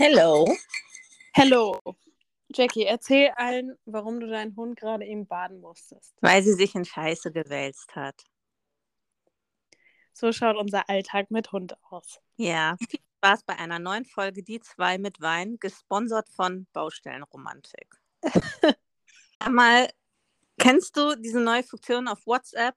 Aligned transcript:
Hello. 0.00 0.46
Hello. 1.34 1.80
Jackie, 2.54 2.84
erzähl 2.84 3.32
allen, 3.34 3.76
warum 3.84 4.20
du 4.20 4.28
deinen 4.28 4.54
Hund 4.54 4.78
gerade 4.78 5.04
eben 5.04 5.26
baden 5.26 5.60
musstest. 5.60 6.14
Weil 6.20 6.40
sie 6.44 6.52
sich 6.52 6.76
in 6.76 6.84
Scheiße 6.84 7.32
gewälzt 7.32 7.96
hat. 7.96 8.14
So 10.12 10.30
schaut 10.30 10.54
unser 10.54 10.88
Alltag 10.88 11.32
mit 11.32 11.50
Hund 11.50 11.74
aus. 11.90 12.20
Ja, 12.36 12.76
viel 12.88 13.00
Spaß 13.16 13.42
bei 13.42 13.56
einer 13.56 13.80
neuen 13.80 14.04
Folge 14.04 14.44
Die 14.44 14.60
zwei 14.60 14.98
mit 14.98 15.20
Wein, 15.20 15.56
gesponsert 15.58 16.28
von 16.28 16.68
Baustellenromantik. 16.72 17.88
Mal, 19.50 19.90
kennst 20.58 20.96
du 20.96 21.16
diese 21.16 21.40
neue 21.40 21.64
Funktion 21.64 22.06
auf 22.06 22.24
WhatsApp, 22.24 22.76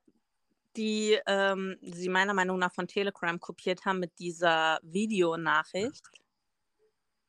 die 0.75 1.19
ähm, 1.27 1.77
sie 1.83 2.09
meiner 2.09 2.33
Meinung 2.33 2.57
nach 2.57 2.73
von 2.73 2.87
Telegram 2.87 3.39
kopiert 3.39 3.85
haben 3.85 3.99
mit 3.99 4.17
dieser 4.17 4.79
Videonachricht? 4.81 6.20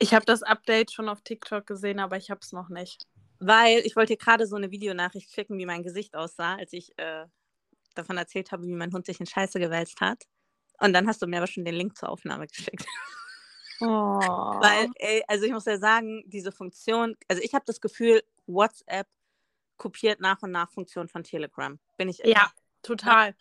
Ich 0.03 0.13
habe 0.15 0.25
das 0.25 0.43
Update 0.43 0.91
schon 0.91 1.09
auf 1.09 1.21
TikTok 1.21 1.65
gesehen, 1.65 2.01
aber 2.01 2.17
ich 2.17 2.29
habe 2.29 2.41
es 2.43 2.51
noch 2.51 2.69
nicht. 2.69 3.07
Weil 3.39 3.79
ich 3.87 3.95
wollte 3.95 4.15
dir 4.15 4.17
gerade 4.17 4.49
so 4.49 4.57
eine 4.57 4.73
Videonachricht 4.73 5.33
schicken, 5.33 5.57
wie 5.59 5.67
mein 5.67 5.85
Gesicht 5.85 6.17
aussah, 6.17 6.57
als 6.57 6.73
ich 6.73 6.99
äh, 6.99 7.27
davon 7.95 8.17
erzählt 8.17 8.51
habe, 8.51 8.65
wie 8.65 8.73
mein 8.73 8.93
Hund 8.93 9.07
sich 9.07 9.21
in 9.21 9.27
Scheiße 9.27 9.61
gewälzt 9.61 10.01
hat. 10.01 10.25
Und 10.81 10.93
dann 10.93 11.07
hast 11.07 11.23
du 11.23 11.29
mir 11.29 11.37
aber 11.37 11.47
schon 11.47 11.65
den 11.65 11.77
Link 11.77 11.97
zur 11.97 12.09
Aufnahme 12.09 12.49
geschickt. 12.49 12.85
Oh. 13.81 13.87
Weil, 13.87 14.91
ey, 14.97 15.23
also 15.29 15.45
ich 15.45 15.53
muss 15.53 15.67
ja 15.67 15.79
sagen, 15.79 16.25
diese 16.27 16.51
Funktion, 16.51 17.17
also 17.29 17.41
ich 17.41 17.55
habe 17.55 17.65
das 17.65 17.81
Gefühl, 17.81 18.25
WhatsApp 18.49 19.07
kopiert 19.77 20.21
nach 20.21 20.43
und 20.43 20.51
nach 20.51 20.69
Funktionen 20.73 21.09
von 21.09 21.23
Telegram. 21.23 21.79
Bin 21.97 22.09
ich 22.09 22.19
ja, 22.25 22.51
total. 22.83 23.37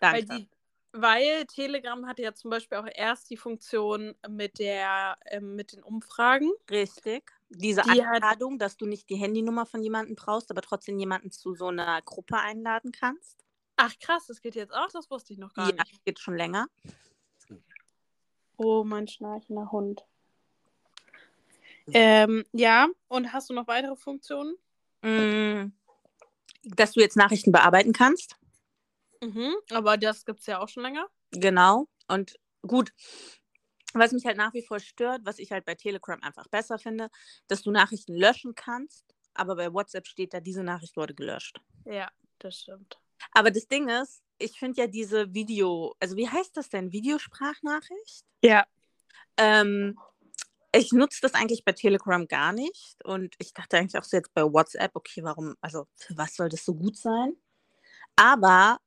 Danke. 0.00 0.28
Weil, 0.28 0.38
die, 0.38 0.48
weil 0.92 1.44
Telegram 1.46 2.06
hatte 2.06 2.22
ja 2.22 2.34
zum 2.34 2.50
Beispiel 2.50 2.78
auch 2.78 2.86
erst 2.94 3.30
die 3.30 3.36
Funktion 3.36 4.14
mit 4.28 4.58
der 4.58 5.16
ähm, 5.26 5.54
mit 5.56 5.72
den 5.72 5.82
Umfragen. 5.82 6.50
Richtig. 6.70 7.30
Diese 7.50 7.82
Die 7.82 7.90
hat- 7.90 7.98
Einladung, 8.14 8.58
dass 8.58 8.76
du 8.76 8.86
nicht 8.86 9.08
die 9.10 9.16
Handynummer 9.16 9.66
von 9.66 9.82
jemandem 9.82 10.16
brauchst, 10.16 10.50
aber 10.50 10.62
trotzdem 10.62 10.98
jemanden 10.98 11.30
zu 11.30 11.54
so 11.54 11.66
einer 11.68 12.00
Gruppe 12.02 12.38
einladen 12.38 12.92
kannst. 12.92 13.38
Ach 13.76 13.92
krass, 13.98 14.26
das 14.26 14.40
geht 14.42 14.54
jetzt 14.56 14.74
auch, 14.74 14.90
das 14.92 15.10
wusste 15.10 15.32
ich 15.32 15.38
noch 15.38 15.54
gar 15.54 15.68
Ja, 15.68 15.74
nicht. 15.84 16.04
geht 16.04 16.18
schon 16.20 16.36
länger. 16.36 16.68
Oh, 18.56 18.84
mein 18.84 19.08
schnarchender 19.08 19.70
Hund. 19.72 20.04
Ähm, 21.92 22.44
ja, 22.52 22.88
und 23.08 23.32
hast 23.32 23.48
du 23.50 23.54
noch 23.54 23.66
weitere 23.66 23.96
Funktionen? 23.96 24.54
Mm, 25.02 25.72
Dass 26.64 26.92
du 26.92 27.00
jetzt 27.00 27.16
Nachrichten 27.16 27.52
bearbeiten 27.52 27.92
kannst. 27.92 28.36
Mhm, 29.22 29.54
aber 29.70 29.96
das 29.96 30.24
gibt 30.24 30.40
es 30.40 30.46
ja 30.46 30.60
auch 30.60 30.68
schon 30.68 30.82
länger. 30.82 31.06
Genau. 31.30 31.86
Und 32.08 32.38
gut, 32.62 32.92
was 33.92 34.12
mich 34.12 34.24
halt 34.24 34.36
nach 34.36 34.54
wie 34.54 34.62
vor 34.62 34.80
stört, 34.80 35.22
was 35.24 35.38
ich 35.38 35.52
halt 35.52 35.64
bei 35.64 35.74
Telegram 35.74 36.20
einfach 36.22 36.46
besser 36.48 36.78
finde, 36.78 37.10
dass 37.48 37.62
du 37.62 37.70
Nachrichten 37.70 38.14
löschen 38.14 38.54
kannst, 38.54 39.04
aber 39.34 39.56
bei 39.56 39.72
WhatsApp 39.72 40.06
steht 40.06 40.34
da, 40.34 40.40
diese 40.40 40.62
Nachricht 40.62 40.96
wurde 40.96 41.14
gelöscht. 41.14 41.60
Ja, 41.84 42.10
das 42.38 42.60
stimmt. 42.60 42.98
Aber 43.32 43.50
das 43.50 43.68
Ding 43.68 43.88
ist, 43.88 44.22
ich 44.38 44.58
finde 44.58 44.80
ja 44.80 44.86
diese 44.86 45.32
Video, 45.34 45.94
also 46.00 46.16
wie 46.16 46.28
heißt 46.28 46.56
das 46.56 46.70
denn? 46.70 46.92
Videosprachnachricht? 46.92 48.24
Ja. 48.42 48.66
Ähm, 49.36 49.98
ich 50.72 50.92
nutze 50.92 51.20
das 51.22 51.34
eigentlich 51.34 51.64
bei 51.64 51.72
Telegram 51.72 52.26
gar 52.26 52.52
nicht 52.52 53.04
und 53.04 53.34
ich 53.38 53.52
dachte 53.52 53.76
eigentlich 53.76 53.98
auch 54.00 54.04
so 54.04 54.16
jetzt 54.16 54.32
bei 54.34 54.42
WhatsApp, 54.42 54.92
okay, 54.94 55.22
warum, 55.22 55.56
also 55.60 55.86
für 55.96 56.16
was 56.16 56.36
soll 56.36 56.48
das 56.48 56.64
so 56.64 56.74
gut 56.74 56.96
sein? 56.96 57.36
Aber 58.16 58.78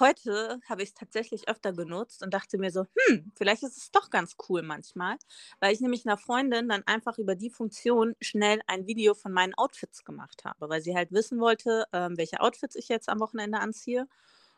heute 0.00 0.60
habe 0.68 0.82
ich 0.82 0.90
es 0.90 0.94
tatsächlich 0.94 1.48
öfter 1.48 1.72
genutzt 1.72 2.22
und 2.22 2.32
dachte 2.34 2.58
mir 2.58 2.70
so, 2.70 2.86
hm, 3.08 3.32
vielleicht 3.34 3.62
ist 3.62 3.76
es 3.76 3.90
doch 3.90 4.10
ganz 4.10 4.36
cool 4.48 4.62
manchmal, 4.62 5.16
weil 5.60 5.72
ich 5.72 5.80
nämlich 5.80 6.06
einer 6.06 6.16
Freundin 6.16 6.68
dann 6.68 6.82
einfach 6.86 7.18
über 7.18 7.34
die 7.34 7.50
Funktion 7.50 8.14
schnell 8.20 8.60
ein 8.66 8.86
Video 8.86 9.14
von 9.14 9.32
meinen 9.32 9.54
Outfits 9.54 10.04
gemacht 10.04 10.44
habe, 10.44 10.68
weil 10.68 10.80
sie 10.82 10.94
halt 10.94 11.12
wissen 11.12 11.40
wollte, 11.40 11.84
ähm, 11.92 12.16
welche 12.16 12.40
Outfits 12.40 12.76
ich 12.76 12.88
jetzt 12.88 13.08
am 13.08 13.20
Wochenende 13.20 13.58
anziehe. 13.58 14.02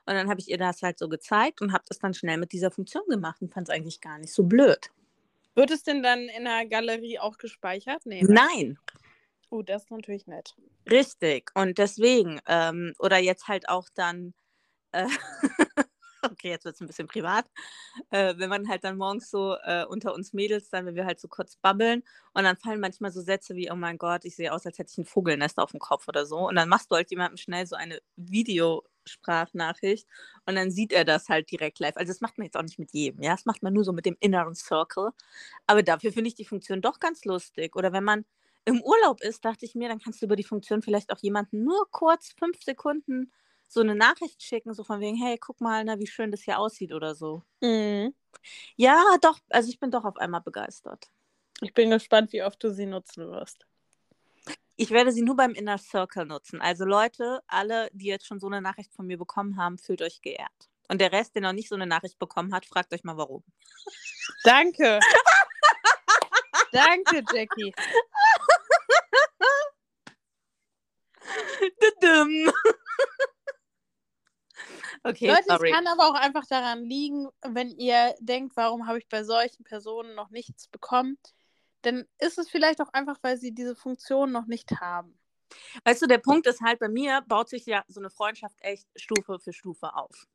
Und 0.09 0.15
dann 0.15 0.29
habe 0.29 0.41
ich 0.41 0.49
ihr 0.51 0.59
das 0.59 0.83
halt 0.83 0.99
so 0.99 1.09
gezeigt 1.09 1.61
und 1.63 1.73
habe 1.73 1.85
das 1.89 1.99
dann 1.99 2.15
schnell 2.15 2.39
mit 2.39 2.53
dieser 2.53 2.71
Funktion 2.71 3.03
gemacht 3.09 3.43
und 3.43 3.53
fand 3.53 3.69
es 3.69 3.75
eigentlich 3.75 4.01
gar 4.01 4.19
nicht 4.19 4.33
so 4.33 4.45
blöd. 4.45 4.91
Wird 5.55 5.71
es 5.71 5.83
denn 5.83 6.03
dann 6.03 6.21
in 6.29 6.45
der 6.45 6.67
Galerie 6.67 7.19
auch 7.19 7.39
gespeichert? 7.39 8.07
Nee. 8.07 8.23
ne? 8.23 8.29
Nein, 8.35 8.79
Oh, 9.51 9.63
das 9.63 9.85
ist 9.85 9.91
natürlich 9.91 10.27
nett. 10.27 10.57
richtig. 10.91 11.51
Und 11.55 11.79
deswegen, 11.79 12.41
ähm, 12.47 12.95
oder 12.99 13.19
jetzt 13.19 13.49
halt 13.49 13.69
auch 13.69 13.89
dann, 13.95 14.35
äh, 15.05 15.07
okay, 16.31 16.51
jetzt 16.51 16.65
wird 16.65 16.75
es 16.75 16.81
ein 16.81 16.87
bisschen 16.87 17.09
privat, 17.09 17.47
äh, 18.11 18.35
wenn 18.37 18.51
man 18.51 18.69
halt 18.69 18.85
dann 18.85 18.97
morgens 18.97 19.31
so 19.31 19.57
äh, 19.65 19.85
unter 19.85 20.15
uns 20.15 20.33
Mädels, 20.33 20.71
dann, 20.71 20.87
wenn 20.87 20.95
wir 20.95 21.07
halt 21.07 21.21
so 21.21 21.29
kurz 21.29 21.57
babbeln 21.57 22.03
und 22.35 22.45
dann 22.45 22.57
fallen 22.57 22.81
manchmal 22.81 23.11
so 23.13 23.21
Sätze 23.21 23.55
wie, 23.55 23.71
oh 23.71 23.77
mein 23.77 23.99
Gott, 23.99 24.25
ich 24.25 24.37
sehe 24.37 24.53
aus, 24.53 24.67
als 24.67 24.79
hätte 24.79 24.91
ich 24.93 24.99
ein 24.99 25.05
Vogelnest 25.05 25.59
auf 25.59 25.71
dem 25.71 25.81
Kopf 25.81 26.09
oder 26.09 26.27
so. 26.27 26.49
Und 26.49 26.57
dann 26.57 26.69
machst 26.69 26.91
du 26.91 26.97
halt 26.97 27.11
jemandem 27.11 27.37
schnell 27.37 27.67
so 27.67 27.77
eine 27.77 28.01
Videosprachnachricht 28.17 30.07
und 30.47 30.57
dann 30.57 30.71
sieht 30.71 30.93
er 30.93 31.05
das 31.05 31.29
halt 31.29 31.51
direkt 31.51 31.79
live. 31.79 31.97
Also 31.97 32.11
das 32.13 32.21
macht 32.21 32.39
man 32.39 32.47
jetzt 32.47 32.57
auch 32.57 32.63
nicht 32.63 32.79
mit 32.79 32.93
jedem, 32.93 33.23
ja, 33.23 33.33
das 33.33 33.47
macht 33.47 33.63
man 33.63 33.73
nur 33.73 33.85
so 33.85 33.93
mit 33.93 34.07
dem 34.07 34.17
inneren 34.21 34.55
Circle. 34.55 35.11
Aber 35.67 35.83
dafür 35.83 36.13
finde 36.13 36.29
ich 36.29 36.35
die 36.35 36.45
Funktion 36.45 36.81
doch 36.83 37.01
ganz 37.01 37.25
lustig. 37.25 37.77
Oder 37.77 37.93
wenn 37.93 38.05
man 38.05 38.25
im 38.65 38.83
Urlaub 38.83 39.21
ist, 39.23 39.45
dachte 39.45 39.65
ich 39.65 39.77
mir, 39.77 39.89
dann 39.89 40.01
kannst 40.01 40.21
du 40.21 40.27
über 40.27 40.37
die 40.37 40.43
Funktion 40.43 40.83
vielleicht 40.83 41.13
auch 41.13 41.19
jemanden 41.21 41.63
nur 41.63 41.89
kurz 41.93 42.33
fünf 42.37 42.63
Sekunden 42.63 43.31
so 43.69 43.81
eine 43.81 43.95
Nachricht 43.95 44.43
schicken, 44.43 44.75
so 44.75 44.85
von 44.85 45.01
wegen, 45.01 45.17
hey, 45.17 45.39
guck 45.39 45.61
mal, 45.61 45.85
na, 45.85 45.99
wie 45.99 46.07
schön 46.07 46.31
das 46.31 46.43
hier 46.43 46.59
aussieht 46.59 46.93
oder 46.93 47.15
so. 47.15 47.43
Mhm. 47.61 48.15
Ja, 48.77 49.03
doch, 49.21 49.39
also 49.51 49.69
ich 49.69 49.81
bin 49.81 49.91
doch 49.91 50.05
auf 50.05 50.17
einmal 50.17 50.41
begeistert. 50.41 51.11
Ich 51.61 51.73
bin 51.75 51.91
gespannt, 51.91 52.33
wie 52.33 52.43
oft 52.43 52.63
du 52.63 52.73
sie 52.73 52.87
nutzen 52.87 53.31
wirst. 53.31 53.67
Ich 54.77 54.91
werde 54.91 55.11
sie 55.11 55.23
nur 55.23 55.37
beim 55.37 55.53
Inner 55.53 55.79
Circle 55.79 56.27
nutzen. 56.27 56.61
Also 56.61 56.85
Leute, 56.85 57.41
alle, 57.47 57.89
die 57.93 58.07
jetzt 58.07 58.27
schon 58.27 58.39
so 58.39 58.47
eine 58.47 58.61
Nachricht 58.61 58.93
von 58.93 59.07
mir 59.07 59.17
bekommen 59.17 59.57
haben, 59.57 59.79
fühlt 59.79 60.03
euch 60.03 60.21
geehrt. 60.21 60.69
Und 60.89 61.01
der 61.01 61.13
Rest, 61.13 61.35
der 61.35 61.43
noch 61.43 61.55
nicht 61.55 61.69
so 61.69 61.75
eine 61.75 61.87
Nachricht 61.87 62.19
bekommen 62.19 62.53
hat, 62.55 62.67
fragt 62.67 62.93
euch 62.93 63.03
mal 63.03 63.17
warum. 63.17 63.43
Danke. 64.45 65.01
Danke, 66.73 67.25
Jackie. 67.33 67.73
Düdüm. 71.83 72.53
Okay, 75.09 75.29
Leute, 75.29 75.45
sorry. 75.47 75.71
es 75.71 75.75
kann 75.75 75.87
aber 75.87 76.09
auch 76.09 76.15
einfach 76.15 76.47
daran 76.47 76.85
liegen, 76.85 77.29
wenn 77.43 77.71
ihr 77.71 78.15
denkt, 78.21 78.57
warum 78.57 78.87
habe 78.87 78.99
ich 78.99 79.09
bei 79.09 79.25
solchen 79.25 79.65
Personen 79.65 80.15
noch 80.15 80.31
nichts 80.31 80.69
bekommen, 80.69 81.19
dann 81.83 82.05
ist 82.19 82.39
es 82.39 82.49
vielleicht 82.49 82.81
auch 82.81 82.93
einfach, 82.93 83.19
weil 83.23 83.39
sie 83.39 83.53
diese 83.53 83.77
Funktion 83.77 84.33
noch 84.33 84.47
nicht 84.47 84.81
haben. 84.81 85.19
Weißt 85.85 86.03
du, 86.03 86.07
der 86.07 86.19
Punkt 86.19 86.47
ist 86.47 86.61
halt, 86.61 86.81
bei 86.81 86.89
mir 86.89 87.23
baut 87.27 87.49
sich 87.49 87.67
ja 87.67 87.85
so 87.89 88.01
eine 88.01 88.11
Freundschaft 88.11 88.57
echt 88.61 88.87
Stufe 88.97 89.39
für 89.39 89.53
Stufe 89.53 89.95
auf. 89.95 90.27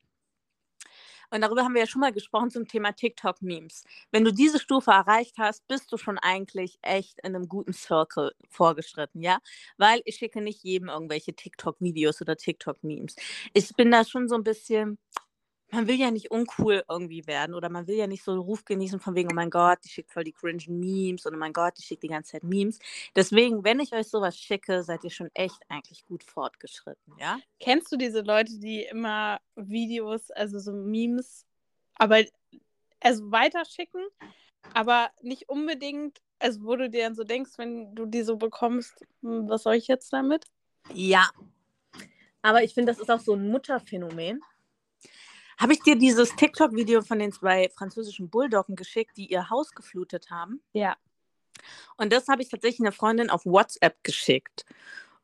Und 1.31 1.41
darüber 1.41 1.63
haben 1.63 1.73
wir 1.73 1.81
ja 1.81 1.87
schon 1.87 2.01
mal 2.01 2.11
gesprochen 2.11 2.51
zum 2.51 2.67
Thema 2.67 2.91
TikTok-Memes. 2.91 3.83
Wenn 4.11 4.25
du 4.25 4.33
diese 4.33 4.59
Stufe 4.59 4.91
erreicht 4.91 5.37
hast, 5.37 5.67
bist 5.67 5.91
du 5.91 5.97
schon 5.97 6.17
eigentlich 6.19 6.77
echt 6.81 7.19
in 7.23 7.35
einem 7.35 7.47
guten 7.47 7.73
Circle 7.73 8.33
vorgeschritten, 8.49 9.21
ja? 9.21 9.39
Weil 9.77 10.01
ich 10.05 10.17
schicke 10.17 10.41
nicht 10.41 10.63
jedem 10.63 10.89
irgendwelche 10.89 11.33
TikTok-Videos 11.33 12.21
oder 12.21 12.35
TikTok-Memes. 12.35 13.15
Ich 13.53 13.73
bin 13.75 13.91
da 13.91 14.03
schon 14.05 14.27
so 14.27 14.35
ein 14.35 14.43
bisschen, 14.43 14.97
man 15.71 15.87
will 15.87 15.95
ja 15.95 16.11
nicht 16.11 16.31
uncool 16.31 16.83
irgendwie 16.89 17.25
werden 17.27 17.55
oder 17.55 17.69
man 17.69 17.87
will 17.87 17.95
ja 17.95 18.07
nicht 18.07 18.23
so 18.23 18.31
einen 18.31 18.41
Ruf 18.41 18.65
genießen 18.65 18.99
von 18.99 19.15
wegen, 19.15 19.31
oh 19.31 19.35
mein 19.35 19.49
Gott, 19.49 19.79
die 19.83 19.89
schickt 19.89 20.11
voll 20.11 20.23
die 20.23 20.33
cringen 20.33 20.61
Memes 20.67 21.25
und 21.25 21.33
oh 21.33 21.37
mein 21.37 21.53
Gott, 21.53 21.77
die 21.77 21.83
schickt 21.83 22.03
die 22.03 22.09
ganze 22.09 22.33
Zeit 22.33 22.43
Memes. 22.43 22.79
Deswegen, 23.15 23.63
wenn 23.63 23.79
ich 23.79 23.93
euch 23.93 24.07
sowas 24.07 24.37
schicke, 24.37 24.83
seid 24.83 25.03
ihr 25.03 25.09
schon 25.09 25.29
echt 25.33 25.59
eigentlich 25.69 26.05
gut 26.05 26.23
fortgeschritten, 26.23 27.13
ja? 27.17 27.39
Kennst 27.59 27.91
du 27.91 27.97
diese 27.97 28.21
Leute, 28.21 28.59
die 28.59 28.83
immer 28.83 29.39
Videos, 29.55 30.29
also 30.31 30.59
so 30.59 30.73
Memes, 30.73 31.45
aber 31.95 32.23
also 32.99 33.31
weiterschicken, 33.31 34.05
aber 34.73 35.09
nicht 35.21 35.49
unbedingt, 35.49 36.19
also 36.39 36.63
wo 36.63 36.75
du 36.75 36.89
dir 36.89 37.03
dann 37.03 37.15
so 37.15 37.23
denkst, 37.23 37.51
wenn 37.57 37.95
du 37.95 38.05
die 38.05 38.23
so 38.23 38.37
bekommst, 38.37 39.05
hm, 39.21 39.47
was 39.47 39.63
soll 39.63 39.75
ich 39.75 39.87
jetzt 39.87 40.11
damit? 40.11 40.45
Ja. 40.93 41.29
Aber 42.41 42.63
ich 42.63 42.73
finde, 42.73 42.91
das 42.91 42.99
ist 42.99 43.09
auch 43.09 43.19
so 43.19 43.33
ein 43.33 43.49
Mutterphänomen. 43.49 44.41
Habe 45.61 45.73
ich 45.73 45.81
dir 45.81 45.95
dieses 45.95 46.35
TikTok-Video 46.35 47.03
von 47.03 47.19
den 47.19 47.31
zwei 47.31 47.69
französischen 47.69 48.31
Bulldoggen 48.31 48.75
geschickt, 48.75 49.15
die 49.15 49.27
ihr 49.27 49.51
Haus 49.51 49.69
geflutet 49.73 50.31
haben? 50.31 50.59
Ja. 50.73 50.97
Und 51.97 52.11
das 52.11 52.27
habe 52.29 52.41
ich 52.41 52.49
tatsächlich 52.49 52.79
einer 52.79 52.91
Freundin 52.91 53.29
auf 53.29 53.45
WhatsApp 53.45 54.03
geschickt. 54.03 54.65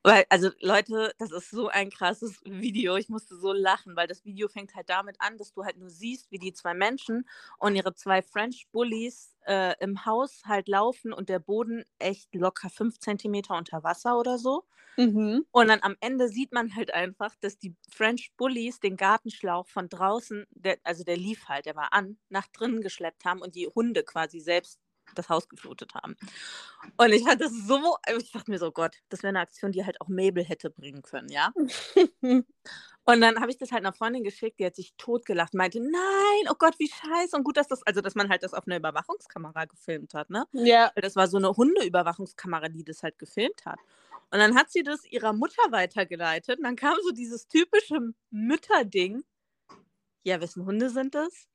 Weil, 0.08 0.26
also 0.30 0.52
Leute, 0.62 1.14
das 1.18 1.34
ist 1.34 1.52
so 1.52 1.68
ein 1.68 1.90
krasses 1.90 2.40
Video. 2.46 2.96
Ich 2.96 3.10
musste 3.10 3.36
so 3.36 3.52
lachen, 3.52 3.98
weil 3.98 4.08
das 4.08 4.24
Video 4.24 4.48
fängt 4.48 4.74
halt 4.74 4.90
damit 4.90 5.18
an, 5.20 5.38
dass 5.38 5.52
du 5.52 5.66
halt 5.66 5.78
nur 5.78 5.90
siehst, 5.90 6.32
wie 6.32 6.40
die 6.40 6.54
zwei 6.54 6.74
Menschen 6.74 7.28
und 7.58 7.76
ihre 7.76 7.94
zwei 7.94 8.22
French 8.22 8.70
Bullies 8.72 9.36
äh, 9.46 9.76
im 9.82 10.06
Haus 10.06 10.44
halt 10.46 10.70
laufen 10.70 11.12
und 11.12 11.28
der 11.28 11.40
Boden 11.40 11.84
echt 12.00 12.34
locker 12.34 12.70
fünf 12.70 13.00
Zentimeter 13.00 13.58
unter 13.58 13.84
Wasser 13.84 14.18
oder 14.18 14.38
so. 14.38 14.64
Mhm. 14.96 15.46
Und 15.52 15.68
dann 15.68 15.84
am 15.84 15.98
Ende 16.00 16.30
sieht 16.30 16.54
man 16.54 16.74
halt 16.74 16.94
einfach, 16.94 17.36
dass 17.42 17.58
die 17.58 17.76
French 17.90 18.32
Bullies 18.38 18.80
den 18.80 18.96
Gartenschlauch 18.96 19.68
von 19.68 19.90
draußen, 19.90 20.46
der, 20.52 20.78
also 20.84 21.04
der 21.04 21.18
lief 21.18 21.50
halt, 21.50 21.66
der 21.66 21.76
war 21.76 21.92
an, 21.92 22.18
nach 22.30 22.48
drinnen 22.48 22.82
geschleppt 22.82 23.26
haben 23.26 23.42
und 23.42 23.56
die 23.56 23.68
Hunde 23.68 24.04
quasi 24.04 24.40
selbst 24.40 24.80
das 25.18 25.30
Haus 25.30 25.50
geflutet 25.50 25.94
haben. 25.96 26.16
Und 26.98 27.14
ich 27.14 27.24
fand 27.24 27.42
das 27.42 27.52
so, 27.52 27.98
ich 28.18 28.32
dachte 28.32 28.52
mir 28.52 28.60
so, 28.60 28.72
Gott, 28.72 28.98
das 29.10 29.24
wäre 29.24 29.30
eine 29.30 29.40
Aktion, 29.40 29.72
die 29.72 29.86
halt 29.86 30.00
auch 30.02 30.08
Mabel 30.08 30.44
hätte 30.44 30.70
bringen 30.70 31.02
können, 31.02 31.30
ja. 31.30 31.52
und 32.22 32.46
dann 33.22 33.40
habe 33.40 33.50
ich 33.50 33.58
das 33.58 33.72
halt 33.72 33.86
einer 33.86 33.94
Freundin 33.94 34.24
geschickt, 34.24 34.60
die 34.60 34.66
hat 34.66 34.76
sich 34.76 34.94
totgelacht, 34.98 35.54
meinte, 35.54 35.80
nein, 35.80 36.50
oh 36.50 36.56
Gott, 36.58 36.78
wie 36.80 36.90
scheiße. 36.90 37.36
Und 37.36 37.44
gut, 37.44 37.58
dass 37.58 37.68
das, 37.68 37.84
also 37.84 38.02
dass 38.02 38.16
man 38.16 38.30
halt 38.30 38.44
das 38.44 38.54
auf 38.54 38.68
einer 38.68 38.78
Überwachungskamera 38.78 39.66
gefilmt 39.66 40.14
hat, 40.14 40.30
ne? 40.30 40.46
Ja. 40.54 40.92
Das 40.96 41.16
war 41.16 41.28
so 41.28 41.38
eine 41.38 41.50
Hundeüberwachungskamera, 41.50 42.70
die 42.70 42.84
das 42.84 43.04
halt 43.04 43.18
gefilmt 43.20 43.66
hat. 43.66 43.80
Und 44.30 44.40
dann 44.40 44.56
hat 44.56 44.72
sie 44.72 44.84
das 44.84 45.06
ihrer 45.06 45.32
Mutter 45.34 45.62
weitergeleitet 45.72 46.58
und 46.58 46.66
dann 46.66 46.76
kam 46.76 46.98
so 47.02 47.12
dieses 47.12 47.48
typische 47.48 48.14
Mütterding. 48.30 49.24
Ja, 50.24 50.42
wessen 50.42 50.66
Hunde 50.66 50.90
sind 50.90 51.16
das? 51.16 51.48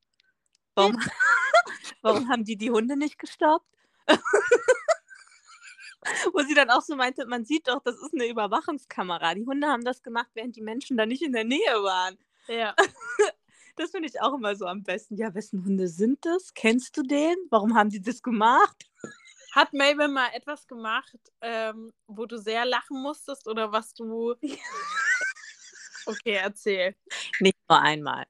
Warum, 0.73 0.97
warum 2.03 2.29
haben 2.29 2.43
die 2.43 2.55
die 2.57 2.69
Hunde 2.69 2.95
nicht 2.95 3.17
gestoppt? 3.17 3.65
Wo 6.33 6.41
sie 6.41 6.53
dann 6.53 6.69
auch 6.69 6.81
so 6.81 6.95
meinte, 6.95 7.25
man 7.25 7.45
sieht 7.45 7.67
doch, 7.67 7.81
das 7.81 7.95
ist 7.95 8.13
eine 8.13 8.27
Überwachungskamera. 8.27 9.33
Die 9.35 9.45
Hunde 9.45 9.67
haben 9.67 9.85
das 9.85 10.03
gemacht, 10.03 10.29
während 10.33 10.55
die 10.55 10.61
Menschen 10.61 10.97
da 10.97 11.05
nicht 11.05 11.23
in 11.23 11.31
der 11.33 11.45
Nähe 11.45 11.81
waren. 11.81 12.17
Ja. 12.47 12.75
Das 13.75 13.89
finde 13.89 14.07
ich 14.07 14.21
auch 14.21 14.35
immer 14.35 14.55
so 14.55 14.67
am 14.67 14.83
besten. 14.83 15.15
Ja, 15.15 15.33
wessen 15.33 15.65
Hunde 15.65 15.87
sind 15.87 16.23
das? 16.23 16.53
Kennst 16.53 16.95
du 16.95 17.01
den? 17.01 17.35
Warum 17.49 17.75
haben 17.75 17.89
die 17.89 18.01
das 18.01 18.21
gemacht? 18.21 18.87
Hat 19.51 19.73
Mabel 19.73 20.09
mal 20.09 20.29
etwas 20.33 20.67
gemacht, 20.67 21.17
ähm, 21.41 21.91
wo 22.05 22.27
du 22.27 22.37
sehr 22.37 22.65
lachen 22.65 23.01
musstest 23.01 23.47
oder 23.47 23.71
was 23.71 23.95
du. 23.95 24.35
okay, 26.05 26.33
erzähl. 26.33 26.95
Nicht 27.39 27.57
nur 27.67 27.81
einmal. 27.81 28.25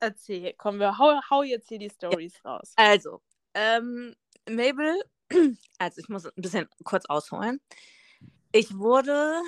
Erzähl. 0.00 0.54
Komm, 0.56 0.78
wir 0.78 0.98
hau, 0.98 1.20
hau 1.30 1.42
jetzt 1.42 1.68
hier 1.68 1.78
die 1.78 1.90
Stories 1.90 2.34
ja. 2.44 2.50
raus. 2.50 2.72
Also, 2.76 3.20
ähm, 3.54 4.14
Mabel, 4.48 5.02
also 5.78 6.00
ich 6.00 6.08
muss 6.08 6.26
ein 6.26 6.32
bisschen 6.36 6.68
kurz 6.84 7.06
ausholen. 7.06 7.60
Ich 8.52 8.76
wurde 8.78 9.42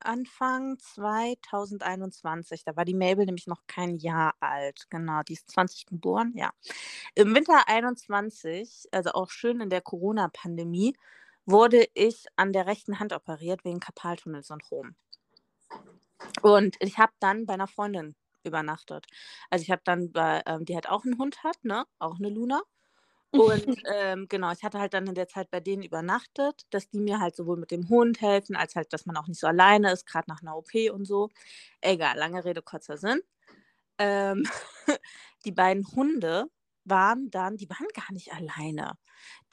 Anfang 0.00 0.78
2021. 0.78 2.64
Da 2.64 2.76
war 2.76 2.84
die 2.84 2.94
Mabel 2.94 3.24
nämlich 3.26 3.46
noch 3.46 3.62
kein 3.66 3.96
Jahr 3.98 4.34
alt. 4.40 4.86
Genau, 4.90 5.22
die 5.22 5.34
ist 5.34 5.50
20 5.50 5.86
geboren, 5.86 6.32
ja. 6.36 6.50
Im 7.14 7.34
Winter 7.34 7.66
21, 7.68 8.88
also 8.92 9.12
auch 9.12 9.30
schön 9.30 9.60
in 9.60 9.70
der 9.70 9.80
Corona-Pandemie, 9.80 10.94
wurde 11.46 11.86
ich 11.94 12.26
an 12.36 12.52
der 12.52 12.66
rechten 12.66 12.98
Hand 13.00 13.12
operiert 13.12 13.64
wegen 13.64 13.80
Karpaltunnelsyndrom. 13.80 14.94
Und 16.42 16.76
ich 16.80 16.98
habe 16.98 17.12
dann 17.20 17.46
bei 17.46 17.54
einer 17.54 17.66
Freundin 17.66 18.14
übernachtet. 18.44 19.06
Also 19.50 19.62
ich 19.62 19.70
habe 19.70 19.82
dann 19.84 20.12
bei, 20.12 20.42
ähm, 20.46 20.64
die 20.64 20.74
halt 20.74 20.88
auch 20.88 21.04
einen 21.04 21.18
Hund 21.18 21.42
hat, 21.44 21.64
ne? 21.64 21.86
Auch 21.98 22.18
eine 22.18 22.28
Luna. 22.28 22.62
Und 23.34 23.34
ähm, 23.92 24.26
genau, 24.28 24.52
ich 24.52 24.62
hatte 24.62 24.78
halt 24.78 24.94
dann 24.94 25.06
in 25.06 25.14
der 25.14 25.28
Zeit 25.28 25.50
bei 25.50 25.60
denen 25.60 25.82
übernachtet, 25.82 26.66
dass 26.70 26.88
die 26.88 27.00
mir 27.00 27.20
halt 27.20 27.36
sowohl 27.36 27.56
mit 27.56 27.70
dem 27.70 27.88
Hund 27.88 28.20
helfen, 28.20 28.56
als 28.56 28.76
halt, 28.76 28.92
dass 28.92 29.06
man 29.06 29.16
auch 29.16 29.26
nicht 29.26 29.40
so 29.40 29.46
alleine 29.46 29.92
ist, 29.92 30.06
gerade 30.06 30.30
nach 30.30 30.42
einer 30.42 30.56
OP 30.56 30.70
und 30.92 31.04
so. 31.04 31.30
Egal, 31.80 32.16
lange 32.16 32.44
Rede, 32.44 32.62
kurzer 32.62 32.96
Sinn. 32.96 33.20
Ähm, 33.98 34.44
die 35.44 35.52
beiden 35.52 35.86
Hunde 35.94 36.46
waren 36.84 37.30
dann, 37.30 37.56
die 37.56 37.68
waren 37.70 37.86
gar 37.94 38.12
nicht 38.12 38.32
alleine. 38.32 38.98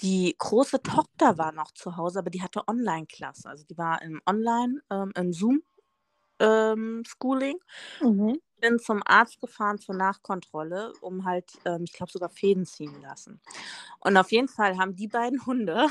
Die 0.01 0.35
große 0.37 0.81
Tochter 0.83 1.37
war 1.37 1.51
noch 1.53 1.71
zu 1.71 1.97
Hause, 1.97 2.19
aber 2.19 2.29
die 2.29 2.41
hatte 2.41 2.67
Online-Klasse. 2.67 3.49
Also 3.49 3.63
die 3.65 3.77
war 3.77 4.01
im 4.01 4.21
Online, 4.25 4.81
ähm, 4.91 5.11
im 5.15 5.33
Zoom-Schooling. 5.33 7.57
Ähm, 8.01 8.17
mhm 8.17 8.39
bin 8.61 8.79
zum 8.79 9.01
Arzt 9.05 9.41
gefahren 9.41 9.79
zur 9.79 9.95
Nachkontrolle, 9.95 10.93
um 11.01 11.25
halt, 11.25 11.51
ähm, 11.65 11.83
ich 11.83 11.93
glaube, 11.93 12.11
sogar 12.11 12.29
Fäden 12.29 12.65
ziehen 12.65 13.01
lassen. 13.01 13.41
Und 13.99 14.15
auf 14.15 14.31
jeden 14.31 14.47
Fall 14.47 14.77
haben 14.77 14.95
die 14.95 15.07
beiden 15.07 15.45
Hunde. 15.45 15.87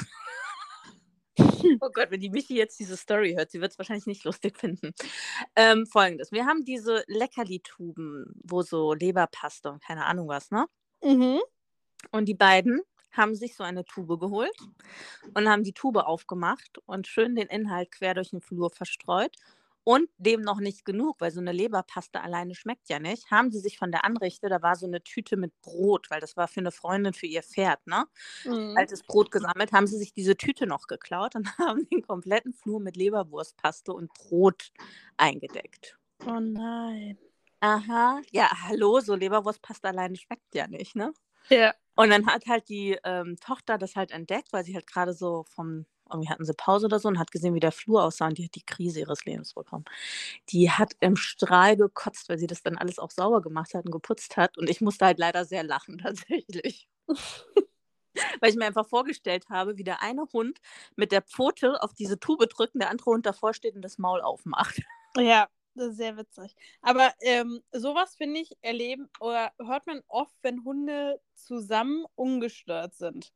oh 1.39 1.91
Gott, 1.93 2.11
wenn 2.11 2.21
die 2.21 2.31
Michi 2.31 2.57
jetzt 2.57 2.79
diese 2.79 2.97
Story 2.97 3.35
hört, 3.37 3.51
sie 3.51 3.61
wird 3.61 3.73
es 3.73 3.79
wahrscheinlich 3.79 4.07
nicht 4.07 4.25
lustig 4.25 4.59
finden. 4.59 4.93
Ähm, 5.57 5.87
Folgendes: 5.87 6.33
Wir 6.33 6.47
haben 6.47 6.65
diese 6.65 7.05
Leckerli-Tuben, 7.07 8.41
wo 8.45 8.63
so 8.63 8.95
Leberpaste 8.95 9.71
und 9.71 9.83
keine 9.83 10.07
Ahnung 10.07 10.29
was, 10.29 10.51
ne? 10.51 10.67
Mhm. 11.03 11.41
Und 12.13 12.27
die 12.27 12.35
beiden 12.35 12.81
haben 13.13 13.35
sich 13.35 13.57
so 13.57 13.65
eine 13.65 13.85
Tube 13.85 14.19
geholt 14.21 14.57
und 15.35 15.49
haben 15.49 15.65
die 15.65 15.73
Tube 15.73 15.97
aufgemacht 15.97 16.79
und 16.87 17.07
schön 17.07 17.35
den 17.35 17.49
Inhalt 17.49 17.91
quer 17.91 18.15
durch 18.15 18.31
den 18.31 18.41
Flur 18.41 18.71
verstreut 18.71 19.37
und 19.85 20.09
dem 20.19 20.43
noch 20.43 20.61
nicht 20.61 20.85
genug, 20.85 21.21
weil 21.21 21.31
so 21.31 21.41
eine 21.41 21.53
Leberpaste 21.53 22.21
alleine 22.21 22.55
schmeckt 22.55 22.89
ja 22.89 22.99
nicht, 22.99 23.31
haben 23.31 23.51
sie 23.51 23.61
sich 23.61 23.79
von 23.79 23.91
der 23.91 24.05
Anrichte, 24.05 24.49
da 24.49 24.63
war 24.63 24.77
so 24.77 24.87
eine 24.87 25.03
Tüte 25.03 25.37
mit 25.37 25.59
Brot, 25.63 26.11
weil 26.11 26.21
das 26.21 26.37
war 26.37 26.49
für 26.49 26.61
eine 26.61 26.71
Freundin 26.71 27.15
für 27.15 27.27
ihr 27.27 27.43
Pferd, 27.43 27.87
ne? 27.87 28.07
Mhm. 28.45 28.75
Altes 28.77 29.03
Brot 29.03 29.31
gesammelt, 29.31 29.73
haben 29.73 29.87
sie 29.87 29.99
sich 29.99 30.13
diese 30.13 30.37
Tüte 30.37 30.67
noch 30.67 30.87
geklaut 30.87 31.35
und 31.35 31.47
haben 31.59 31.89
den 31.89 32.03
kompletten 32.03 32.53
Flur 32.53 32.81
mit 32.81 32.97
Leberwurstpaste 32.97 33.93
und 33.93 34.13
Brot 34.15 34.71
eingedeckt. 35.17 35.99
Oh 36.27 36.41
nein. 36.41 37.19
Aha, 37.61 38.21
ja, 38.33 38.51
hallo, 38.69 39.01
so 39.01 39.15
Leberwurstpaste 39.15 39.89
alleine 39.89 40.17
schmeckt 40.17 40.55
ja 40.55 40.67
nicht, 40.67 40.97
ne? 40.97 41.13
Ja. 41.49 41.75
Und 41.95 42.11
dann 42.11 42.27
hat 42.27 42.47
halt 42.47 42.69
die 42.69 42.99
ähm, 43.05 43.37
Tochter 43.41 43.77
das 43.77 43.97
halt 43.97 44.11
entdeckt, 44.11 44.53
weil 44.53 44.65
sie 44.65 44.75
halt 44.75 44.87
gerade 44.87 45.13
so 45.13 45.45
vom 45.51 45.85
irgendwie 46.11 46.31
hatten 46.31 46.45
sie 46.45 46.55
Pause 46.55 46.87
oder 46.87 46.99
so 46.99 47.09
und 47.09 47.19
hat 47.19 47.31
gesehen, 47.31 47.55
wie 47.55 47.61
der 47.61 47.73
Flur 47.73 48.05
aussah 48.05 48.27
und 48.29 48.39
die 48.39 48.45
hat 48.45 48.55
die 48.55 48.65
Krise 48.65 49.01
ihres 49.01 49.25
Lebens 49.25 49.55
bekommen. 49.55 49.85
Die 50.51 50.71
hat 50.71 50.93
im 51.01 51.17
Strahl 51.17 51.77
gekotzt, 51.77 52.29
weil 52.29 52.39
sie 52.39 52.47
das 52.47 52.63
dann 52.63 52.79
alles 52.79 52.99
auch 52.99 53.11
sauber 53.11 53.43
gemacht 53.43 53.75
hat 53.75 53.85
und 53.87 53.93
geputzt 53.93 54.37
hat 54.37 54.59
und 54.59 54.71
ich 54.71 54.81
musste 54.81 55.07
halt 55.07 55.19
leider 55.19 55.45
sehr 55.45 55.63
lachen 55.65 55.99
tatsächlich. 56.03 56.89
weil 58.41 58.51
ich 58.51 58.57
mir 58.57 58.67
einfach 58.67 58.89
vorgestellt 58.89 59.47
habe, 59.51 59.77
wie 59.77 59.85
der 59.85 60.03
eine 60.03 60.27
Hund 60.33 60.59
mit 60.97 61.13
der 61.13 61.23
Pfote 61.23 61.83
auf 61.83 61.95
diese 61.95 62.19
Tube 62.19 62.49
drückt 62.49 62.75
und 62.75 62.81
der 62.81 62.91
andere 62.91 63.11
Hund 63.11 63.27
davor 63.27 63.55
steht 63.55 63.75
und 63.75 63.83
das 63.83 63.99
Maul 63.99 64.21
aufmacht. 64.21 64.83
Ja, 65.17 65.49
sehr 65.75 66.17
witzig. 66.17 66.55
Aber 66.83 67.13
ähm, 67.21 67.63
sowas, 67.73 68.15
finde 68.17 68.41
ich, 68.41 68.57
erleben 68.63 69.09
oder 69.21 69.53
hört 69.59 69.87
man 69.87 70.03
oft, 70.09 70.35
wenn 70.43 70.65
Hunde 70.65 71.21
zusammen 71.35 72.05
ungestört 72.15 72.95
sind. 72.95 73.33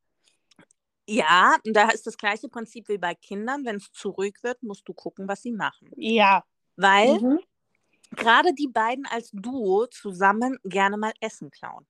Ja, 1.06 1.56
und 1.66 1.74
da 1.74 1.90
ist 1.90 2.06
das 2.06 2.16
gleiche 2.16 2.48
Prinzip 2.48 2.88
wie 2.88 2.98
bei 2.98 3.14
Kindern. 3.14 3.64
Wenn 3.64 3.76
es 3.76 3.92
zu 3.92 4.10
ruhig 4.10 4.36
wird, 4.42 4.62
musst 4.62 4.88
du 4.88 4.94
gucken, 4.94 5.28
was 5.28 5.42
sie 5.42 5.52
machen. 5.52 5.90
Ja. 5.96 6.44
Weil 6.76 7.20
mhm. 7.20 7.40
gerade 8.10 8.54
die 8.54 8.68
beiden 8.68 9.06
als 9.06 9.30
Duo 9.32 9.86
zusammen 9.86 10.58
gerne 10.64 10.96
mal 10.96 11.12
Essen 11.20 11.50
klauen. 11.50 11.86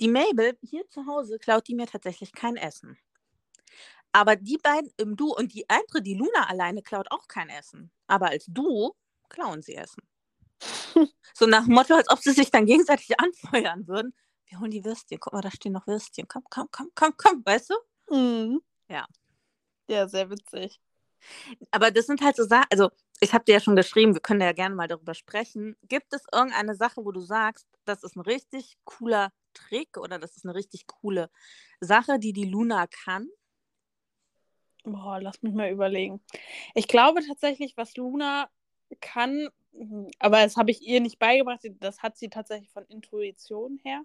Die 0.00 0.08
Mabel 0.08 0.56
hier 0.62 0.88
zu 0.88 1.06
Hause 1.06 1.38
klaut 1.38 1.66
die 1.66 1.74
mir 1.74 1.86
tatsächlich 1.86 2.32
kein 2.32 2.56
Essen. 2.56 2.96
Aber 4.12 4.36
die 4.36 4.58
beiden 4.58 4.90
im 4.96 5.16
Duo 5.16 5.36
und 5.36 5.52
die 5.52 5.68
andere, 5.68 6.00
die 6.00 6.14
Luna 6.14 6.48
alleine, 6.48 6.82
klaut 6.82 7.10
auch 7.10 7.28
kein 7.28 7.48
Essen. 7.50 7.90
Aber 8.06 8.28
als 8.28 8.46
Duo 8.46 8.96
klauen 9.28 9.62
sie 9.62 9.74
Essen. 9.74 10.02
so 11.34 11.46
nach 11.46 11.64
dem 11.64 11.74
Motto, 11.74 11.94
als 11.94 12.08
ob 12.08 12.20
sie 12.20 12.32
sich 12.32 12.50
dann 12.50 12.66
gegenseitig 12.66 13.10
anfeuern 13.20 13.86
würden. 13.86 14.14
Wir 14.46 14.60
holen 14.60 14.70
die 14.70 14.84
Würstchen. 14.84 15.18
Guck 15.20 15.32
mal, 15.32 15.42
da 15.42 15.50
stehen 15.50 15.72
noch 15.72 15.86
Würstchen. 15.86 16.28
Komm, 16.28 16.44
komm, 16.48 16.68
komm, 16.70 16.90
komm, 16.94 17.14
komm, 17.16 17.44
weißt 17.44 17.70
du? 17.70 17.74
Mhm. 18.10 18.60
Ja. 18.88 19.06
Ja, 19.88 20.08
sehr 20.08 20.30
witzig. 20.30 20.80
Aber 21.70 21.90
das 21.90 22.06
sind 22.06 22.22
halt 22.22 22.36
so 22.36 22.44
Sachen, 22.44 22.66
also 22.70 22.90
ich 23.20 23.32
habe 23.34 23.44
dir 23.44 23.54
ja 23.54 23.60
schon 23.60 23.76
geschrieben, 23.76 24.14
wir 24.14 24.20
können 24.20 24.40
ja 24.40 24.52
gerne 24.52 24.74
mal 24.74 24.88
darüber 24.88 25.14
sprechen. 25.14 25.76
Gibt 25.88 26.12
es 26.12 26.24
irgendeine 26.32 26.74
Sache, 26.74 27.04
wo 27.04 27.12
du 27.12 27.20
sagst, 27.20 27.66
das 27.84 28.02
ist 28.02 28.16
ein 28.16 28.20
richtig 28.20 28.76
cooler 28.84 29.32
Trick 29.54 29.96
oder 29.98 30.18
das 30.18 30.36
ist 30.36 30.44
eine 30.44 30.54
richtig 30.54 30.86
coole 30.86 31.30
Sache, 31.80 32.18
die 32.18 32.32
die 32.32 32.44
Luna 32.44 32.86
kann? 32.86 33.28
Boah, 34.84 35.20
lass 35.20 35.42
mich 35.42 35.52
mal 35.54 35.70
überlegen. 35.70 36.20
Ich 36.74 36.88
glaube 36.88 37.20
tatsächlich, 37.26 37.76
was 37.76 37.96
Luna 37.96 38.48
kann, 39.00 39.48
hm, 39.72 40.08
aber 40.20 40.42
das 40.42 40.56
habe 40.56 40.70
ich 40.70 40.82
ihr 40.82 41.00
nicht 41.00 41.18
beigebracht, 41.18 41.60
das 41.80 42.02
hat 42.02 42.16
sie 42.16 42.28
tatsächlich 42.28 42.70
von 42.70 42.84
Intuition 42.86 43.80
her, 43.82 44.02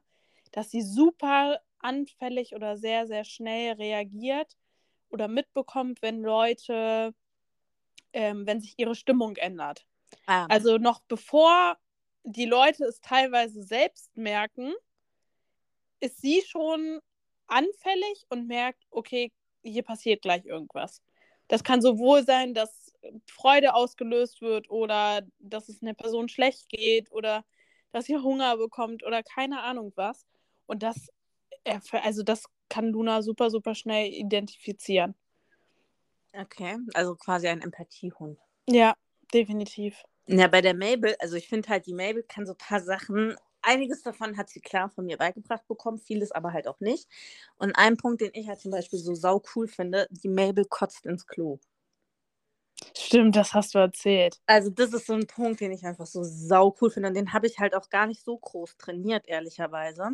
dass 0.51 0.71
sie 0.71 0.81
super 0.81 1.59
anfällig 1.79 2.55
oder 2.55 2.77
sehr, 2.77 3.07
sehr 3.07 3.23
schnell 3.23 3.73
reagiert 3.73 4.57
oder 5.09 5.27
mitbekommt, 5.27 6.01
wenn 6.01 6.21
Leute, 6.21 7.13
ähm, 8.13 8.45
wenn 8.45 8.61
sich 8.61 8.75
ihre 8.77 8.95
Stimmung 8.95 9.35
ändert. 9.37 9.85
Ah. 10.27 10.45
Also 10.47 10.77
noch 10.77 11.01
bevor 11.07 11.77
die 12.23 12.45
Leute 12.45 12.85
es 12.85 13.01
teilweise 13.01 13.63
selbst 13.63 14.15
merken, 14.15 14.73
ist 15.99 16.21
sie 16.21 16.41
schon 16.45 16.99
anfällig 17.47 18.25
und 18.29 18.47
merkt, 18.47 18.83
okay, 18.91 19.31
hier 19.63 19.83
passiert 19.83 20.21
gleich 20.21 20.45
irgendwas. 20.45 21.01
Das 21.47 21.63
kann 21.63 21.81
sowohl 21.81 22.23
sein, 22.23 22.53
dass 22.53 22.93
Freude 23.27 23.73
ausgelöst 23.73 24.41
wird 24.41 24.69
oder 24.69 25.21
dass 25.39 25.69
es 25.69 25.81
einer 25.81 25.93
Person 25.93 26.29
schlecht 26.29 26.69
geht 26.69 27.11
oder 27.11 27.43
dass 27.91 28.05
sie 28.05 28.17
Hunger 28.17 28.57
bekommt 28.57 29.03
oder 29.03 29.21
keine 29.21 29.61
Ahnung 29.61 29.91
was. 29.95 30.25
Und 30.65 30.83
das 30.83 31.09
also 31.91 32.23
das 32.23 32.45
kann 32.69 32.87
Luna 32.87 33.21
super, 33.21 33.49
super 33.49 33.75
schnell 33.75 34.07
identifizieren. 34.11 35.15
Okay, 36.33 36.77
also 36.93 37.15
quasi 37.15 37.47
ein 37.47 37.61
Empathiehund. 37.61 38.39
Ja, 38.67 38.95
definitiv. 39.33 40.01
Ja, 40.27 40.47
bei 40.47 40.61
der 40.61 40.73
Mabel, 40.73 41.15
also 41.19 41.35
ich 41.35 41.47
finde 41.47 41.69
halt, 41.69 41.85
die 41.87 41.93
Mabel 41.93 42.23
kann 42.23 42.45
so 42.45 42.53
ein 42.53 42.57
paar 42.57 42.79
Sachen 42.79 43.35
einiges 43.61 44.01
davon 44.01 44.37
hat 44.37 44.49
sie 44.49 44.59
klar 44.61 44.89
von 44.89 45.05
mir 45.05 45.17
beigebracht 45.17 45.67
bekommen, 45.67 45.99
vieles 45.99 46.31
aber 46.31 46.53
halt 46.53 46.67
auch 46.67 46.79
nicht. 46.79 47.07
Und 47.57 47.73
ein 47.75 47.97
Punkt, 47.97 48.21
den 48.21 48.31
ich 48.33 48.47
halt 48.47 48.59
zum 48.59 48.71
Beispiel 48.71 48.99
so 48.99 49.13
sau 49.13 49.41
cool 49.55 49.67
finde, 49.67 50.07
die 50.09 50.29
Mabel 50.29 50.65
kotzt 50.65 51.05
ins 51.05 51.27
Klo. 51.27 51.59
Stimmt, 52.97 53.35
das 53.35 53.53
hast 53.53 53.75
du 53.75 53.79
erzählt. 53.79 54.39
Also 54.47 54.69
das 54.69 54.93
ist 54.93 55.05
so 55.05 55.13
ein 55.13 55.27
Punkt, 55.27 55.61
den 55.61 55.71
ich 55.71 55.85
einfach 55.85 56.07
so 56.07 56.23
sau 56.23 56.75
cool 56.81 56.89
finde. 56.89 57.09
Und 57.09 57.15
den 57.15 57.33
habe 57.33 57.47
ich 57.47 57.59
halt 57.59 57.75
auch 57.75 57.89
gar 57.89 58.07
nicht 58.07 58.23
so 58.23 58.37
groß 58.37 58.77
trainiert, 58.77 59.27
ehrlicherweise. 59.27 60.09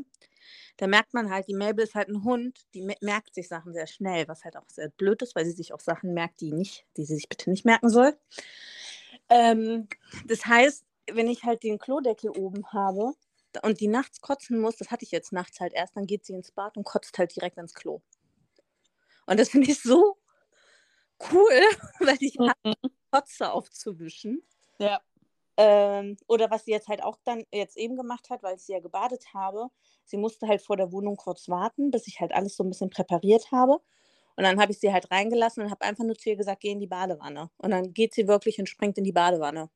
Da 0.77 0.87
merkt 0.87 1.13
man 1.13 1.29
halt, 1.29 1.47
die 1.47 1.53
Mabel 1.53 1.83
ist 1.83 1.95
halt 1.95 2.09
ein 2.09 2.23
Hund, 2.23 2.65
die 2.73 2.87
merkt 3.01 3.35
sich 3.35 3.47
Sachen 3.47 3.73
sehr 3.73 3.87
schnell, 3.87 4.27
was 4.27 4.43
halt 4.43 4.57
auch 4.57 4.67
sehr 4.69 4.89
blöd 4.89 5.21
ist, 5.21 5.35
weil 5.35 5.45
sie 5.45 5.51
sich 5.51 5.73
auch 5.73 5.79
Sachen 5.79 6.13
merkt, 6.13 6.41
die 6.41 6.51
nicht, 6.51 6.85
die 6.97 7.05
sie 7.05 7.15
sich 7.15 7.29
bitte 7.29 7.49
nicht 7.49 7.65
merken 7.65 7.89
soll. 7.89 8.17
Ähm, 9.29 9.87
das 10.25 10.45
heißt, 10.45 10.85
wenn 11.11 11.27
ich 11.27 11.43
halt 11.43 11.63
den 11.63 11.79
Klodeckel 11.79 12.31
oben 12.31 12.71
habe 12.71 13.13
und 13.63 13.79
die 13.79 13.87
nachts 13.87 14.21
kotzen 14.21 14.59
muss, 14.59 14.75
das 14.75 14.91
hatte 14.91 15.05
ich 15.05 15.11
jetzt 15.11 15.31
nachts 15.31 15.59
halt 15.59 15.73
erst, 15.73 15.95
dann 15.95 16.05
geht 16.05 16.25
sie 16.25 16.33
ins 16.33 16.51
Bad 16.51 16.77
und 16.77 16.83
kotzt 16.83 17.17
halt 17.17 17.35
direkt 17.35 17.57
ins 17.57 17.73
Klo. 17.73 18.01
Und 19.25 19.39
das 19.39 19.49
finde 19.49 19.69
ich 19.69 19.81
so 19.81 20.17
cool, 21.31 21.61
weil 21.99 22.17
ich 22.19 22.37
mhm. 22.37 22.73
Kotze 23.11 23.51
aufzuwischen. 23.51 24.43
Ja. 24.79 25.01
Ähm, 25.57 26.17
oder 26.27 26.51
was 26.51 26.65
sie 26.65 26.71
jetzt 26.71 26.87
halt 26.87 27.03
auch 27.03 27.17
dann 27.23 27.43
jetzt 27.51 27.77
eben 27.77 27.97
gemacht 27.97 28.29
hat, 28.29 28.43
weil 28.43 28.55
ich 28.57 28.63
sie 28.63 28.73
ja 28.73 28.79
gebadet 28.79 29.25
habe. 29.33 29.69
Sie 30.05 30.17
musste 30.17 30.47
halt 30.47 30.61
vor 30.61 30.77
der 30.77 30.91
Wohnung 30.91 31.15
kurz 31.17 31.49
warten, 31.49 31.91
bis 31.91 32.07
ich 32.07 32.19
halt 32.21 32.31
alles 32.33 32.55
so 32.55 32.63
ein 32.63 32.69
bisschen 32.69 32.89
präpariert 32.91 33.51
habe. 33.51 33.79
Und 34.35 34.43
dann 34.43 34.61
habe 34.61 34.71
ich 34.71 34.79
sie 34.79 34.93
halt 34.93 35.11
reingelassen 35.11 35.63
und 35.63 35.71
habe 35.71 35.83
einfach 35.83 36.03
nur 36.03 36.15
zu 36.15 36.29
ihr 36.29 36.37
gesagt, 36.37 36.61
geh 36.61 36.71
in 36.71 36.79
die 36.79 36.87
Badewanne. 36.87 37.49
Und 37.57 37.71
dann 37.71 37.93
geht 37.93 38.13
sie 38.13 38.27
wirklich 38.27 38.59
und 38.59 38.69
springt 38.69 38.97
in 38.99 39.03
die 39.03 39.11
Badewanne. 39.11 39.69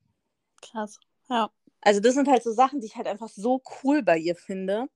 Krass, 0.62 1.00
ja. 1.30 1.52
Also 1.82 2.00
das 2.00 2.14
sind 2.16 2.28
halt 2.28 2.44
so 2.44 2.52
Sachen, 2.52 2.80
die 2.80 2.88
ich 2.88 2.96
halt 2.96 3.08
einfach 3.08 3.30
so 3.30 3.62
cool 3.84 4.04
bei 4.04 4.18
ihr 4.18 4.36
finde. 4.36 4.88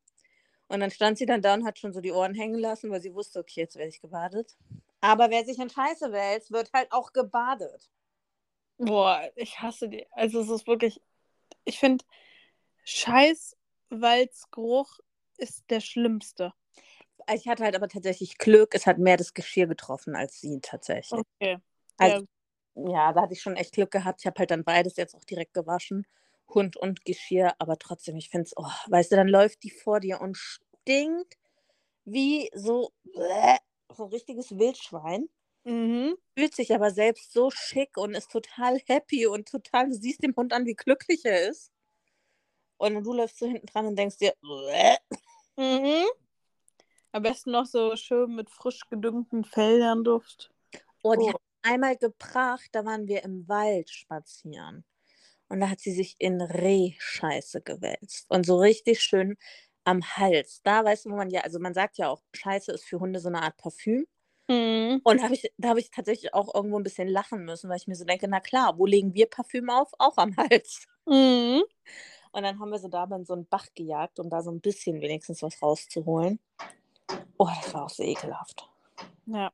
Und 0.67 0.81
dann 0.81 0.91
stand 0.91 1.17
sie 1.17 1.25
dann 1.25 1.41
da 1.41 1.55
und 1.55 1.65
hat 1.65 1.79
schon 1.79 1.93
so 1.93 2.01
die 2.01 2.11
Ohren 2.11 2.35
hängen 2.35 2.59
lassen, 2.59 2.91
weil 2.91 3.01
sie 3.01 3.13
wusste, 3.15 3.39
okay, 3.39 3.61
jetzt 3.61 3.75
werde 3.77 3.89
ich 3.89 4.01
gebadet. 4.01 4.57
Aber 5.01 5.29
wer 5.29 5.45
sich 5.45 5.59
in 5.59 5.69
Scheiße 5.69 6.11
wälzt, 6.11 6.51
wird 6.51 6.71
halt 6.73 6.91
auch 6.91 7.13
gebadet. 7.13 7.89
Boah, 8.77 9.29
ich 9.35 9.59
hasse 9.59 9.89
die. 9.89 10.05
Also 10.11 10.41
es 10.41 10.49
ist 10.49 10.67
wirklich, 10.67 11.01
ich 11.63 11.79
finde, 11.79 12.05
Scheißwalzgeruch 12.83 14.99
ist 15.37 15.63
der 15.69 15.79
schlimmste. 15.79 16.53
Ich 17.33 17.47
hatte 17.47 17.63
halt 17.63 17.75
aber 17.75 17.87
tatsächlich 17.87 18.37
Glück, 18.37 18.75
es 18.75 18.85
hat 18.85 18.99
mehr 18.99 19.17
das 19.17 19.33
Geschirr 19.33 19.67
getroffen 19.67 20.15
als 20.15 20.39
sie 20.39 20.59
tatsächlich. 20.61 21.21
Okay. 21.39 21.57
Also, 21.97 22.27
ja. 22.75 22.89
ja, 22.89 23.13
da 23.13 23.23
hatte 23.23 23.33
ich 23.33 23.41
schon 23.41 23.55
echt 23.55 23.73
Glück 23.73 23.91
gehabt. 23.91 24.21
Ich 24.21 24.27
habe 24.27 24.39
halt 24.39 24.51
dann 24.51 24.63
beides 24.63 24.97
jetzt 24.97 25.15
auch 25.15 25.23
direkt 25.23 25.53
gewaschen. 25.53 26.05
Hund 26.53 26.77
und 26.77 27.05
Geschirr, 27.05 27.55
aber 27.57 27.79
trotzdem, 27.79 28.17
ich 28.17 28.29
finde 28.29 28.45
es, 28.45 28.53
oh, 28.55 28.69
weißt 28.87 29.11
du, 29.11 29.15
dann 29.15 29.27
läuft 29.27 29.63
die 29.63 29.71
vor 29.71 29.99
dir 29.99 30.21
und 30.21 30.37
stinkt 30.37 31.37
wie 32.03 32.51
so, 32.53 32.91
so 33.95 34.03
ein 34.03 34.11
richtiges 34.11 34.57
Wildschwein. 34.57 35.27
Mhm. 35.65 36.15
Fühlt 36.37 36.55
sich 36.55 36.73
aber 36.73 36.91
selbst 36.91 37.33
so 37.33 37.49
schick 37.49 37.97
und 37.97 38.13
ist 38.13 38.31
total 38.31 38.79
happy 38.85 39.27
und 39.27 39.49
total, 39.49 39.89
du 39.89 39.95
siehst 39.95 40.23
dem 40.23 40.35
Hund 40.35 40.53
an, 40.53 40.65
wie 40.65 40.75
glücklich 40.75 41.25
er 41.25 41.49
ist. 41.49 41.71
Und 42.77 43.03
du 43.03 43.13
läufst 43.13 43.39
so 43.39 43.47
hinten 43.47 43.65
dran 43.65 43.87
und 43.87 43.97
denkst 43.97 44.17
dir, 44.17 44.33
mhm. 45.57 46.05
Am 47.11 47.23
besten 47.23 47.51
noch 47.51 47.65
so 47.65 47.95
schön 47.95 48.35
mit 48.35 48.49
frisch 48.49 48.81
gedüngten 48.89 49.45
Feldern 49.45 50.03
Duft. 50.03 50.51
Oh, 51.01 51.15
die 51.15 51.27
oh. 51.27 51.29
hat 51.29 51.41
einmal 51.61 51.95
gebracht, 51.95 52.67
da 52.73 52.85
waren 52.85 53.07
wir 53.07 53.23
im 53.23 53.47
Wald 53.47 53.89
spazieren. 53.89 54.83
Und 55.47 55.61
da 55.61 55.69
hat 55.69 55.79
sie 55.79 55.93
sich 55.93 56.15
in 56.19 56.41
Rehscheiße 56.41 57.61
gewälzt. 57.61 58.25
Und 58.29 58.45
so 58.45 58.57
richtig 58.59 59.01
schön 59.01 59.37
am 59.85 60.03
Hals. 60.03 60.61
Da 60.63 60.83
weißt 60.83 61.05
du, 61.05 61.11
wo 61.11 61.15
man 61.15 61.29
ja, 61.29 61.41
also 61.41 61.59
man 61.59 61.73
sagt 61.73 61.97
ja 61.97 62.09
auch, 62.09 62.21
Scheiße 62.33 62.73
ist 62.73 62.85
für 62.85 62.99
Hunde 62.99 63.19
so 63.19 63.29
eine 63.29 63.41
Art 63.41 63.57
Parfüm. 63.57 64.05
Mhm. 64.47 65.01
Und 65.03 65.23
hab 65.23 65.31
ich, 65.31 65.51
da 65.57 65.69
habe 65.69 65.79
ich 65.79 65.91
tatsächlich 65.91 66.33
auch 66.33 66.53
irgendwo 66.53 66.77
ein 66.77 66.83
bisschen 66.83 67.07
lachen 67.07 67.45
müssen, 67.45 67.69
weil 67.69 67.77
ich 67.77 67.87
mir 67.87 67.95
so 67.95 68.05
denke, 68.05 68.27
na 68.27 68.39
klar, 68.39 68.77
wo 68.77 68.85
legen 68.85 69.13
wir 69.13 69.27
Parfüm 69.27 69.69
auf? 69.69 69.91
Auch 69.97 70.17
am 70.17 70.35
Hals. 70.37 70.87
Mhm. 71.05 71.63
Und 72.31 72.43
dann 72.43 72.59
haben 72.59 72.69
wir 72.69 72.79
sie 72.79 72.89
da 72.89 73.05
in 73.05 73.25
so 73.25 73.33
einen 73.33 73.47
Bach 73.47 73.67
gejagt, 73.75 74.19
um 74.19 74.29
da 74.29 74.41
so 74.41 74.51
ein 74.51 74.59
bisschen 74.59 75.01
wenigstens 75.01 75.41
was 75.41 75.61
rauszuholen. 75.61 76.39
Oh, 77.37 77.47
das 77.61 77.73
war 77.73 77.85
auch 77.85 77.89
so 77.89 78.03
ekelhaft. 78.03 78.67
Ja. 79.25 79.51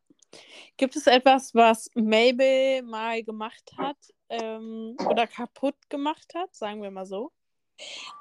Gibt 0.78 0.96
es 0.96 1.08
etwas, 1.08 1.54
was 1.54 1.90
Mabel 1.94 2.82
mal 2.84 3.24
gemacht 3.24 3.72
hat 3.78 3.98
ähm, 4.30 4.96
oder 5.08 5.28
kaputt 5.28 5.76
gemacht 5.90 6.34
hat, 6.34 6.56
sagen 6.56 6.82
wir 6.82 6.90
mal 6.90 7.06
so? 7.06 7.32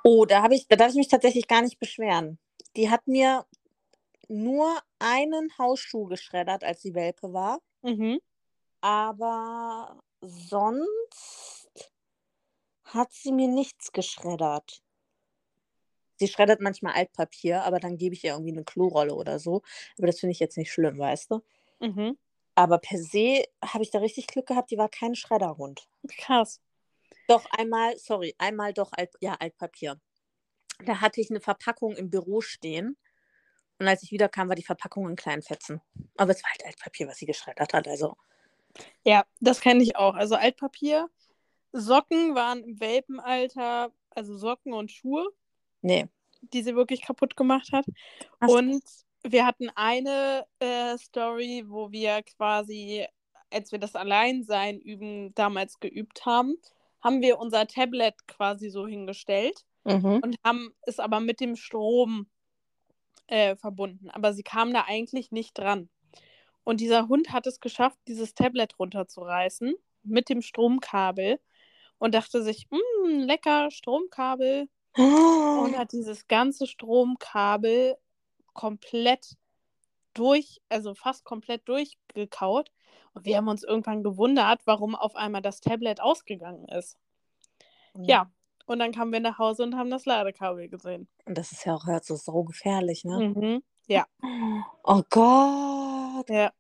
Oh, 0.03 0.25
da, 0.25 0.49
ich, 0.51 0.67
da 0.69 0.77
darf 0.77 0.91
ich 0.91 0.97
mich 0.97 1.09
tatsächlich 1.09 1.47
gar 1.47 1.63
nicht 1.63 1.79
beschweren. 1.79 2.39
Die 2.77 2.91
hat 2.91 3.07
mir 3.07 3.47
nur 4.31 4.79
einen 4.99 5.51
Hausschuh 5.59 6.07
geschreddert, 6.07 6.65
als 6.65 6.83
sie 6.83 6.95
Welpe 6.95 7.33
war. 7.33 7.61
Mhm. 7.83 8.21
Aber 8.81 10.01
sonst 10.21 11.69
hat 12.85 13.13
sie 13.13 13.33
mir 13.33 13.49
nichts 13.49 13.93
geschreddert. 13.93 14.83
Sie 16.17 16.29
schreddert 16.29 16.61
manchmal 16.61 16.95
Altpapier, 16.95 17.65
aber 17.65 17.81
dann 17.81 17.97
gebe 17.97 18.15
ich 18.15 18.25
ihr 18.25 18.33
irgendwie 18.33 18.53
eine 18.53 18.65
Klorolle 18.65 19.15
oder 19.15 19.39
so. 19.39 19.63
Aber 19.97 20.07
das 20.07 20.21
finde 20.21 20.33
ich 20.33 20.41
jetzt 20.41 20.59
nicht 20.59 20.71
schlimm, 20.71 20.99
weißt 20.99 21.31
du? 21.31 21.41
Mhm. 21.81 22.19
Aber 22.55 22.79
per 22.79 22.99
se 22.99 23.45
habe 23.65 23.83
ich 23.83 23.91
da 23.91 24.01
richtig 24.01 24.27
Glück 24.27 24.47
gehabt, 24.47 24.71
die 24.71 24.77
war 24.77 24.91
kein 24.91 25.15
Schredderhund. 25.15 25.89
Krass. 26.19 26.61
Doch 27.27 27.47
einmal, 27.51 27.97
sorry, 27.97 28.35
einmal 28.39 28.75
doch 28.75 28.93
Alt, 28.93 29.13
ja, 29.21 29.35
Altpapier. 29.35 29.99
Da 30.85 31.01
hatte 31.01 31.21
ich 31.21 31.31
eine 31.31 31.41
Verpackung 31.41 31.97
im 31.97 32.11
Büro 32.11 32.41
stehen. 32.41 32.97
Und 33.81 33.89
als 33.89 34.03
ich 34.03 34.13
wiederkam, 34.13 34.49
war 34.51 34.57
die 34.57 34.63
Verpackung 34.63 35.09
in 35.09 35.17
kleinen 35.17 35.41
Fetzen. 35.41 35.81
Aber 36.19 36.33
es 36.33 36.43
war 36.43 36.51
halt 36.51 36.67
Altpapier, 36.67 37.09
was 37.09 37.17
sie 37.17 37.25
geschreddert 37.25 37.73
hat. 37.73 37.89
Also. 37.89 38.15
Ja, 39.05 39.25
das 39.41 39.63
kenne 39.63 39.83
ich 39.83 39.97
auch. 39.97 40.15
Also 40.15 40.35
Altpapier. 40.35 41.09
Socken 41.73 42.35
waren 42.35 42.63
im 42.63 42.79
Welpenalter, 42.79 43.91
also 44.11 44.37
Socken 44.37 44.75
und 44.75 44.91
Schuhe. 44.91 45.27
Nee. 45.81 46.09
Die 46.43 46.63
sie 46.63 46.77
wirklich 46.77 47.01
kaputt 47.01 47.37
gemacht 47.37 47.73
hat. 47.73 47.87
Ach, 48.39 48.49
und 48.49 48.83
wir 49.23 49.47
hatten 49.47 49.71
eine 49.75 50.47
äh, 50.59 50.99
Story, 50.99 51.65
wo 51.67 51.91
wir 51.91 52.23
quasi, 52.23 53.07
als 53.51 53.73
wir 53.73 53.79
das 53.79 53.97
Alleinsein 53.97 54.79
üben, 54.79 55.35
damals 55.35 55.81
geübt 55.81 56.27
haben, 56.27 56.57
haben 57.01 57.23
wir 57.23 57.39
unser 57.39 57.67
Tablet 57.67 58.15
quasi 58.29 58.69
so 58.69 58.87
hingestellt 58.87 59.65
mhm. 59.85 60.21
und 60.23 60.37
haben 60.45 60.75
es 60.83 60.99
aber 60.99 61.21
mit 61.21 61.41
dem 61.41 61.57
Strom 61.57 62.27
äh, 63.31 63.57
verbunden. 63.57 64.11
Aber 64.11 64.33
sie 64.33 64.43
kam 64.43 64.73
da 64.73 64.85
eigentlich 64.87 65.31
nicht 65.33 65.57
dran. 65.57 65.89
Und 66.65 66.81
dieser 66.81 67.09
Hund 67.09 67.33
hat 67.33 67.47
es 67.47 67.61
geschafft, 67.61 67.99
dieses 68.07 68.35
Tablet 68.35 68.79
runterzureißen 68.79 69.75
mit 70.03 70.29
dem 70.29 70.43
Stromkabel 70.43 71.41
und 71.99 72.15
dachte 72.15 72.43
sich, 72.43 72.69
mm, 72.71 73.21
lecker 73.21 73.71
Stromkabel. 73.71 74.69
Oh. 74.97 75.63
Und 75.65 75.79
hat 75.79 75.93
dieses 75.93 76.27
ganze 76.27 76.67
Stromkabel 76.67 77.97
komplett 78.53 79.37
durch, 80.15 80.61
also 80.69 80.95
fast 80.95 81.25
komplett 81.25 81.69
durchgekaut. 81.69 82.71
Und 83.15 83.25
wir 83.25 83.37
haben 83.37 83.49
uns 83.49 83.63
irgendwann 83.63 84.03
gewundert, 84.03 84.61
warum 84.65 84.95
auf 84.95 85.15
einmal 85.15 85.43
das 85.43 85.61
Tablet 85.61 86.01
ausgegangen 86.01 86.67
ist. 86.69 86.99
Ja, 87.97 88.31
und 88.71 88.79
dann 88.79 88.93
kamen 88.93 89.13
wir 89.13 89.19
nach 89.19 89.39
Hause 89.39 89.65
und 89.65 89.77
haben 89.77 89.91
das 89.91 90.07
Ladekabel 90.07 90.69
gesehen. 90.69 91.09
Und 91.25 91.37
das 91.37 91.51
ist 91.51 91.67
ja 91.67 91.75
auch 91.75 91.87
halt 91.87 92.05
so 92.05 92.15
sau 92.15 92.45
gefährlich, 92.45 93.05
ne? 93.05 93.35
Mhm. 93.35 93.63
Ja. 93.89 94.07
Oh 94.85 95.03
Gott. 95.11 96.31
Ja. 96.31 96.53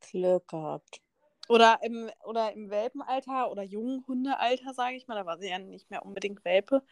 Glück 0.00 0.48
gehabt. 0.48 1.00
Oder 1.48 1.78
im, 1.84 2.10
oder 2.24 2.52
im 2.52 2.70
Welpenalter 2.70 3.52
oder 3.52 3.62
jungen 3.62 4.04
Hundealter, 4.08 4.74
sage 4.74 4.96
ich 4.96 5.06
mal, 5.06 5.14
da 5.14 5.24
war 5.24 5.38
sie 5.38 5.48
ja 5.48 5.60
nicht 5.60 5.90
mehr 5.90 6.04
unbedingt 6.04 6.44
Welpe, 6.44 6.82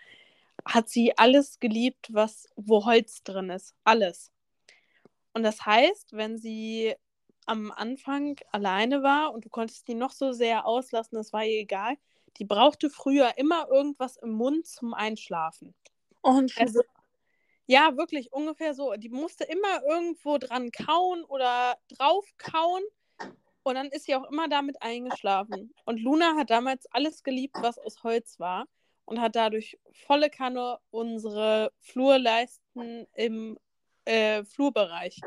hat 0.65 0.89
sie 0.89 1.19
alles 1.19 1.59
geliebt, 1.59 2.15
was, 2.15 2.47
wo 2.55 2.85
Holz 2.85 3.25
drin 3.25 3.51
ist. 3.51 3.75
Alles. 3.83 4.31
Und 5.33 5.43
das 5.43 5.67
heißt, 5.67 6.13
wenn 6.13 6.39
sie 6.39 6.95
am 7.47 7.73
Anfang 7.73 8.37
alleine 8.53 9.03
war 9.03 9.33
und 9.35 9.45
du 9.45 9.49
konntest 9.49 9.89
die 9.89 9.95
noch 9.95 10.13
so 10.13 10.31
sehr 10.31 10.67
auslassen, 10.67 11.17
das 11.17 11.33
war 11.33 11.45
ihr 11.45 11.63
egal, 11.63 11.97
die 12.39 12.45
brauchte 12.45 12.91
früher 12.91 13.37
immer 13.37 13.69
irgendwas 13.71 14.17
im 14.17 14.31
Mund 14.31 14.67
zum 14.67 14.95
Einschlafen. 14.95 15.75
Und 16.23 16.53
also, 16.59 16.83
ja, 17.67 17.97
wirklich 17.97 18.33
ungefähr 18.33 18.75
so. 18.75 18.95
Die 18.95 19.09
musste 19.09 19.45
immer 19.45 19.83
irgendwo 19.89 20.39
dran 20.39 20.71
kauen 20.71 21.25
oder 21.25 21.77
drauf 21.89 22.27
kauen. 22.39 22.83
Und 23.63 23.75
dann 23.75 23.89
ist 23.89 24.07
sie 24.07 24.15
auch 24.15 24.29
immer 24.31 24.49
damit 24.49 24.81
eingeschlafen. 24.83 25.75
Und 25.85 26.01
Luna 26.01 26.35
hat 26.37 26.51
damals 26.51 26.87
alles 26.93 27.23
geliebt, 27.23 27.57
was 27.61 27.79
aus 27.79 28.03
Holz 28.03 28.41
war. 28.41 28.67
Und 29.05 29.21
hat 29.21 29.37
dadurch 29.37 29.79
volle 30.07 30.31
Kanne 30.31 30.79
unsere 30.91 31.73
Flurleisten 31.81 33.07
im 33.15 33.59
äh, 34.05 34.45
Flurbereich 34.45 35.21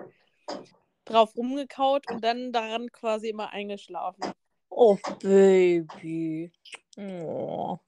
drauf 1.05 1.35
rumgekaut 1.35 2.09
und 2.09 2.23
dann 2.23 2.51
daran 2.51 2.91
quasi 2.91 3.29
immer 3.29 3.49
eingeschlafen. 3.51 4.31
Oh, 4.69 4.97
Baby. 5.21 6.51
Oh. 6.95 7.79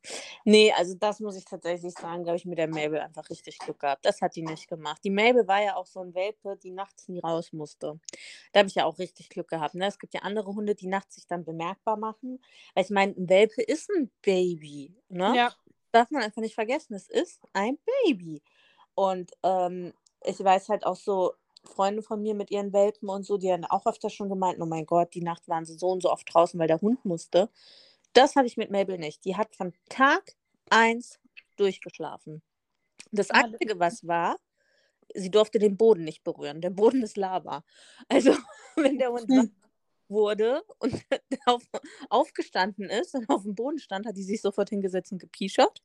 Nee, 0.45 0.73
also 0.73 0.95
das 0.95 1.19
muss 1.19 1.35
ich 1.35 1.45
tatsächlich 1.45 1.93
sagen, 1.93 2.23
glaube 2.23 2.37
ich, 2.37 2.45
mit 2.45 2.57
der 2.57 2.67
Mabel 2.67 2.99
einfach 2.99 3.29
richtig 3.29 3.59
Glück 3.59 3.79
gehabt. 3.79 4.03
Das 4.05 4.21
hat 4.21 4.35
die 4.35 4.41
nicht 4.41 4.67
gemacht. 4.67 5.01
Die 5.03 5.11
Mabel 5.11 5.47
war 5.47 5.61
ja 5.61 5.75
auch 5.75 5.85
so 5.85 5.99
ein 5.99 6.15
Welpe, 6.15 6.57
die 6.57 6.71
nachts 6.71 7.07
nie 7.07 7.19
raus 7.19 7.53
musste. 7.53 7.99
Da 8.51 8.59
habe 8.59 8.69
ich 8.69 8.75
ja 8.75 8.85
auch 8.85 8.97
richtig 8.97 9.29
Glück 9.29 9.47
gehabt. 9.47 9.75
Ne? 9.75 9.85
Es 9.85 9.99
gibt 9.99 10.13
ja 10.13 10.21
andere 10.21 10.53
Hunde, 10.55 10.73
die 10.73 10.87
nachts 10.87 11.15
sich 11.15 11.27
dann 11.27 11.45
bemerkbar 11.45 11.97
machen. 11.97 12.41
Weil 12.73 12.83
ich 12.83 12.89
meine, 12.89 13.13
ein 13.13 13.29
Welpe 13.29 13.61
ist 13.61 13.89
ein 13.91 14.09
Baby. 14.21 14.95
Ne? 15.09 15.35
Ja. 15.35 15.53
Darf 15.91 16.09
man 16.09 16.23
einfach 16.23 16.41
nicht 16.41 16.55
vergessen, 16.55 16.95
es 16.95 17.07
ist 17.07 17.41
ein 17.53 17.77
Baby. 18.03 18.41
Und 18.95 19.31
ähm, 19.43 19.93
ich 20.23 20.43
weiß 20.43 20.69
halt 20.69 20.85
auch 20.85 20.95
so, 20.95 21.33
Freunde 21.67 22.01
von 22.01 22.21
mir 22.21 22.35
mit 22.35 22.51
ihren 22.51 22.73
Welpen 22.73 23.09
und 23.09 23.25
so, 23.25 23.37
die 23.37 23.51
haben 23.51 23.65
auch 23.65 23.85
öfter 23.85 24.09
schon 24.09 24.29
gemeint, 24.29 24.59
oh 24.61 24.65
mein 24.65 24.85
Gott, 24.85 25.13
die 25.13 25.21
Nacht 25.21 25.47
waren 25.47 25.65
sie 25.65 25.77
so 25.77 25.89
und 25.89 26.03
so 26.03 26.11
oft 26.11 26.31
draußen, 26.31 26.59
weil 26.59 26.67
der 26.67 26.81
Hund 26.81 27.03
musste. 27.05 27.49
Das 28.15 28.35
hatte 28.37 28.47
ich 28.47 28.57
mit 28.57 28.71
Mabel 28.71 28.97
nicht. 28.97 29.25
Die 29.25 29.37
hat 29.37 29.55
von 29.55 29.73
Tag 29.89 30.33
1 30.71 31.19
durchgeschlafen. 31.57 32.43
Das 33.11 33.31
Ah, 33.33 33.45
Einzige, 33.59 33.79
was 33.79 34.07
war, 34.07 34.37
sie 35.15 35.31
durfte 35.31 35.59
den 35.59 35.77
Boden 35.77 36.03
nicht 36.05 36.23
berühren. 36.23 36.61
Der 36.61 36.71
Boden 36.71 37.03
ist 37.03 37.17
Lava. 37.17 37.63
Also, 38.09 38.35
wenn 38.77 38.99
der 38.99 39.11
Hund 39.11 39.29
Hm. 39.29 39.45
wurde 40.09 40.63
und 40.79 40.93
auf, 41.47 41.63
aufgestanden 42.09 42.89
ist 42.89 43.15
und 43.15 43.29
auf 43.29 43.43
dem 43.43 43.55
Boden 43.55 43.79
stand, 43.79 44.07
hat 44.07 44.17
die 44.17 44.23
sich 44.23 44.41
sofort 44.41 44.69
hingesetzt 44.69 45.11
und 45.13 45.19
gepischert. 45.19 45.83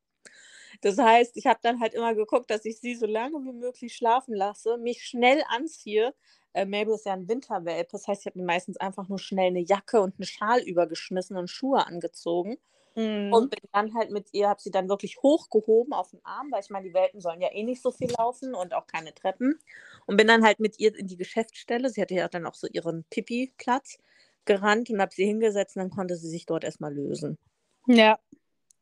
Das 0.82 0.98
heißt, 0.98 1.36
ich 1.36 1.46
habe 1.46 1.60
dann 1.62 1.80
halt 1.80 1.94
immer 1.94 2.14
geguckt, 2.14 2.50
dass 2.50 2.64
ich 2.64 2.78
sie 2.80 2.94
so 2.94 3.06
lange 3.06 3.36
wie 3.44 3.52
möglich 3.52 3.94
schlafen 3.94 4.34
lasse, 4.34 4.78
mich 4.78 5.04
schnell 5.04 5.42
anziehe. 5.48 6.14
Äh, 6.52 6.64
Mabel 6.64 6.94
ist 6.94 7.06
ja 7.06 7.12
ein 7.12 7.28
Winterwelpe, 7.28 7.92
das 7.92 8.08
heißt, 8.08 8.22
ich 8.22 8.26
habe 8.26 8.38
mir 8.38 8.44
meistens 8.44 8.76
einfach 8.76 9.08
nur 9.08 9.18
schnell 9.18 9.48
eine 9.48 9.60
Jacke 9.60 10.00
und 10.00 10.14
einen 10.18 10.26
Schal 10.26 10.60
übergeschmissen 10.62 11.36
und 11.36 11.48
Schuhe 11.48 11.86
angezogen 11.86 12.58
Mhm. 12.96 13.32
und 13.32 13.50
bin 13.50 13.60
dann 13.72 13.94
halt 13.94 14.10
mit 14.10 14.32
ihr, 14.32 14.48
habe 14.48 14.60
sie 14.60 14.72
dann 14.72 14.88
wirklich 14.88 15.22
hochgehoben 15.22 15.92
auf 15.92 16.10
den 16.10 16.24
Arm, 16.24 16.50
weil 16.50 16.60
ich 16.60 16.70
meine, 16.70 16.88
die 16.88 16.94
Welpen 16.94 17.20
sollen 17.20 17.40
ja 17.40 17.52
eh 17.52 17.62
nicht 17.62 17.82
so 17.82 17.92
viel 17.92 18.10
laufen 18.18 18.54
und 18.54 18.74
auch 18.74 18.86
keine 18.86 19.14
Treppen. 19.14 19.60
Und 20.06 20.16
bin 20.16 20.26
dann 20.26 20.44
halt 20.44 20.58
mit 20.58 20.80
ihr 20.80 20.94
in 20.96 21.06
die 21.06 21.16
Geschäftsstelle, 21.16 21.88
sie 21.88 22.02
hatte 22.02 22.14
ja 22.14 22.28
dann 22.28 22.46
auch 22.46 22.54
so 22.54 22.66
ihren 22.66 23.04
Pipi-Platz, 23.04 23.98
gerannt 24.44 24.90
und 24.90 25.00
habe 25.00 25.14
sie 25.14 25.24
hingesetzt 25.24 25.76
und 25.76 25.82
dann 25.82 25.90
konnte 25.90 26.16
sie 26.16 26.28
sich 26.28 26.46
dort 26.46 26.64
erstmal 26.64 26.92
lösen. 26.92 27.38
Ja. 27.86 28.18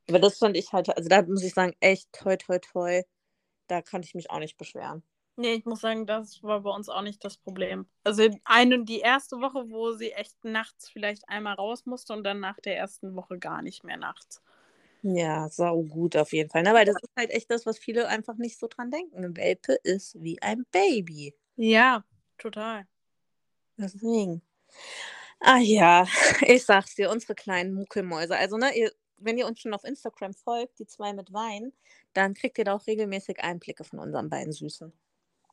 Aber 0.09 0.19
das 0.19 0.39
fand 0.39 0.57
ich 0.57 0.73
halt, 0.73 0.89
also 0.97 1.09
da 1.09 1.21
muss 1.23 1.43
ich 1.43 1.53
sagen, 1.53 1.75
echt 1.81 2.11
toi, 2.13 2.37
toi, 2.37 2.59
toi. 2.59 3.03
Da 3.67 3.83
kann 3.83 4.03
ich 4.03 4.15
mich 4.15 4.31
auch 4.31 4.39
nicht 4.39 4.57
beschweren. 4.57 5.03
Nee, 5.41 5.55
ich 5.55 5.67
muss 5.67 5.83
sagen, 5.83 6.05
das 6.05 6.43
war 6.43 6.63
bei 6.63 6.71
uns 6.71 6.89
auch 6.89 7.01
nicht 7.01 7.25
das 7.25 7.37
Problem. 7.37 7.87
Also 8.03 8.29
eine, 8.45 8.85
die 8.85 8.99
erste 8.99 9.37
Woche, 9.37 9.71
wo 9.71 9.93
sie 9.93 10.11
echt 10.11 10.45
nachts 10.45 10.89
vielleicht 10.89 11.29
einmal 11.29 11.55
raus 11.55 11.87
musste 11.87 12.13
und 12.13 12.25
dann 12.25 12.41
nach 12.41 12.59
der 12.59 12.77
ersten 12.77 13.15
Woche 13.15 13.39
gar 13.39 13.63
nicht 13.63 13.85
mehr 13.85 13.99
nachts. 13.99 14.43
Ja, 15.03 15.49
sau 15.49 15.85
gut 15.85 16.17
auf 16.17 16.33
jeden 16.33 16.51
Fall. 16.51 16.65
Ne? 16.65 16.75
Weil 16.75 16.87
das 16.87 16.97
ist 17.01 17.13
halt 17.17 17.31
echt 17.31 17.53
das, 17.53 17.67
was 17.67 17.79
viele 17.79 18.09
einfach 18.09 18.37
nicht 18.37 18.59
so 18.59 18.67
dran 18.67 18.91
denken. 18.91 19.25
Ein 19.25 19.37
Welpe 19.37 19.75
ist 19.85 20.21
wie 20.21 20.43
ein 20.43 20.67
Baby. 20.73 21.33
Ja, 21.55 22.05
total. 22.37 22.89
Deswegen. 23.77 24.43
Ah 25.39 25.59
ja, 25.59 26.05
ich 26.49 26.65
sag's 26.65 26.97
dir, 26.97 27.13
unsere 27.13 27.37
kleinen 27.37 27.75
Muckelmäuse. 27.75 28.37
Also, 28.37 28.57
ne, 28.57 28.77
ihr, 28.77 28.91
wenn 29.19 29.39
ihr 29.39 29.47
uns 29.47 29.61
schon 29.61 29.73
auf 29.73 29.85
Instagram 29.85 30.35
folgt, 30.35 30.81
die 30.81 30.87
zwei 30.87 31.13
mit 31.13 31.33
Wein, 31.33 31.73
dann 32.13 32.35
kriegt 32.35 32.59
ihr 32.59 32.65
da 32.65 32.75
auch 32.75 32.89
regelmäßig 32.89 33.39
Einblicke 33.39 33.85
von 33.85 34.01
unseren 34.01 34.29
beiden 34.29 34.53
Süßen. 34.53 34.93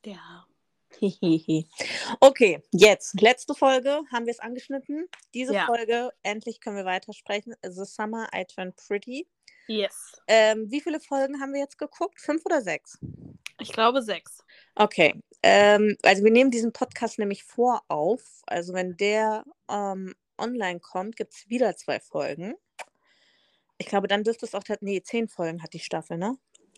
Ja. 0.05 0.45
Okay, 2.19 2.61
jetzt, 2.71 3.19
letzte 3.19 3.53
Folge, 3.53 4.01
haben 4.11 4.25
wir 4.25 4.31
es 4.31 4.39
angeschnitten. 4.39 5.07
Diese 5.33 5.53
Ja. 5.53 5.65
Folge, 5.65 6.11
endlich 6.23 6.61
können 6.61 6.77
wir 6.77 6.85
weitersprechen. 6.85 7.55
The 7.63 7.83
Summer 7.83 8.29
I 8.33 8.45
Turned 8.45 8.75
Pretty. 8.75 9.27
Yes. 9.67 10.21
Ähm, 10.27 10.69
wie 10.71 10.79
viele 10.79 10.99
Folgen 10.99 11.41
haben 11.41 11.53
wir 11.53 11.59
jetzt 11.59 11.77
geguckt? 11.77 12.21
Fünf 12.21 12.45
oder 12.45 12.61
sechs? 12.61 12.97
Ich 13.59 13.73
glaube 13.73 14.01
sechs. 14.01 14.43
Okay, 14.75 15.21
ähm, 15.41 15.97
also 16.03 16.23
wir 16.23 16.31
nehmen 16.31 16.51
diesen 16.51 16.71
Podcast 16.71 17.19
nämlich 17.19 17.43
vor 17.43 17.83
auf. 17.87 18.21
Also 18.45 18.73
wenn 18.73 18.95
der 18.97 19.43
ähm, 19.69 20.13
online 20.37 20.79
kommt, 20.79 21.15
gibt 21.15 21.33
es 21.33 21.49
wieder 21.49 21.75
zwei 21.75 21.99
Folgen. 21.99 22.55
Ich 23.77 23.87
glaube, 23.87 24.07
dann 24.07 24.23
dürfte 24.23 24.45
es 24.45 24.55
auch, 24.55 24.63
nee, 24.81 25.01
zehn 25.01 25.27
Folgen 25.27 25.61
hat 25.61 25.73
die 25.73 25.79
Staffel, 25.79 26.17
ne? 26.17 26.37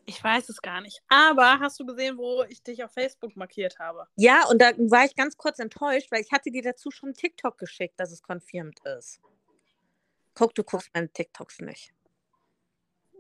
Ich 0.10 0.24
weiß 0.24 0.48
es 0.48 0.62
gar 0.62 0.80
nicht. 0.80 1.02
Aber 1.10 1.60
hast 1.60 1.82
du 1.82 1.86
gesehen, 1.86 2.18
wo 2.18 2.44
ich 2.44 2.64
dich 2.64 2.82
auf 2.82 2.94
Facebook 2.94 3.36
markiert 3.36 3.78
habe? 3.78 4.08
Ja, 4.16 4.48
und 4.48 4.62
da 4.62 4.72
war 4.78 5.04
ich 5.04 5.14
ganz 5.16 5.36
kurz 5.36 5.60
enttäuscht, 5.60 6.10
weil 6.12 6.22
ich 6.22 6.32
hatte 6.32 6.50
dir 6.50 6.62
dazu 6.62 6.92
schon 6.92 7.14
TikTok 7.14 7.58
geschickt, 7.58 8.00
dass 8.00 8.14
es 8.14 8.24
confirmed 8.24 8.80
ist. 8.86 9.20
Guck, 10.34 10.56
du 10.56 10.64
guckst 10.64 10.90
meine 10.94 11.12
TikToks 11.12 11.60
nicht. 11.60 11.94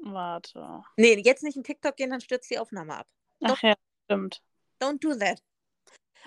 Warte. 0.01 0.83
Nee, 0.95 1.21
jetzt 1.25 1.43
nicht 1.43 1.57
in 1.57 1.63
TikTok 1.65 1.97
gehen, 1.97 2.09
dann 2.09 2.21
stürzt 2.21 2.49
die 2.49 2.57
Aufnahme 2.57 2.95
ab. 2.95 3.07
Ach 3.43 3.61
ja, 3.61 3.75
stimmt. 4.05 4.41
Don't 4.79 4.99
do 4.99 5.13
that. 5.13 5.43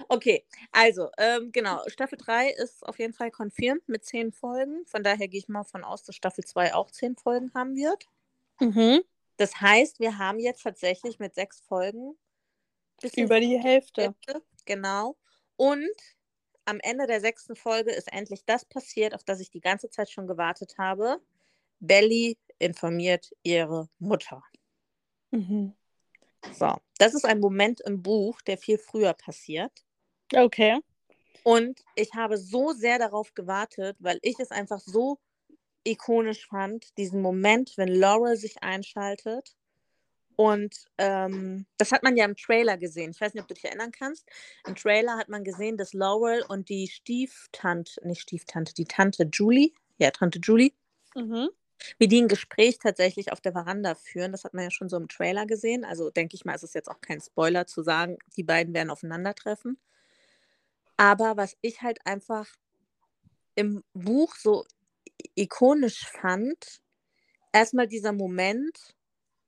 Okay, 0.08 0.44
also, 0.72 1.10
ähm, 1.16 1.52
genau, 1.52 1.82
Staffel 1.86 2.18
3 2.18 2.50
ist 2.50 2.86
auf 2.86 2.98
jeden 2.98 3.14
Fall 3.14 3.30
confirmed 3.30 3.88
mit 3.88 4.04
zehn 4.04 4.30
Folgen. 4.30 4.84
Von 4.86 5.02
daher 5.02 5.28
gehe 5.28 5.40
ich 5.40 5.48
mal 5.48 5.64
von 5.64 5.84
aus, 5.84 6.02
dass 6.02 6.16
Staffel 6.16 6.44
2 6.44 6.74
auch 6.74 6.90
zehn 6.90 7.16
Folgen 7.16 7.50
haben 7.54 7.76
wird. 7.76 8.04
Mhm. 8.60 9.02
Das 9.40 9.58
heißt, 9.58 10.00
wir 10.00 10.18
haben 10.18 10.38
jetzt 10.38 10.64
tatsächlich 10.64 11.18
mit 11.18 11.34
sechs 11.34 11.62
Folgen 11.62 12.18
Über 13.16 13.40
die 13.40 13.58
Hälfte. 13.58 14.02
Hälfte, 14.02 14.42
genau. 14.66 15.16
Und 15.56 15.88
am 16.66 16.78
Ende 16.80 17.06
der 17.06 17.22
sechsten 17.22 17.56
Folge 17.56 17.90
ist 17.90 18.12
endlich 18.12 18.44
das 18.44 18.66
passiert, 18.66 19.14
auf 19.14 19.24
das 19.24 19.40
ich 19.40 19.50
die 19.50 19.62
ganze 19.62 19.88
Zeit 19.88 20.10
schon 20.10 20.26
gewartet 20.26 20.76
habe. 20.76 21.22
Belly 21.78 22.36
informiert 22.58 23.34
ihre 23.42 23.88
Mutter. 23.98 24.44
Mhm. 25.30 25.74
So, 26.52 26.76
das 26.98 27.14
ist 27.14 27.24
ein 27.24 27.40
Moment 27.40 27.80
im 27.80 28.02
Buch, 28.02 28.42
der 28.42 28.58
viel 28.58 28.76
früher 28.76 29.14
passiert. 29.14 29.72
Okay. 30.34 30.80
Und 31.44 31.82
ich 31.94 32.12
habe 32.12 32.36
so 32.36 32.72
sehr 32.72 32.98
darauf 32.98 33.32
gewartet, 33.32 33.96
weil 34.00 34.18
ich 34.20 34.38
es 34.38 34.50
einfach 34.50 34.80
so 34.80 35.18
ikonisch 35.84 36.46
fand, 36.48 36.96
diesen 36.98 37.22
Moment, 37.22 37.74
wenn 37.76 37.88
Laurel 37.88 38.36
sich 38.36 38.62
einschaltet. 38.62 39.56
Und 40.36 40.86
ähm, 40.96 41.66
das 41.76 41.92
hat 41.92 42.02
man 42.02 42.16
ja 42.16 42.24
im 42.24 42.34
Trailer 42.34 42.78
gesehen. 42.78 43.10
Ich 43.10 43.20
weiß 43.20 43.34
nicht, 43.34 43.42
ob 43.42 43.48
du 43.48 43.54
dich 43.54 43.64
erinnern 43.64 43.92
kannst. 43.92 44.26
Im 44.66 44.74
Trailer 44.74 45.18
hat 45.18 45.28
man 45.28 45.44
gesehen, 45.44 45.76
dass 45.76 45.92
Laurel 45.92 46.42
und 46.48 46.70
die 46.70 46.88
Stieftante, 46.88 48.00
nicht 48.06 48.22
Stieftante, 48.22 48.72
die 48.72 48.86
Tante 48.86 49.28
Julie, 49.30 49.72
ja, 49.98 50.10
Tante 50.10 50.38
Julie, 50.38 50.72
Mhm. 51.14 51.50
wie 51.98 52.08
die 52.08 52.22
ein 52.22 52.28
Gespräch 52.28 52.78
tatsächlich 52.78 53.32
auf 53.32 53.40
der 53.42 53.52
Veranda 53.52 53.94
führen. 53.94 54.32
Das 54.32 54.44
hat 54.44 54.54
man 54.54 54.64
ja 54.64 54.70
schon 54.70 54.88
so 54.88 54.96
im 54.96 55.08
Trailer 55.08 55.44
gesehen. 55.44 55.84
Also 55.84 56.10
denke 56.10 56.36
ich 56.36 56.44
mal, 56.46 56.54
ist 56.54 56.62
es 56.62 56.72
jetzt 56.74 56.90
auch 56.90 57.00
kein 57.02 57.20
Spoiler 57.20 57.66
zu 57.66 57.82
sagen, 57.82 58.16
die 58.36 58.42
beiden 58.44 58.72
werden 58.72 58.90
aufeinandertreffen. 58.90 59.78
Aber 60.96 61.36
was 61.36 61.56
ich 61.60 61.82
halt 61.82 61.98
einfach 62.06 62.46
im 63.54 63.82
Buch 63.92 64.34
so 64.36 64.64
ikonisch 65.34 66.06
fand, 66.06 66.82
erstmal 67.52 67.86
dieser 67.86 68.12
Moment, 68.12 68.96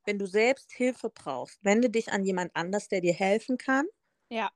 wenn 0.05 0.19
du 0.19 0.27
selbst 0.27 0.73
Hilfe 0.73 1.11
brauchst, 1.11 1.65
wende 1.65 1.91
dich 1.91 2.13
an 2.13 2.25
jemand 2.25 2.55
anders, 2.55 2.89
der 2.89 3.01
dir 3.01 3.15
helfen 3.15 3.59
kann. 3.59 3.87
Ja. 4.29 4.51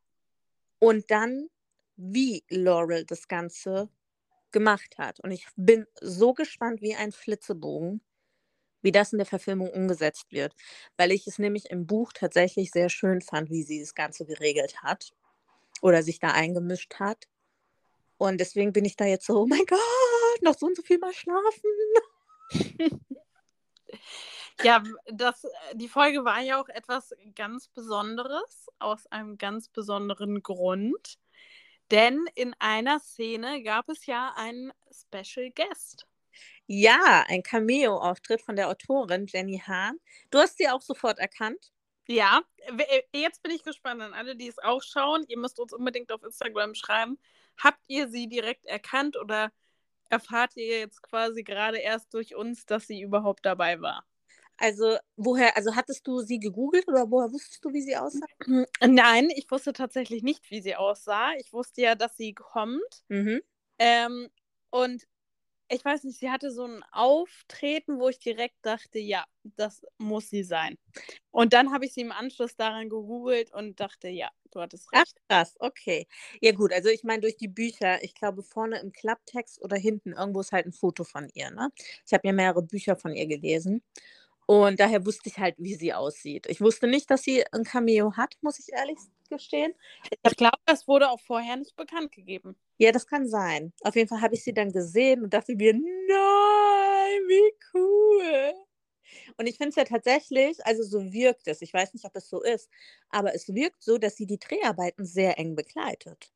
Und 0.78 1.10
dann, 1.10 1.48
wie 1.96 2.44
Laurel 2.48 3.04
das 3.04 3.28
Ganze 3.28 3.88
gemacht 4.52 4.98
hat. 4.98 5.20
Und 5.20 5.30
ich 5.30 5.46
bin 5.56 5.86
so 6.00 6.34
gespannt 6.34 6.80
wie 6.82 6.94
ein 6.94 7.12
Flitzebogen, 7.12 8.00
wie 8.82 8.92
das 8.92 9.12
in 9.12 9.18
der 9.18 9.26
Verfilmung 9.26 9.70
umgesetzt 9.70 10.26
wird. 10.30 10.54
Weil 10.96 11.12
ich 11.12 11.26
es 11.26 11.38
nämlich 11.38 11.70
im 11.70 11.86
Buch 11.86 12.12
tatsächlich 12.12 12.70
sehr 12.70 12.88
schön 12.88 13.20
fand, 13.20 13.50
wie 13.50 13.62
sie 13.62 13.80
das 13.80 13.94
Ganze 13.94 14.24
geregelt 14.26 14.82
hat 14.82 15.12
oder 15.82 16.02
sich 16.02 16.18
da 16.20 16.28
eingemischt 16.32 16.94
hat. 16.94 17.28
Und 18.18 18.38
deswegen 18.40 18.72
bin 18.72 18.84
ich 18.84 18.96
da 18.96 19.04
jetzt 19.04 19.26
so, 19.26 19.42
oh 19.42 19.46
mein 19.46 19.66
Gott, 19.66 19.78
noch 20.42 20.56
so 20.56 20.66
und 20.66 20.76
so 20.76 20.82
viel 20.82 20.98
mal 20.98 21.12
schlafen. 21.12 21.70
Ja, 24.62 24.82
das, 25.06 25.44
äh, 25.44 25.48
die 25.74 25.88
Folge 25.88 26.24
war 26.24 26.40
ja 26.40 26.60
auch 26.60 26.68
etwas 26.68 27.14
ganz 27.34 27.68
Besonderes, 27.68 28.68
aus 28.78 29.06
einem 29.08 29.36
ganz 29.38 29.68
besonderen 29.68 30.42
Grund. 30.42 31.18
Denn 31.90 32.24
in 32.34 32.54
einer 32.58 32.98
Szene 32.98 33.62
gab 33.62 33.88
es 33.88 34.06
ja 34.06 34.32
einen 34.36 34.72
Special 34.90 35.50
Guest. 35.50 36.06
Ja, 36.66 37.24
ein 37.28 37.42
Cameo-Auftritt 37.42 38.42
von 38.42 38.56
der 38.56 38.68
Autorin 38.68 39.26
Jenny 39.26 39.62
Hahn. 39.64 39.98
Du 40.30 40.38
hast 40.38 40.58
sie 40.58 40.68
auch 40.68 40.82
sofort 40.82 41.18
erkannt. 41.18 41.70
Ja, 42.08 42.42
äh, 42.58 43.02
jetzt 43.12 43.42
bin 43.42 43.52
ich 43.52 43.62
gespannt 43.62 44.00
an 44.00 44.14
alle, 44.14 44.36
die 44.36 44.48
es 44.48 44.58
auch 44.58 44.82
schauen. 44.82 45.24
Ihr 45.28 45.38
müsst 45.38 45.60
uns 45.60 45.72
unbedingt 45.72 46.10
auf 46.10 46.22
Instagram 46.22 46.74
schreiben. 46.74 47.18
Habt 47.58 47.80
ihr 47.88 48.08
sie 48.08 48.28
direkt 48.28 48.64
erkannt 48.66 49.16
oder 49.16 49.52
erfahrt 50.08 50.56
ihr 50.56 50.80
jetzt 50.80 51.02
quasi 51.02 51.42
gerade 51.42 51.78
erst 51.78 52.12
durch 52.14 52.34
uns, 52.34 52.66
dass 52.66 52.86
sie 52.86 53.00
überhaupt 53.00 53.44
dabei 53.44 53.80
war? 53.80 54.04
Also, 54.58 54.96
woher, 55.16 55.56
also 55.56 55.74
hattest 55.76 56.06
du 56.06 56.20
sie 56.20 56.38
gegoogelt 56.38 56.88
oder 56.88 57.10
woher 57.10 57.30
wusstest 57.30 57.64
du, 57.64 57.72
wie 57.72 57.82
sie 57.82 57.96
aussah? 57.96 58.26
Nein, 58.80 59.28
ich 59.34 59.50
wusste 59.50 59.72
tatsächlich 59.72 60.22
nicht, 60.22 60.50
wie 60.50 60.62
sie 60.62 60.76
aussah. 60.76 61.32
Ich 61.38 61.52
wusste 61.52 61.82
ja, 61.82 61.94
dass 61.94 62.16
sie 62.16 62.32
kommt. 62.32 63.04
Mhm. 63.08 63.42
Ähm, 63.78 64.28
und 64.70 65.06
ich 65.68 65.84
weiß 65.84 66.04
nicht, 66.04 66.18
sie 66.18 66.30
hatte 66.30 66.50
so 66.50 66.64
ein 66.64 66.82
Auftreten, 66.92 67.98
wo 67.98 68.08
ich 68.08 68.18
direkt 68.18 68.56
dachte, 68.62 68.98
ja, 68.98 69.24
das 69.44 69.84
muss 69.98 70.30
sie 70.30 70.42
sein. 70.44 70.78
Und 71.30 71.52
dann 71.52 71.72
habe 71.72 71.86
ich 71.86 71.92
sie 71.94 72.00
im 72.02 72.12
Anschluss 72.12 72.56
daran 72.56 72.88
gegoogelt 72.88 73.52
und 73.52 73.80
dachte, 73.80 74.08
ja, 74.08 74.30
du 74.52 74.60
hattest 74.60 74.92
recht. 74.92 75.16
Ach, 75.28 75.28
krass, 75.28 75.56
okay. 75.60 76.06
Ja, 76.40 76.52
gut, 76.52 76.72
also 76.72 76.88
ich 76.88 77.04
meine, 77.04 77.20
durch 77.22 77.36
die 77.36 77.48
Bücher, 77.48 78.02
ich 78.02 78.14
glaube, 78.14 78.42
vorne 78.42 78.78
im 78.80 78.92
Klapptext 78.92 79.60
oder 79.62 79.76
hinten 79.76 80.12
irgendwo 80.12 80.40
ist 80.40 80.52
halt 80.52 80.66
ein 80.66 80.72
Foto 80.72 81.04
von 81.04 81.28
ihr, 81.34 81.50
ne? 81.50 81.70
Ich 82.06 82.12
habe 82.12 82.26
mir 82.26 82.32
mehrere 82.34 82.62
Bücher 82.62 82.96
von 82.96 83.12
ihr 83.14 83.26
gelesen. 83.26 83.82
Und 84.46 84.78
daher 84.80 85.04
wusste 85.04 85.28
ich 85.28 85.38
halt, 85.38 85.56
wie 85.58 85.74
sie 85.74 85.92
aussieht. 85.92 86.46
Ich 86.48 86.60
wusste 86.60 86.86
nicht, 86.86 87.10
dass 87.10 87.22
sie 87.22 87.44
ein 87.52 87.64
Cameo 87.64 88.16
hat, 88.16 88.36
muss 88.42 88.58
ich 88.60 88.72
ehrlich 88.72 88.98
gestehen. 89.28 89.74
Ich 90.22 90.36
glaube, 90.36 90.58
das 90.66 90.86
wurde 90.88 91.10
auch 91.10 91.20
vorher 91.20 91.56
nicht 91.56 91.76
bekannt 91.76 92.12
gegeben. 92.12 92.56
Ja, 92.78 92.92
das 92.92 93.06
kann 93.06 93.26
sein. 93.28 93.72
Auf 93.82 93.96
jeden 93.96 94.08
Fall 94.08 94.20
habe 94.20 94.34
ich 94.34 94.44
sie 94.44 94.52
dann 94.52 94.72
gesehen 94.72 95.22
und 95.22 95.32
dachte 95.32 95.54
mir, 95.56 95.72
nein, 95.72 95.82
wie 97.28 97.52
cool. 97.74 98.54
Und 99.38 99.46
ich 99.46 99.56
finde 99.56 99.70
es 99.70 99.76
ja 99.76 99.84
tatsächlich, 99.84 100.64
also 100.66 100.82
so 100.82 101.12
wirkt 101.12 101.46
es, 101.46 101.62
ich 101.62 101.72
weiß 101.72 101.94
nicht, 101.94 102.04
ob 102.04 102.16
es 102.16 102.28
so 102.28 102.42
ist, 102.42 102.68
aber 103.08 103.34
es 103.34 103.48
wirkt 103.54 103.82
so, 103.82 103.98
dass 103.98 104.16
sie 104.16 104.26
die 104.26 104.38
Dreharbeiten 104.38 105.06
sehr 105.06 105.38
eng 105.38 105.54
begleitet. 105.54 106.32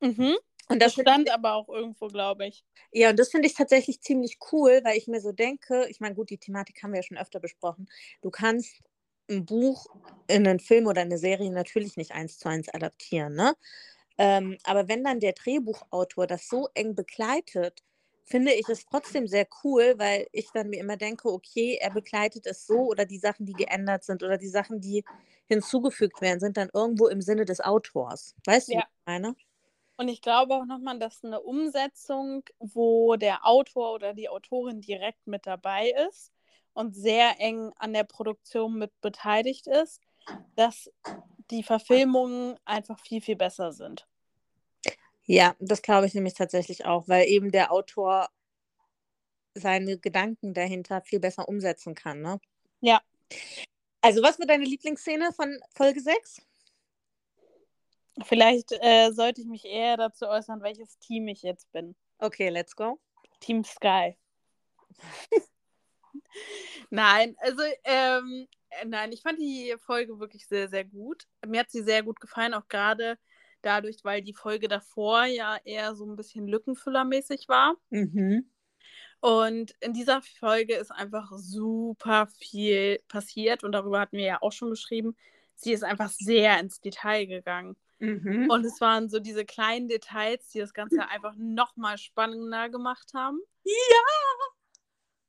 Mhm. 0.00 0.36
Und 0.68 0.80
das, 0.80 0.94
das 0.94 1.02
stand 1.02 1.26
ich, 1.26 1.32
aber 1.32 1.54
auch 1.54 1.68
irgendwo, 1.68 2.06
glaube 2.08 2.46
ich. 2.46 2.64
Ja, 2.92 3.10
und 3.10 3.18
das 3.18 3.30
finde 3.30 3.48
ich 3.48 3.54
tatsächlich 3.54 4.00
ziemlich 4.02 4.38
cool, 4.52 4.80
weil 4.84 4.96
ich 4.96 5.08
mir 5.08 5.20
so 5.20 5.32
denke, 5.32 5.86
ich 5.88 6.00
meine, 6.00 6.14
gut, 6.14 6.30
die 6.30 6.38
Thematik 6.38 6.82
haben 6.82 6.92
wir 6.92 7.00
ja 7.00 7.02
schon 7.02 7.18
öfter 7.18 7.40
besprochen. 7.40 7.88
Du 8.22 8.30
kannst 8.30 8.80
ein 9.28 9.44
Buch 9.44 9.86
in 10.28 10.46
einen 10.46 10.60
Film 10.60 10.86
oder 10.86 11.02
eine 11.02 11.18
Serie 11.18 11.50
natürlich 11.50 11.96
nicht 11.96 12.12
eins 12.12 12.38
zu 12.38 12.48
eins 12.48 12.68
adaptieren, 12.68 13.34
ne? 13.34 13.54
Ähm, 14.22 14.58
aber 14.64 14.86
wenn 14.86 15.02
dann 15.02 15.18
der 15.18 15.32
Drehbuchautor 15.32 16.26
das 16.26 16.46
so 16.46 16.68
eng 16.74 16.94
begleitet, 16.94 17.82
finde 18.26 18.52
ich 18.52 18.68
es 18.68 18.84
trotzdem 18.84 19.26
sehr 19.26 19.46
cool, 19.64 19.94
weil 19.96 20.26
ich 20.32 20.50
dann 20.52 20.68
mir 20.68 20.78
immer 20.78 20.98
denke, 20.98 21.32
okay, 21.32 21.78
er 21.80 21.90
begleitet 21.90 22.46
es 22.46 22.66
so 22.66 22.90
oder 22.90 23.06
die 23.06 23.16
Sachen, 23.16 23.46
die 23.46 23.54
geändert 23.54 24.04
sind 24.04 24.22
oder 24.22 24.36
die 24.36 24.48
Sachen, 24.48 24.78
die 24.78 25.06
hinzugefügt 25.46 26.20
werden, 26.20 26.38
sind 26.38 26.58
dann 26.58 26.68
irgendwo 26.74 27.08
im 27.08 27.22
Sinne 27.22 27.46
des 27.46 27.62
Autors. 27.62 28.34
Weißt 28.44 28.68
du, 28.68 28.72
ja. 28.74 28.80
was 28.80 28.84
ich 28.84 29.06
meine? 29.06 29.36
Und 29.96 30.08
ich 30.08 30.20
glaube 30.20 30.54
auch 30.54 30.66
nochmal, 30.66 30.98
dass 30.98 31.24
eine 31.24 31.40
Umsetzung, 31.40 32.44
wo 32.58 33.16
der 33.16 33.46
Autor 33.46 33.94
oder 33.94 34.12
die 34.12 34.28
Autorin 34.28 34.82
direkt 34.82 35.26
mit 35.26 35.46
dabei 35.46 35.94
ist 36.10 36.30
und 36.74 36.94
sehr 36.94 37.40
eng 37.40 37.72
an 37.76 37.94
der 37.94 38.04
Produktion 38.04 38.78
mit 38.78 38.92
beteiligt 39.00 39.66
ist, 39.66 40.02
dass 40.56 40.90
die 41.50 41.62
Verfilmungen 41.62 42.58
einfach 42.66 43.00
viel, 43.00 43.22
viel 43.22 43.36
besser 43.36 43.72
sind. 43.72 44.06
Ja, 45.30 45.54
das 45.60 45.80
glaube 45.80 46.08
ich 46.08 46.14
nämlich 46.14 46.34
tatsächlich 46.34 46.86
auch, 46.86 47.06
weil 47.06 47.28
eben 47.28 47.52
der 47.52 47.70
Autor 47.70 48.28
seine 49.54 49.96
Gedanken 49.96 50.54
dahinter 50.54 51.02
viel 51.02 51.20
besser 51.20 51.48
umsetzen 51.48 51.94
kann, 51.94 52.20
ne? 52.20 52.40
Ja. 52.80 53.00
Also, 54.00 54.24
was 54.24 54.40
wird 54.40 54.50
deine 54.50 54.64
Lieblingsszene 54.64 55.30
von 55.32 55.56
Folge 55.72 56.00
6? 56.00 56.42
Vielleicht 58.24 58.72
äh, 58.72 59.12
sollte 59.12 59.42
ich 59.42 59.46
mich 59.46 59.64
eher 59.66 59.96
dazu 59.96 60.26
äußern, 60.26 60.62
welches 60.62 60.98
Team 60.98 61.28
ich 61.28 61.42
jetzt 61.42 61.70
bin. 61.70 61.94
Okay, 62.18 62.48
let's 62.48 62.74
go. 62.74 62.98
Team 63.38 63.62
Sky. 63.62 64.18
nein, 66.90 67.36
also 67.38 67.62
ähm, 67.84 68.48
nein, 68.84 69.12
ich 69.12 69.22
fand 69.22 69.38
die 69.38 69.76
Folge 69.78 70.18
wirklich 70.18 70.48
sehr, 70.48 70.68
sehr 70.68 70.84
gut. 70.84 71.28
Mir 71.46 71.60
hat 71.60 71.70
sie 71.70 71.84
sehr 71.84 72.02
gut 72.02 72.18
gefallen, 72.20 72.52
auch 72.52 72.66
gerade 72.66 73.16
dadurch, 73.62 74.04
weil 74.04 74.22
die 74.22 74.34
Folge 74.34 74.68
davor 74.68 75.24
ja 75.24 75.58
eher 75.64 75.94
so 75.94 76.04
ein 76.04 76.16
bisschen 76.16 76.46
Lückenfüllermäßig 76.46 77.48
war. 77.48 77.76
Mhm. 77.90 78.50
Und 79.20 79.74
in 79.80 79.92
dieser 79.92 80.22
Folge 80.22 80.74
ist 80.74 80.90
einfach 80.90 81.30
super 81.32 82.26
viel 82.38 83.00
passiert 83.08 83.64
und 83.64 83.72
darüber 83.72 84.00
hatten 84.00 84.16
wir 84.16 84.24
ja 84.24 84.42
auch 84.42 84.52
schon 84.52 84.70
geschrieben. 84.70 85.16
Sie 85.54 85.72
ist 85.72 85.84
einfach 85.84 86.08
sehr 86.08 86.58
ins 86.58 86.80
Detail 86.80 87.26
gegangen. 87.26 87.76
Mhm. 87.98 88.48
Und 88.48 88.64
es 88.64 88.80
waren 88.80 89.10
so 89.10 89.20
diese 89.20 89.44
kleinen 89.44 89.88
Details, 89.88 90.48
die 90.48 90.58
das 90.58 90.72
Ganze 90.72 91.06
einfach 91.08 91.34
nochmal 91.36 91.98
spannender 91.98 92.70
gemacht 92.70 93.12
haben. 93.14 93.40
Ja! 93.64 93.74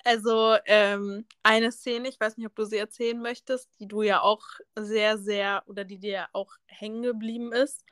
Also 0.03 0.55
ähm, 0.65 1.25
eine 1.43 1.71
Szene, 1.71 2.07
ich 2.07 2.19
weiß 2.19 2.37
nicht, 2.37 2.47
ob 2.47 2.55
du 2.55 2.65
sie 2.65 2.77
erzählen 2.77 3.21
möchtest, 3.21 3.69
die 3.79 3.87
du 3.87 4.01
ja 4.01 4.21
auch 4.21 4.41
sehr, 4.75 5.17
sehr 5.17 5.63
oder 5.67 5.83
die 5.83 5.99
dir 5.99 6.27
auch 6.33 6.55
hängen 6.65 7.03
geblieben 7.03 7.51
ist 7.51 7.85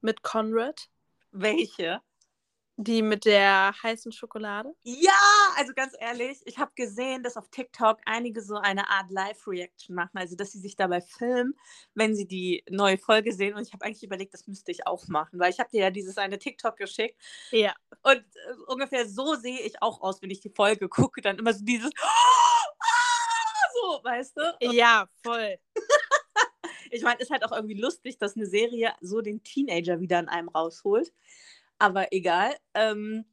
mit 0.00 0.22
Conrad. 0.22 0.88
Welche? 1.32 2.00
Die 2.78 3.00
mit 3.00 3.24
der 3.24 3.74
heißen 3.82 4.12
Schokolade? 4.12 4.74
Ja, 4.82 5.12
also 5.56 5.72
ganz 5.72 5.94
ehrlich, 5.98 6.42
ich 6.44 6.58
habe 6.58 6.72
gesehen, 6.74 7.22
dass 7.22 7.38
auf 7.38 7.48
TikTok 7.48 7.98
einige 8.04 8.42
so 8.42 8.56
eine 8.56 8.90
Art 8.90 9.10
Live-Reaction 9.10 9.94
machen, 9.96 10.18
also 10.18 10.36
dass 10.36 10.52
sie 10.52 10.58
sich 10.58 10.76
dabei 10.76 11.00
filmen, 11.00 11.54
wenn 11.94 12.14
sie 12.14 12.26
die 12.26 12.64
neue 12.68 12.98
Folge 12.98 13.32
sehen. 13.32 13.54
Und 13.54 13.66
ich 13.66 13.72
habe 13.72 13.86
eigentlich 13.86 14.02
überlegt, 14.02 14.34
das 14.34 14.46
müsste 14.46 14.72
ich 14.72 14.86
auch 14.86 15.08
machen, 15.08 15.38
weil 15.38 15.50
ich 15.50 15.58
habe 15.58 15.70
dir 15.70 15.84
ja 15.84 15.90
dieses 15.90 16.18
eine 16.18 16.38
TikTok 16.38 16.76
geschickt. 16.76 17.18
Ja. 17.50 17.74
Und 18.02 18.18
äh, 18.18 18.52
ungefähr 18.66 19.08
so 19.08 19.36
sehe 19.36 19.60
ich 19.60 19.80
auch 19.80 20.02
aus, 20.02 20.20
wenn 20.20 20.30
ich 20.30 20.40
die 20.40 20.52
Folge 20.54 20.90
gucke. 20.90 21.22
Dann 21.22 21.38
immer 21.38 21.54
so 21.54 21.64
dieses 21.64 21.90
ah, 22.02 22.56
so, 23.72 24.04
weißt 24.04 24.36
du? 24.36 24.66
Und 24.66 24.74
ja, 24.74 25.08
voll. 25.22 25.56
ich 26.96 27.04
meine, 27.04 27.20
ist 27.20 27.30
halt 27.30 27.44
auch 27.44 27.52
irgendwie 27.52 27.80
lustig, 27.80 28.18
dass 28.18 28.36
eine 28.36 28.46
Serie 28.46 28.92
so 29.00 29.20
den 29.20 29.42
Teenager 29.42 30.00
wieder 30.00 30.18
in 30.18 30.28
einem 30.28 30.48
rausholt 30.48 31.12
aber 31.78 32.12
egal. 32.12 32.54
Ähm, 32.74 33.24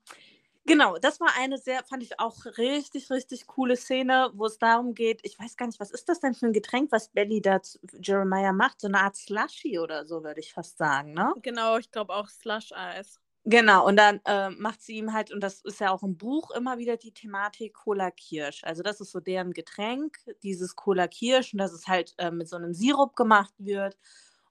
genau, 0.65 0.97
das 0.97 1.19
war 1.19 1.30
eine 1.38 1.58
sehr, 1.58 1.84
fand 1.84 2.04
ich 2.04 2.19
auch 2.19 2.45
richtig, 2.58 3.10
richtig 3.10 3.47
coole 3.47 3.76
Szene, 3.76 4.32
wo 4.34 4.45
es 4.45 4.58
darum 4.58 4.93
geht, 4.93 5.21
ich 5.23 5.39
weiß 5.39 5.58
gar 5.58 5.67
nicht, 5.67 5.80
was 5.80 5.91
ist 5.91 6.10
das 6.10 6.19
denn 6.19 6.34
für 6.34 6.47
ein 6.47 6.54
Getränk, 6.54 6.91
was 6.91 7.10
Belly 7.10 7.41
da 7.41 7.62
zu 7.62 7.80
Jeremiah 8.02 8.54
macht? 8.54 8.82
So 8.82 8.88
eine 8.88 8.99
Art 8.99 9.15
Slushy 9.15 9.80
oder 9.80 10.06
so, 10.06 10.23
würde 10.23 10.39
ich 10.39 10.54
fast 10.54 10.78
sagen, 10.78 11.13
ne? 11.13 11.34
Genau, 11.41 11.78
ich 11.78 11.91
glaube 11.91 12.13
auch 12.13 12.28
Slush-Eis. 12.28 13.19
Genau, 13.45 13.86
und 13.86 13.97
dann 13.97 14.21
äh, 14.25 14.49
macht 14.51 14.82
sie 14.82 14.95
ihm 14.95 15.12
halt, 15.12 15.32
und 15.32 15.41
das 15.41 15.62
ist 15.62 15.82
ja 15.82 15.91
auch 15.91 16.01
im 16.01 16.15
Buch 16.15 16.51
immer 16.51 16.77
wieder 16.77 16.95
die 16.95 17.13
Thematik 17.13 17.73
Cola 17.73 18.10
Kirsch. 18.10 18.63
Also 18.63 18.84
das 18.84 19.01
ist 19.01 19.12
so 19.12 19.19
deren 19.19 19.51
Getränk, 19.51 20.17
dieses 20.43 20.77
Cola 20.77 21.08
Kirsch, 21.08 21.53
und 21.53 21.60
dass 21.60 21.73
es 21.73 21.88
halt 21.88 22.13
äh, 22.19 22.32
mit 22.32 22.47
so 22.47 22.56
einem 22.56 22.73
Sirup 22.73 23.17
gemacht 23.17 23.53
wird 23.58 23.97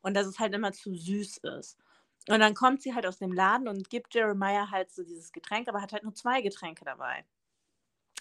und 0.02 0.14
dass 0.14 0.26
es 0.26 0.38
halt 0.38 0.54
immer 0.54 0.72
zu 0.72 0.94
süß 0.94 1.38
ist. 1.38 1.78
Und 2.28 2.40
dann 2.40 2.54
kommt 2.54 2.82
sie 2.82 2.94
halt 2.94 3.06
aus 3.06 3.18
dem 3.18 3.32
Laden 3.32 3.66
und 3.66 3.88
gibt 3.88 4.14
Jeremiah 4.14 4.70
halt 4.70 4.92
so 4.92 5.02
dieses 5.02 5.32
Getränk, 5.32 5.68
aber 5.68 5.80
hat 5.80 5.92
halt 5.92 6.04
nur 6.04 6.14
zwei 6.14 6.42
Getränke 6.42 6.84
dabei. 6.84 7.24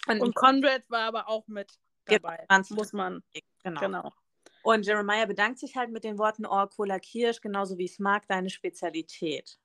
Und, 0.08 0.20
und 0.20 0.34
Conrad 0.34 0.88
war 0.90 1.02
aber 1.02 1.28
auch 1.28 1.46
mit 1.48 1.78
dabei. 2.06 2.44
Genau, 2.48 2.64
muss 2.70 2.92
man. 2.94 3.22
Genau. 3.62 3.80
genau. 3.80 4.12
Und 4.62 4.86
Jeremiah 4.86 5.26
bedankt 5.26 5.58
sich 5.58 5.76
halt 5.76 5.90
mit 5.90 6.02
den 6.02 6.18
Worten, 6.18 6.46
oh, 6.46 6.66
Cola 6.66 6.98
Kirsch, 6.98 7.40
genauso 7.40 7.78
wie 7.78 7.84
ich 7.84 7.92
es 7.92 7.98
mag, 7.98 8.26
deine 8.26 8.50
Spezialität. 8.50 9.58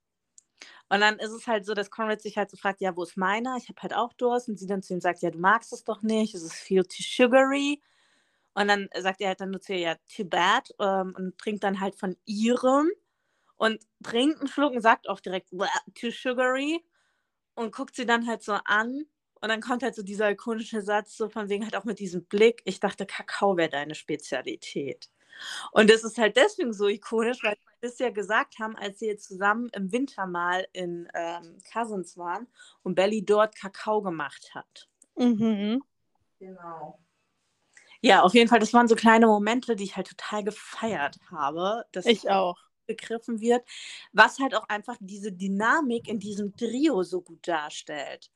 Und 0.89 1.01
dann 1.01 1.19
ist 1.19 1.31
es 1.31 1.47
halt 1.47 1.65
so, 1.65 1.73
dass 1.73 1.91
Conrad 1.91 2.21
sich 2.21 2.37
halt 2.37 2.49
so 2.51 2.57
fragt, 2.57 2.81
ja, 2.81 2.95
wo 2.95 3.03
ist 3.03 3.17
meiner? 3.17 3.57
Ich 3.57 3.69
habe 3.69 3.81
halt 3.81 3.93
auch 3.95 4.13
Durst. 4.13 4.49
Und 4.49 4.57
sie 4.59 4.67
dann 4.67 4.81
zu 4.83 4.93
ihm 4.93 5.01
sagt, 5.01 5.21
ja, 5.21 5.31
du 5.31 5.39
magst 5.39 5.73
es 5.73 5.83
doch 5.83 6.01
nicht, 6.01 6.33
es 6.35 6.43
ist 6.43 6.53
viel 6.55 6.83
too 6.83 7.03
sugary. 7.03 7.81
Und 8.55 8.67
dann 8.69 8.89
sagt 8.99 9.21
er 9.21 9.29
halt 9.29 9.41
dann 9.41 9.51
nur 9.51 9.61
zu 9.61 9.73
ihr, 9.73 9.79
ja, 9.79 9.95
too 10.15 10.25
bad. 10.25 10.71
Ähm, 10.79 11.15
und 11.17 11.37
trinkt 11.37 11.63
dann 11.63 11.79
halt 11.81 11.95
von 11.95 12.17
ihrem 12.25 12.89
und 13.57 13.81
trinkt 14.03 14.39
einen 14.39 14.47
Schluck 14.49 14.73
und 14.73 14.81
sagt 14.81 15.09
auch 15.09 15.19
direkt, 15.21 15.51
too 15.95 16.11
sugary 16.11 16.83
und 17.55 17.73
guckt 17.73 17.95
sie 17.95 18.05
dann 18.05 18.27
halt 18.27 18.43
so 18.43 18.53
an 18.65 19.05
und 19.41 19.49
dann 19.49 19.61
kommt 19.61 19.83
halt 19.83 19.95
so 19.95 20.03
dieser 20.03 20.31
ikonische 20.31 20.81
Satz, 20.81 21.15
so 21.17 21.29
von 21.29 21.49
wegen 21.49 21.63
halt 21.63 21.75
auch 21.75 21.85
mit 21.85 21.99
diesem 21.99 22.25
Blick, 22.25 22.61
ich 22.65 22.79
dachte, 22.79 23.05
Kakao 23.05 23.57
wäre 23.57 23.69
deine 23.69 23.95
Spezialität. 23.95 25.09
Und 25.71 25.89
das 25.89 26.03
ist 26.03 26.17
halt 26.17 26.37
deswegen 26.37 26.73
so 26.73 26.87
ikonisch, 26.87 27.43
weil 27.43 27.57
das 27.81 27.99
ja 27.99 28.09
gesagt 28.09 28.59
haben, 28.59 28.75
als 28.75 28.99
sie 28.99 29.07
jetzt 29.07 29.27
zusammen 29.27 29.69
im 29.73 29.91
Winter 29.91 30.25
mal 30.25 30.67
in 30.73 31.07
ähm, 31.13 31.57
Cousins 31.71 32.17
waren 32.17 32.47
und 32.83 32.95
Belly 32.95 33.23
dort 33.23 33.55
Kakao 33.55 34.01
gemacht 34.01 34.51
hat. 34.53 34.87
Mhm. 35.15 35.83
Genau. 36.39 36.99
Ja, 38.01 38.21
auf 38.21 38.33
jeden 38.33 38.49
Fall, 38.49 38.59
das 38.59 38.73
waren 38.73 38.87
so 38.87 38.95
kleine 38.95 39.27
Momente, 39.27 39.75
die 39.75 39.83
ich 39.83 39.95
halt 39.95 40.07
total 40.07 40.43
gefeiert 40.43 41.17
habe. 41.31 41.85
ich 42.05 42.29
auch 42.29 42.57
begriffen 42.85 43.41
wird, 43.41 43.67
was 44.13 44.39
halt 44.39 44.55
auch 44.55 44.67
einfach 44.69 44.95
diese 44.99 45.31
Dynamik 45.31 46.07
in 46.07 46.19
diesem 46.19 46.55
Trio 46.55 47.03
so 47.03 47.21
gut 47.21 47.45
darstellt. 47.47 48.31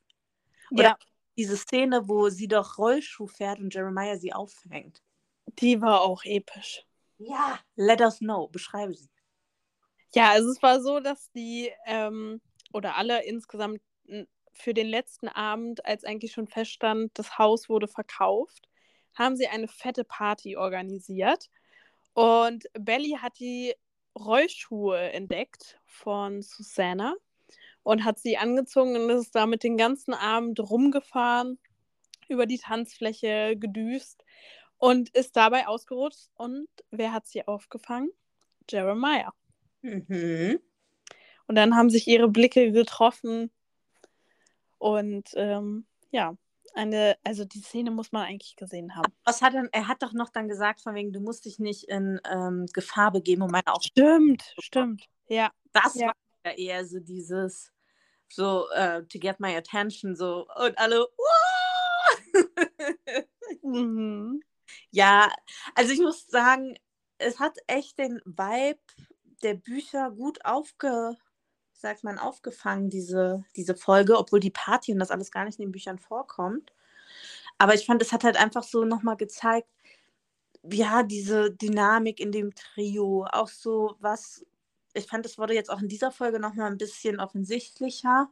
Oder 0.70 0.82
ja. 0.82 0.98
diese 1.36 1.56
Szene, 1.56 2.08
wo 2.08 2.28
sie 2.28 2.48
doch 2.48 2.78
Rollschuh 2.78 3.26
fährt 3.26 3.60
und 3.60 3.74
Jeremiah 3.74 4.16
sie 4.16 4.32
auffängt. 4.32 5.02
Die 5.58 5.80
war 5.80 6.02
auch 6.02 6.24
episch. 6.24 6.84
Ja, 7.18 7.58
let 7.76 8.00
us 8.00 8.18
know. 8.18 8.48
Beschreibe 8.48 8.94
sie. 8.94 9.08
Ja, 10.14 10.30
also 10.32 10.50
es 10.50 10.62
war 10.62 10.80
so, 10.82 11.00
dass 11.00 11.30
die 11.32 11.70
ähm, 11.86 12.40
oder 12.72 12.96
alle 12.96 13.24
insgesamt 13.24 13.80
für 14.52 14.74
den 14.74 14.86
letzten 14.88 15.28
Abend, 15.28 15.84
als 15.86 16.04
eigentlich 16.04 16.32
schon 16.32 16.46
feststand, 16.48 17.12
das 17.14 17.38
Haus 17.38 17.68
wurde 17.68 17.88
verkauft, 17.88 18.68
haben 19.14 19.36
sie 19.36 19.48
eine 19.48 19.68
fette 19.68 20.04
Party 20.04 20.56
organisiert. 20.56 21.48
Und 22.14 22.64
Belly 22.74 23.18
hat 23.20 23.38
die 23.40 23.74
Rollschuhe 24.18 24.98
entdeckt 25.12 25.80
von 25.86 26.42
Susanna 26.42 27.14
und 27.82 28.04
hat 28.04 28.18
sie 28.18 28.36
angezogen 28.38 28.96
und 28.96 29.10
ist 29.10 29.34
damit 29.34 29.62
den 29.64 29.76
ganzen 29.78 30.14
Abend 30.14 30.60
rumgefahren, 30.60 31.58
über 32.28 32.46
die 32.46 32.58
Tanzfläche 32.58 33.56
gedüst 33.56 34.24
und 34.78 35.10
ist 35.10 35.36
dabei 35.36 35.68
ausgerutscht. 35.68 36.28
Und 36.34 36.68
wer 36.90 37.12
hat 37.12 37.26
sie 37.26 37.46
aufgefangen? 37.48 38.10
Jeremiah. 38.70 39.32
Mhm. 39.82 40.60
Und 41.46 41.54
dann 41.56 41.74
haben 41.76 41.90
sich 41.90 42.06
ihre 42.08 42.28
Blicke 42.28 42.72
getroffen. 42.72 43.50
Und 44.78 45.30
ähm, 45.34 45.86
ja, 46.10 46.36
eine, 46.74 47.16
also 47.24 47.44
die 47.44 47.60
Szene 47.60 47.90
muss 47.90 48.12
man 48.12 48.26
eigentlich 48.26 48.56
gesehen 48.56 48.96
haben. 48.96 49.12
Was 49.24 49.42
hat 49.42 49.54
er, 49.54 49.68
er 49.72 49.88
hat 49.88 50.02
doch 50.02 50.12
noch 50.12 50.30
dann 50.30 50.48
gesagt, 50.48 50.80
von 50.80 50.94
wegen, 50.94 51.12
du 51.12 51.20
musst 51.20 51.44
dich 51.44 51.58
nicht 51.58 51.84
in 51.88 52.20
ähm, 52.30 52.66
Gefahr 52.72 53.12
begeben, 53.12 53.42
um 53.42 53.50
meine 53.50 53.66
Aufmerksamkeit 53.66 54.42
Stimmt, 54.42 54.54
stimmt. 54.58 55.08
Ja. 55.28 55.50
Das 55.72 55.94
Ja. 55.94 56.08
war 56.08 56.14
ja 56.46 56.52
eher 56.52 56.86
so 56.86 57.00
dieses, 57.00 57.72
so, 58.28 58.68
äh, 58.70 59.02
to 59.04 59.18
get 59.18 59.40
my 59.40 59.54
attention, 59.56 60.16
so, 60.16 60.46
und 60.56 60.78
alle! 60.78 61.06
Mhm. 63.62 64.42
Ja, 64.90 65.30
also 65.74 65.92
ich 65.92 66.00
muss 66.00 66.26
sagen, 66.26 66.74
es 67.18 67.38
hat 67.38 67.58
echt 67.68 67.98
den 67.98 68.20
Vibe 68.24 68.80
der 69.42 69.54
Bücher 69.54 70.10
gut 70.10 70.44
aufge, 70.44 71.16
sagt 71.72 72.04
man, 72.04 72.18
aufgefangen, 72.18 72.90
diese, 72.90 73.44
diese 73.56 73.74
Folge, 73.74 74.18
obwohl 74.18 74.40
die 74.40 74.50
Party 74.50 74.92
und 74.92 74.98
das 74.98 75.10
alles 75.10 75.30
gar 75.30 75.44
nicht 75.44 75.58
in 75.58 75.66
den 75.66 75.72
Büchern 75.72 75.98
vorkommt. 75.98 76.72
Aber 77.58 77.74
ich 77.74 77.86
fand, 77.86 78.02
es 78.02 78.12
hat 78.12 78.24
halt 78.24 78.36
einfach 78.36 78.62
so 78.62 78.84
nochmal 78.84 79.16
gezeigt, 79.16 79.68
ja, 80.70 81.02
diese 81.02 81.50
Dynamik 81.50 82.20
in 82.20 82.32
dem 82.32 82.54
Trio, 82.54 83.26
auch 83.30 83.48
so 83.48 83.96
was, 84.00 84.46
ich 84.94 85.06
fand, 85.06 85.26
es 85.26 85.38
wurde 85.38 85.54
jetzt 85.54 85.70
auch 85.70 85.80
in 85.82 85.88
dieser 85.88 86.12
Folge 86.12 86.38
nochmal 86.38 86.70
ein 86.70 86.78
bisschen 86.78 87.18
offensichtlicher, 87.20 88.30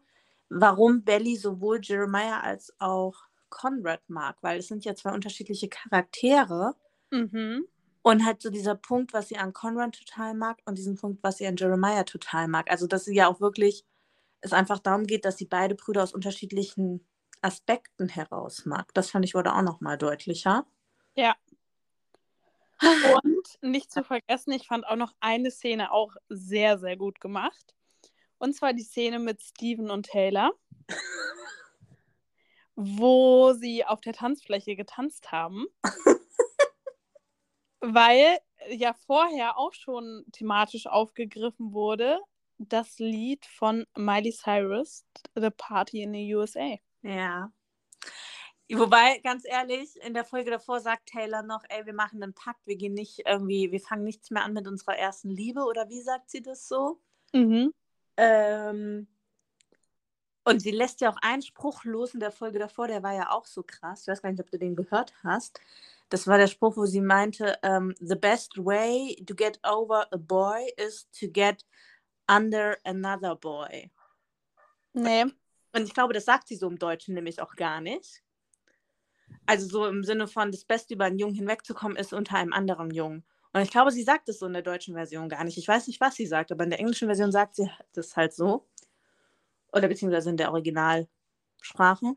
warum 0.48 1.02
Belly 1.02 1.36
sowohl 1.36 1.80
Jeremiah 1.82 2.40
als 2.40 2.72
auch 2.78 3.14
Conrad 3.48 4.02
mag, 4.08 4.36
weil 4.42 4.60
es 4.60 4.68
sind 4.68 4.84
ja 4.84 4.94
zwei 4.94 5.12
unterschiedliche 5.12 5.68
Charaktere. 5.68 6.74
Mhm. 7.10 7.66
Und 8.02 8.24
halt 8.24 8.40
so 8.40 8.50
dieser 8.50 8.74
Punkt, 8.74 9.12
was 9.12 9.28
sie 9.28 9.36
an 9.36 9.52
Conrad 9.52 9.94
total 9.94 10.34
mag 10.34 10.58
und 10.64 10.78
diesen 10.78 10.96
Punkt, 10.96 11.22
was 11.22 11.36
sie 11.38 11.46
an 11.46 11.56
Jeremiah 11.56 12.04
total 12.04 12.48
mag. 12.48 12.70
Also, 12.70 12.86
dass 12.86 13.04
sie 13.04 13.14
ja 13.14 13.28
auch 13.28 13.40
wirklich 13.40 13.84
es 14.40 14.52
einfach 14.52 14.78
darum 14.78 15.06
geht, 15.06 15.24
dass 15.24 15.36
sie 15.36 15.46
beide 15.46 15.74
Brüder 15.74 16.02
aus 16.02 16.14
unterschiedlichen 16.14 17.06
Aspekten 17.42 18.08
heraus 18.08 18.64
mag. 18.66 18.92
Das 18.94 19.10
fand 19.10 19.24
ich 19.24 19.34
wurde 19.34 19.54
auch 19.54 19.62
nochmal 19.62 19.98
deutlicher. 19.98 20.66
Ja. 21.14 21.34
Und 23.22 23.58
nicht 23.62 23.90
zu 23.90 24.02
vergessen, 24.04 24.52
ich 24.52 24.66
fand 24.66 24.86
auch 24.86 24.96
noch 24.96 25.12
eine 25.20 25.50
Szene 25.50 25.92
auch 25.92 26.14
sehr, 26.28 26.78
sehr 26.78 26.96
gut 26.96 27.20
gemacht. 27.20 27.74
Und 28.38 28.54
zwar 28.54 28.72
die 28.72 28.82
Szene 28.82 29.18
mit 29.18 29.42
Steven 29.42 29.90
und 29.90 30.06
Taylor, 30.06 30.52
wo 32.74 33.52
sie 33.52 33.84
auf 33.84 34.00
der 34.00 34.14
Tanzfläche 34.14 34.76
getanzt 34.76 35.30
haben. 35.30 35.66
Weil 37.80 38.38
ja 38.68 38.92
vorher 38.92 39.58
auch 39.58 39.72
schon 39.72 40.24
thematisch 40.32 40.86
aufgegriffen 40.86 41.72
wurde, 41.72 42.20
das 42.58 42.98
Lied 42.98 43.46
von 43.46 43.86
Miley 43.96 44.32
Cyrus, 44.32 45.06
The 45.34 45.50
Party 45.50 46.02
in 46.02 46.12
the 46.12 46.34
USA. 46.34 46.76
Ja. 47.02 47.50
Wobei, 48.72 49.18
ganz 49.24 49.44
ehrlich, 49.44 49.96
in 50.02 50.14
der 50.14 50.24
Folge 50.24 50.50
davor 50.50 50.80
sagt 50.80 51.06
Taylor 51.06 51.42
noch, 51.42 51.64
ey, 51.68 51.86
wir 51.86 51.94
machen 51.94 52.22
einen 52.22 52.34
Pakt, 52.34 52.66
wir 52.66 52.76
gehen 52.76 52.94
nicht 52.94 53.22
irgendwie, 53.26 53.72
wir 53.72 53.80
fangen 53.80 54.04
nichts 54.04 54.30
mehr 54.30 54.44
an 54.44 54.52
mit 54.52 54.68
unserer 54.68 54.96
ersten 54.96 55.30
Liebe, 55.30 55.64
oder 55.64 55.88
wie 55.88 56.00
sagt 56.00 56.30
sie 56.30 56.40
das 56.40 56.68
so? 56.68 57.00
Mhm. 57.32 57.74
Ähm, 58.16 59.08
und 60.44 60.60
sie 60.60 60.70
lässt 60.70 61.00
ja 61.00 61.10
auch 61.10 61.18
einen 61.20 61.42
Spruch 61.42 61.84
los 61.84 62.14
in 62.14 62.20
der 62.20 62.30
Folge 62.30 62.58
davor, 62.58 62.86
der 62.86 63.02
war 63.02 63.14
ja 63.14 63.30
auch 63.30 63.46
so 63.46 63.62
krass. 63.62 64.02
Ich 64.02 64.08
weiß 64.08 64.22
gar 64.22 64.30
nicht, 64.30 64.40
ob 64.40 64.50
du 64.50 64.58
den 64.58 64.76
gehört 64.76 65.14
hast. 65.24 65.60
Das 66.10 66.26
war 66.26 66.38
der 66.38 66.48
Spruch, 66.48 66.76
wo 66.76 66.86
sie 66.86 67.00
meinte, 67.00 67.56
ähm, 67.62 67.94
the 68.00 68.16
best 68.16 68.58
way 68.58 69.16
to 69.26 69.34
get 69.34 69.58
over 69.64 70.06
a 70.12 70.16
boy 70.16 70.68
is 70.76 71.08
to 71.18 71.28
get 71.28 71.64
under 72.28 72.76
another 72.84 73.36
boy. 73.36 73.90
Nee. 74.92 75.24
Und 75.72 75.84
ich 75.84 75.94
glaube, 75.94 76.12
das 76.12 76.24
sagt 76.24 76.48
sie 76.48 76.56
so 76.56 76.68
im 76.68 76.78
Deutschen 76.78 77.14
nämlich 77.14 77.40
auch 77.40 77.54
gar 77.54 77.80
nicht. 77.80 78.22
Also 79.46 79.68
so 79.68 79.86
im 79.86 80.02
Sinne 80.02 80.26
von, 80.26 80.50
das 80.50 80.64
Beste 80.64 80.94
über 80.94 81.04
einen 81.04 81.18
Jungen 81.18 81.34
hinwegzukommen, 81.34 81.96
ist 81.96 82.12
unter 82.12 82.36
einem 82.36 82.52
anderen 82.52 82.90
Jungen. 82.90 83.24
Und 83.52 83.62
ich 83.62 83.70
glaube, 83.70 83.90
sie 83.90 84.02
sagt 84.02 84.28
es 84.28 84.38
so 84.38 84.46
in 84.46 84.52
der 84.52 84.62
deutschen 84.62 84.94
Version 84.94 85.28
gar 85.28 85.44
nicht. 85.44 85.58
Ich 85.58 85.66
weiß 85.66 85.86
nicht, 85.86 86.00
was 86.00 86.14
sie 86.14 86.26
sagt, 86.26 86.52
aber 86.52 86.64
in 86.64 86.70
der 86.70 86.78
englischen 86.78 87.08
Version 87.08 87.32
sagt 87.32 87.56
sie 87.56 87.70
das 87.92 88.16
halt 88.16 88.32
so. 88.32 88.68
Oder 89.72 89.88
beziehungsweise 89.88 90.30
in 90.30 90.36
der 90.36 90.50
Originalsprache. 90.50 92.14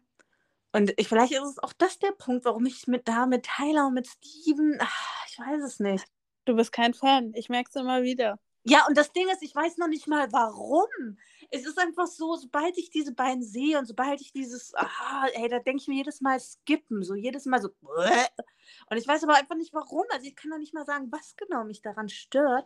Und 0.73 0.93
ich, 0.97 1.07
vielleicht 1.07 1.31
ist 1.31 1.43
es 1.43 1.59
auch 1.59 1.73
das 1.73 1.99
der 1.99 2.11
Punkt, 2.11 2.45
warum 2.45 2.65
ich 2.65 2.87
mit 2.87 3.07
da 3.07 3.27
mit 3.27 3.45
Tyler 3.45 3.87
und 3.87 3.93
mit 3.93 4.07
Steven, 4.07 4.77
ach, 4.81 5.25
ich 5.29 5.39
weiß 5.39 5.63
es 5.63 5.79
nicht. 5.79 6.05
Du 6.45 6.55
bist 6.55 6.71
kein 6.71 6.93
Fan. 6.93 7.31
Ich 7.35 7.47
merke 7.47 7.69
es 7.69 7.75
immer 7.75 8.01
wieder. 8.01 8.39
Ja, 8.65 8.85
und 8.87 8.97
das 8.97 9.11
Ding 9.11 9.29
ist, 9.29 9.43
ich 9.43 9.53
weiß 9.55 9.77
noch 9.77 9.87
nicht 9.87 10.07
mal 10.07 10.31
warum. 10.31 11.17
Es 11.51 11.65
ist 11.65 11.77
einfach 11.77 12.07
so, 12.07 12.35
sobald 12.35 12.77
ich 12.77 12.89
diese 12.89 13.13
beiden 13.13 13.43
sehe 13.43 13.77
und 13.77 13.85
sobald 13.85 14.19
ich 14.21 14.31
dieses, 14.31 14.73
ah, 14.75 15.27
ey, 15.33 15.47
da 15.47 15.59
denke 15.59 15.81
ich 15.81 15.87
mir 15.87 15.95
jedes 15.95 16.21
Mal 16.21 16.39
skippen, 16.39 17.03
so 17.03 17.13
jedes 17.13 17.45
Mal 17.45 17.61
so. 17.61 17.69
Und 18.89 18.97
ich 18.97 19.07
weiß 19.07 19.23
aber 19.23 19.35
einfach 19.35 19.55
nicht 19.55 19.73
warum. 19.73 20.05
Also 20.11 20.25
ich 20.25 20.35
kann 20.35 20.49
noch 20.49 20.57
nicht 20.57 20.73
mal 20.73 20.85
sagen, 20.85 21.11
was 21.11 21.35
genau 21.35 21.63
mich 21.65 21.81
daran 21.81 22.09
stört. 22.09 22.65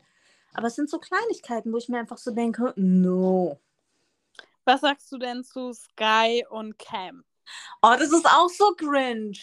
Aber 0.53 0.67
es 0.67 0.75
sind 0.75 0.89
so 0.89 0.99
Kleinigkeiten, 0.99 1.73
wo 1.73 1.77
ich 1.77 1.89
mir 1.89 1.99
einfach 1.99 2.17
so 2.17 2.31
denke, 2.31 2.73
no. 2.77 3.59
Was 4.63 4.81
sagst 4.81 5.11
du 5.11 5.17
denn 5.17 5.43
zu 5.43 5.73
Sky 5.73 6.45
und 6.49 6.77
Cam? 6.79 7.25
Oh, 7.81 7.95
das 7.97 8.11
ist 8.11 8.25
auch 8.25 8.49
so 8.49 8.73
cringe. 8.75 9.37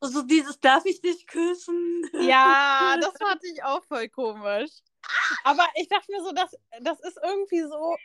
Also 0.00 0.20
so 0.20 0.22
dieses, 0.26 0.58
darf 0.60 0.84
ich 0.86 1.00
dich 1.00 1.26
küssen? 1.26 2.08
Ja, 2.14 2.96
das 3.00 3.12
fand 3.18 3.42
ich 3.44 3.62
auch 3.62 3.84
voll 3.84 4.08
komisch. 4.08 4.70
Aber 5.44 5.66
ich 5.76 5.88
dachte 5.88 6.10
mir 6.10 6.22
so, 6.22 6.32
das, 6.32 6.54
das 6.80 7.00
ist 7.00 7.18
irgendwie 7.22 7.62
so, 7.62 7.96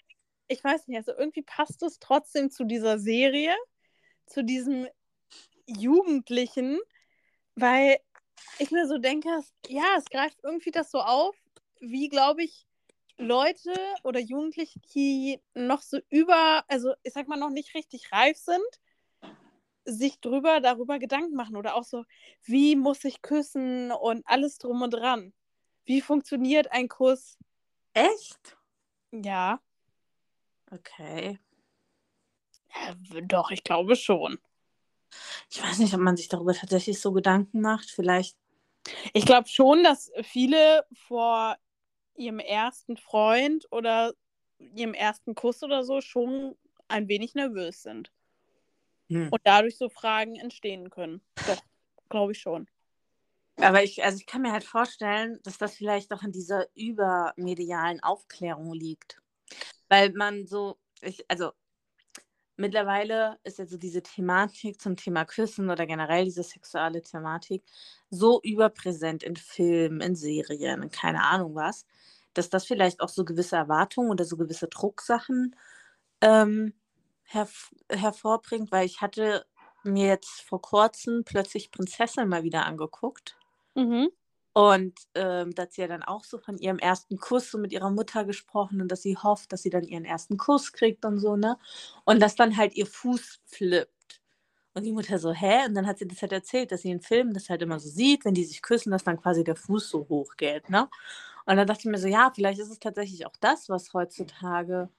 ich 0.48 0.64
weiß 0.64 0.88
nicht, 0.88 0.98
also 0.98 1.14
irgendwie 1.18 1.42
passt 1.42 1.82
es 1.84 2.00
trotzdem 2.00 2.52
zu 2.52 2.64
dieser 2.66 3.00
Serie, 3.00 3.56
zu 4.28 4.44
diesem 4.44 4.88
Jugendlichen, 5.66 6.80
weil 7.56 7.98
ich 8.60 8.72
mir 8.72 8.88
so 8.88 8.98
denke, 8.98 9.30
ja, 9.68 9.96
es 9.98 10.06
greift 10.06 10.40
irgendwie 10.44 10.72
das 10.72 10.92
so 10.92 11.00
auf, 11.00 11.36
wie, 11.80 12.10
glaube 12.10 12.44
ich, 12.44 12.66
Leute 13.18 13.74
oder 14.04 14.20
Jugendliche, 14.20 14.80
die 14.96 15.40
noch 15.54 15.82
so 15.82 16.00
über, 16.10 16.64
also 16.68 16.94
ich 17.04 17.14
sag 17.14 17.28
mal, 17.28 17.38
noch 17.38 17.50
nicht 17.50 17.76
richtig 17.76 18.12
reif 18.12 18.38
sind, 18.38 18.64
sich 19.86 20.20
drüber, 20.20 20.62
darüber 20.62 21.00
Gedanken 21.00 21.36
machen 21.36 21.56
oder 21.58 21.76
auch 21.76 21.84
so, 21.84 22.06
wie 22.44 22.76
muss 22.76 23.04
ich 23.04 23.22
küssen 23.22 23.92
und 23.92 24.24
alles 24.26 24.58
drum 24.58 24.82
und 24.82 24.92
dran. 24.92 25.34
Wie 25.86 26.02
funktioniert 26.02 26.72
ein 26.72 26.88
Kuss? 26.88 27.38
Echt? 27.94 28.58
Ja, 29.12 29.62
Okay. 30.72 31.38
ja 32.76 32.96
doch, 33.22 33.52
ich 33.52 33.64
glaube 33.64 33.96
schon. 33.96 34.40
Ich 35.52 35.62
weiß 35.62 35.78
nicht, 35.80 35.94
ob 35.94 36.00
man 36.00 36.18
sich 36.18 36.30
darüber 36.30 36.54
tatsächlich 36.54 37.00
so 37.00 37.12
Gedanken 37.12 37.62
macht. 37.62 37.92
Vielleicht. 37.92 38.36
Ich 39.14 39.26
glaube 39.26 39.48
schon, 39.48 39.84
dass 39.84 40.12
viele 40.24 40.86
vor 40.94 41.58
ihrem 42.16 42.40
ersten 42.40 42.98
Freund 42.98 43.66
oder 43.72 44.14
ihrem 44.60 44.94
ersten 44.94 45.36
Kuss 45.36 45.64
oder 45.64 45.84
so 45.84 46.02
schon 46.02 46.56
ein 46.88 47.08
wenig 47.08 47.36
nervös 47.36 47.82
sind 47.82 48.12
Hm. 49.10 49.30
und 49.32 49.42
dadurch 49.44 49.78
so 49.78 49.90
Fragen 49.90 50.36
entstehen 50.36 50.90
können. 50.90 51.22
Doch, 51.48 51.62
glaube 52.10 52.32
ich 52.32 52.40
schon. 52.40 52.68
Aber 53.58 53.84
ich, 53.84 54.04
also 54.04 54.18
ich 54.18 54.26
kann 54.26 54.42
mir 54.42 54.52
halt 54.52 54.64
vorstellen, 54.64 55.40
dass 55.44 55.58
das 55.58 55.76
vielleicht 55.76 56.12
auch 56.14 56.24
in 56.24 56.32
dieser 56.32 56.68
übermedialen 56.76 58.02
Aufklärung 58.02 58.74
liegt. 58.74 59.22
Weil 59.90 60.12
man 60.14 60.48
so, 60.48 60.78
ich, 61.02 61.24
also 61.30 61.52
mittlerweile 62.58 63.40
ist 63.44 63.60
ja 63.60 63.66
so 63.66 63.78
diese 63.78 64.04
Thematik 64.04 64.82
zum 64.82 64.96
Thema 64.98 65.26
Küssen 65.26 65.70
oder 65.70 65.86
generell 65.86 66.26
diese 66.26 66.44
sexuelle 66.44 67.02
Thematik 67.02 67.64
so 68.10 68.42
überpräsent 68.44 69.24
in 69.24 69.36
Filmen, 69.36 70.02
in 70.02 70.16
Serien, 70.16 70.84
in 70.84 70.92
keine 70.92 71.24
Ahnung 71.24 71.56
was, 71.56 71.86
dass 72.34 72.50
das 72.50 72.66
vielleicht 72.66 73.02
auch 73.02 73.10
so 73.10 73.26
gewisse 73.26 73.56
Erwartungen 73.56 74.10
oder 74.12 74.26
so 74.26 74.38
gewisse 74.38 74.68
Drucksachen 74.68 75.56
ähm, 76.22 76.74
herv 77.24 77.72
hervorbringt, 77.90 78.72
weil 78.72 78.86
ich 78.86 79.02
hatte 79.02 79.46
mir 79.84 80.08
jetzt 80.08 80.42
vor 80.44 80.62
kurzem 80.62 81.24
plötzlich 81.26 81.72
Prinzessin 81.72 82.30
mal 82.30 82.44
wieder 82.44 82.66
angeguckt. 82.66 83.38
Mhm. 83.76 84.14
Und 84.54 84.94
ähm, 85.16 85.56
da 85.56 85.64
hat 85.64 85.74
sie 85.74 85.82
ja 85.82 85.88
dann 85.88 86.04
auch 86.04 86.24
so 86.24 86.38
von 86.38 86.58
ihrem 86.60 86.78
ersten 86.80 87.18
Kuss 87.18 87.50
so 87.52 87.58
mit 87.58 87.72
ihrer 87.74 87.90
Mutter 87.92 88.24
gesprochen 88.26 88.82
und 88.82 88.92
dass 88.92 89.02
sie 89.02 89.18
hofft, 89.18 89.52
dass 89.52 89.64
sie 89.64 89.72
dann 89.72 89.84
ihren 89.84 90.06
ersten 90.06 90.38
Kuss 90.38 90.72
kriegt 90.74 91.06
und 91.06 91.18
so, 91.20 91.36
ne? 91.36 91.58
Und 92.06 92.22
dass 92.22 92.36
dann 92.36 92.56
halt 92.58 92.76
ihr 92.76 92.86
Fuß 92.86 93.42
flippt. 93.48 94.22
Und 94.76 94.84
die 94.86 94.92
Mutter 94.94 95.20
so, 95.20 95.32
hä? 95.34 95.66
Und 95.68 95.76
dann 95.76 95.88
hat 95.88 96.00
sie 96.00 96.08
das 96.08 96.22
halt 96.22 96.32
erzählt, 96.34 96.72
dass 96.72 96.82
sie 96.84 96.92
in 96.92 97.02
Filmen 97.02 97.34
das 97.34 97.50
halt 97.50 97.62
immer 97.64 97.80
so 97.80 97.90
sieht, 97.90 98.26
wenn 98.26 98.34
die 98.36 98.46
sich 98.46 98.62
küssen, 98.64 98.92
dass 98.92 99.04
dann 99.04 99.22
quasi 99.22 99.44
der 99.44 99.56
Fuß 99.56 99.90
so 99.90 100.08
hoch 100.10 100.36
geht, 100.38 100.70
ne? 100.70 100.90
Und 101.46 101.58
dann 101.58 101.68
dachte 101.68 101.82
ich 101.82 101.86
mir 101.92 101.98
so, 102.00 102.08
ja, 102.08 102.32
vielleicht 102.36 102.60
ist 102.60 102.72
es 102.72 102.80
tatsächlich 102.80 103.26
auch 103.28 103.36
das, 103.42 103.70
was 103.70 103.94
heutzutage 103.94 104.90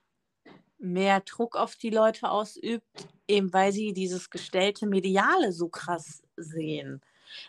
mehr 0.79 1.21
Druck 1.21 1.57
auf 1.57 1.77
die 1.77 1.91
Leute 1.91 2.31
ausübt, 2.31 2.87
eben 3.29 3.53
weil 3.53 3.73
sie 3.73 3.93
dieses 3.93 4.31
gestellte 4.31 4.87
Mediale 4.87 5.53
so 5.53 5.69
krass 5.69 6.23
sehen. 6.37 7.01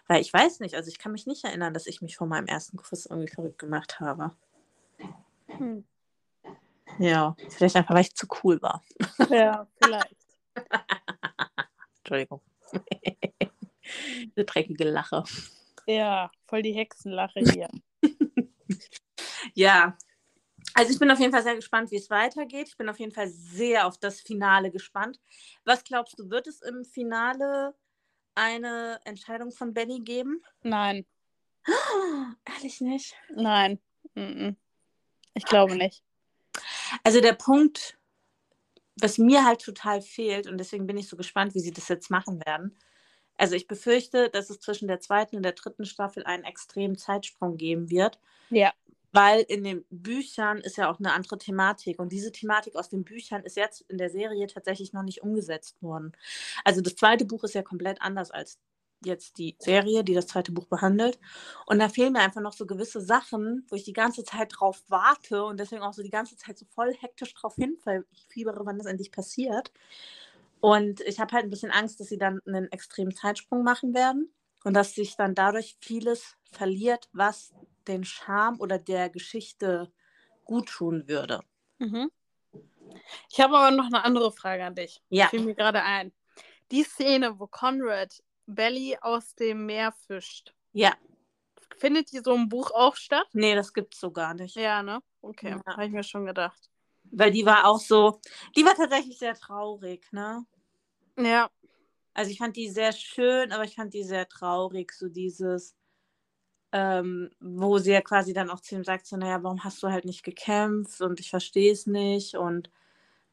Weil 0.07 0.21
ich 0.21 0.33
weiß 0.33 0.59
nicht, 0.59 0.75
also 0.75 0.89
ich 0.89 0.99
kann 0.99 1.11
mich 1.11 1.27
nicht 1.27 1.43
erinnern, 1.43 1.73
dass 1.73 1.87
ich 1.87 2.01
mich 2.01 2.17
vor 2.17 2.27
meinem 2.27 2.47
ersten 2.47 2.77
Kuss 2.77 3.05
irgendwie 3.05 3.31
verrückt 3.31 3.59
gemacht 3.59 3.99
habe. 3.99 4.31
Hm. 5.47 5.85
Ja, 6.99 7.35
vielleicht 7.49 7.75
einfach, 7.75 7.93
weil 7.93 8.01
ich 8.01 8.15
zu 8.15 8.27
cool 8.43 8.61
war. 8.61 8.83
Ja, 9.29 9.67
vielleicht. 9.81 10.15
Entschuldigung. 11.99 12.41
Eine 14.35 14.45
dreckige 14.45 14.89
Lache. 14.89 15.23
Ja, 15.85 16.31
voll 16.47 16.61
die 16.61 16.73
Hexenlache 16.73 17.39
hier. 17.39 17.69
ja, 19.53 19.97
also 20.73 20.91
ich 20.91 20.99
bin 20.99 21.11
auf 21.11 21.19
jeden 21.19 21.31
Fall 21.31 21.43
sehr 21.43 21.55
gespannt, 21.55 21.91
wie 21.91 21.97
es 21.97 22.09
weitergeht. 22.09 22.69
Ich 22.69 22.77
bin 22.77 22.89
auf 22.89 22.99
jeden 22.99 23.11
Fall 23.11 23.29
sehr 23.29 23.85
auf 23.85 23.97
das 23.97 24.21
Finale 24.21 24.71
gespannt. 24.71 25.19
Was 25.63 25.83
glaubst 25.83 26.19
du, 26.19 26.29
wird 26.29 26.47
es 26.47 26.61
im 26.61 26.83
Finale 26.83 27.75
eine 28.35 28.99
Entscheidung 29.05 29.51
von 29.51 29.73
Benny 29.73 30.01
geben? 30.01 30.43
Nein. 30.61 31.05
Oh, 31.67 31.71
ehrlich 32.55 32.81
nicht? 32.81 33.15
Nein. 33.33 33.79
Ich 35.33 35.45
glaube 35.45 35.75
nicht. 35.75 36.03
Also 37.03 37.19
der 37.21 37.33
Punkt, 37.33 37.97
was 39.01 39.17
mir 39.17 39.43
halt 39.43 39.61
total 39.61 40.01
fehlt, 40.01 40.47
und 40.47 40.57
deswegen 40.57 40.87
bin 40.87 40.97
ich 40.97 41.07
so 41.07 41.17
gespannt, 41.17 41.55
wie 41.55 41.59
sie 41.59 41.73
das 41.73 41.87
jetzt 41.87 42.09
machen 42.09 42.45
werden. 42.45 42.77
Also 43.37 43.55
ich 43.55 43.67
befürchte, 43.67 44.29
dass 44.29 44.49
es 44.49 44.59
zwischen 44.59 44.87
der 44.87 45.01
zweiten 45.01 45.35
und 45.35 45.43
der 45.43 45.51
dritten 45.51 45.85
Staffel 45.85 46.23
einen 46.23 46.45
extremen 46.45 46.97
Zeitsprung 46.97 47.57
geben 47.57 47.89
wird. 47.89 48.19
Ja. 48.49 48.73
Weil 49.15 49.45
in 49.47 49.63
den 49.63 49.85
Büchern 49.89 50.57
ist 50.57 50.75
ja 50.75 50.91
auch 50.91 50.99
eine 50.99 51.13
andere 51.13 51.37
Thematik. 51.37 51.99
Und 51.99 52.11
diese 52.11 52.33
Thematik 52.33 52.75
aus 52.75 52.89
den 52.89 53.05
Büchern 53.05 53.43
ist 53.43 53.55
jetzt 53.55 53.79
in 53.87 53.97
der 53.97 54.09
Serie 54.09 54.45
tatsächlich 54.47 54.91
noch 54.91 55.03
nicht 55.03 55.23
umgesetzt 55.23 55.81
worden. 55.81 56.11
Also 56.65 56.81
das 56.81 56.97
zweite 56.97 57.23
Buch 57.23 57.45
ist 57.45 57.55
ja 57.55 57.63
komplett 57.63 58.01
anders 58.01 58.29
als 58.29 58.59
jetzt 59.05 59.37
die 59.37 59.55
Serie, 59.59 60.03
die 60.03 60.13
das 60.13 60.27
zweite 60.27 60.51
Buch 60.51 60.65
behandelt. 60.65 61.17
Und 61.65 61.79
da 61.79 61.87
fehlen 61.87 62.11
mir 62.11 62.19
einfach 62.19 62.41
noch 62.41 62.51
so 62.51 62.65
gewisse 62.65 62.99
Sachen, 62.99 63.65
wo 63.69 63.77
ich 63.77 63.85
die 63.85 63.93
ganze 63.93 64.25
Zeit 64.25 64.51
drauf 64.53 64.83
warte 64.89 65.45
und 65.45 65.61
deswegen 65.61 65.83
auch 65.83 65.93
so 65.93 66.03
die 66.03 66.09
ganze 66.09 66.35
Zeit 66.35 66.57
so 66.57 66.65
voll 66.65 66.93
hektisch 66.93 67.33
drauf 67.35 67.55
hin, 67.55 67.77
weil 67.85 68.05
ich 68.11 68.25
fiebere, 68.27 68.65
wann 68.65 68.77
das 68.77 68.87
endlich 68.87 69.13
passiert. 69.13 69.71
Und 70.59 70.99
ich 71.01 71.21
habe 71.21 71.33
halt 71.33 71.45
ein 71.45 71.51
bisschen 71.51 71.71
Angst, 71.71 72.01
dass 72.01 72.07
sie 72.07 72.17
dann 72.17 72.41
einen 72.45 72.69
extremen 72.69 73.15
Zeitsprung 73.15 73.63
machen 73.63 73.93
werden 73.93 74.33
und 74.65 74.73
dass 74.73 74.93
sich 74.93 75.15
dann 75.15 75.35
dadurch 75.35 75.77
vieles 75.79 76.35
verliert, 76.51 77.07
was 77.13 77.53
den 77.87 78.03
Charme 78.03 78.59
oder 78.59 78.77
der 78.77 79.09
Geschichte 79.09 79.91
gut 80.43 80.69
tun 80.69 81.07
würde. 81.07 81.41
Mhm. 81.79 82.11
Ich 83.29 83.39
habe 83.39 83.57
aber 83.57 83.75
noch 83.75 83.87
eine 83.87 84.03
andere 84.03 84.31
Frage 84.31 84.65
an 84.65 84.75
dich. 84.75 85.01
Ja. 85.09 85.27
Fiel 85.27 85.41
mir 85.41 85.55
gerade 85.55 85.83
ein. 85.83 86.13
Die 86.71 86.83
Szene, 86.83 87.39
wo 87.39 87.47
Conrad 87.47 88.23
Belly 88.45 88.97
aus 89.01 89.35
dem 89.35 89.65
Meer 89.65 89.91
fischt. 89.91 90.53
Ja. 90.73 90.93
Findet 91.77 92.11
die 92.11 92.19
so 92.19 92.33
im 92.35 92.47
Buch 92.47 92.71
auch 92.71 92.95
statt? 92.95 93.27
Nee, 93.33 93.55
das 93.55 93.73
gibt's 93.73 93.99
so 93.99 94.11
gar 94.11 94.33
nicht. 94.33 94.55
Ja, 94.55 94.81
ne? 94.81 95.01
Okay, 95.21 95.49
ja. 95.49 95.61
habe 95.65 95.85
ich 95.85 95.91
mir 95.91 96.03
schon 96.03 96.25
gedacht. 96.25 96.69
Weil 97.11 97.31
die 97.31 97.45
war 97.45 97.65
auch 97.65 97.79
so, 97.79 98.19
die 98.55 98.65
war 98.65 98.75
tatsächlich 98.75 99.17
sehr 99.17 99.35
traurig, 99.35 100.11
ne? 100.11 100.45
Ja. 101.17 101.49
Also 102.13 102.31
ich 102.31 102.37
fand 102.37 102.55
die 102.55 102.69
sehr 102.69 102.93
schön, 102.93 103.51
aber 103.51 103.63
ich 103.63 103.75
fand 103.75 103.93
die 103.93 104.03
sehr 104.03 104.27
traurig, 104.27 104.91
so 104.93 105.09
dieses, 105.09 105.75
ähm, 106.75 107.31
wo 107.39 107.77
sie 107.77 107.93
ja 107.93 108.01
quasi 108.01 108.33
dann 108.33 108.49
auch 108.49 108.59
zu 108.59 108.75
ihm 108.75 108.83
sagt, 108.83 109.05
so, 109.05 109.15
naja, 109.15 109.41
warum 109.41 109.63
hast 109.63 109.81
du 109.81 109.87
halt 109.87 110.03
nicht 110.03 110.23
gekämpft 110.23 110.99
und 110.99 111.21
ich 111.21 111.29
verstehe 111.29 111.71
es 111.71 111.87
nicht 111.87 112.35
und 112.35 112.69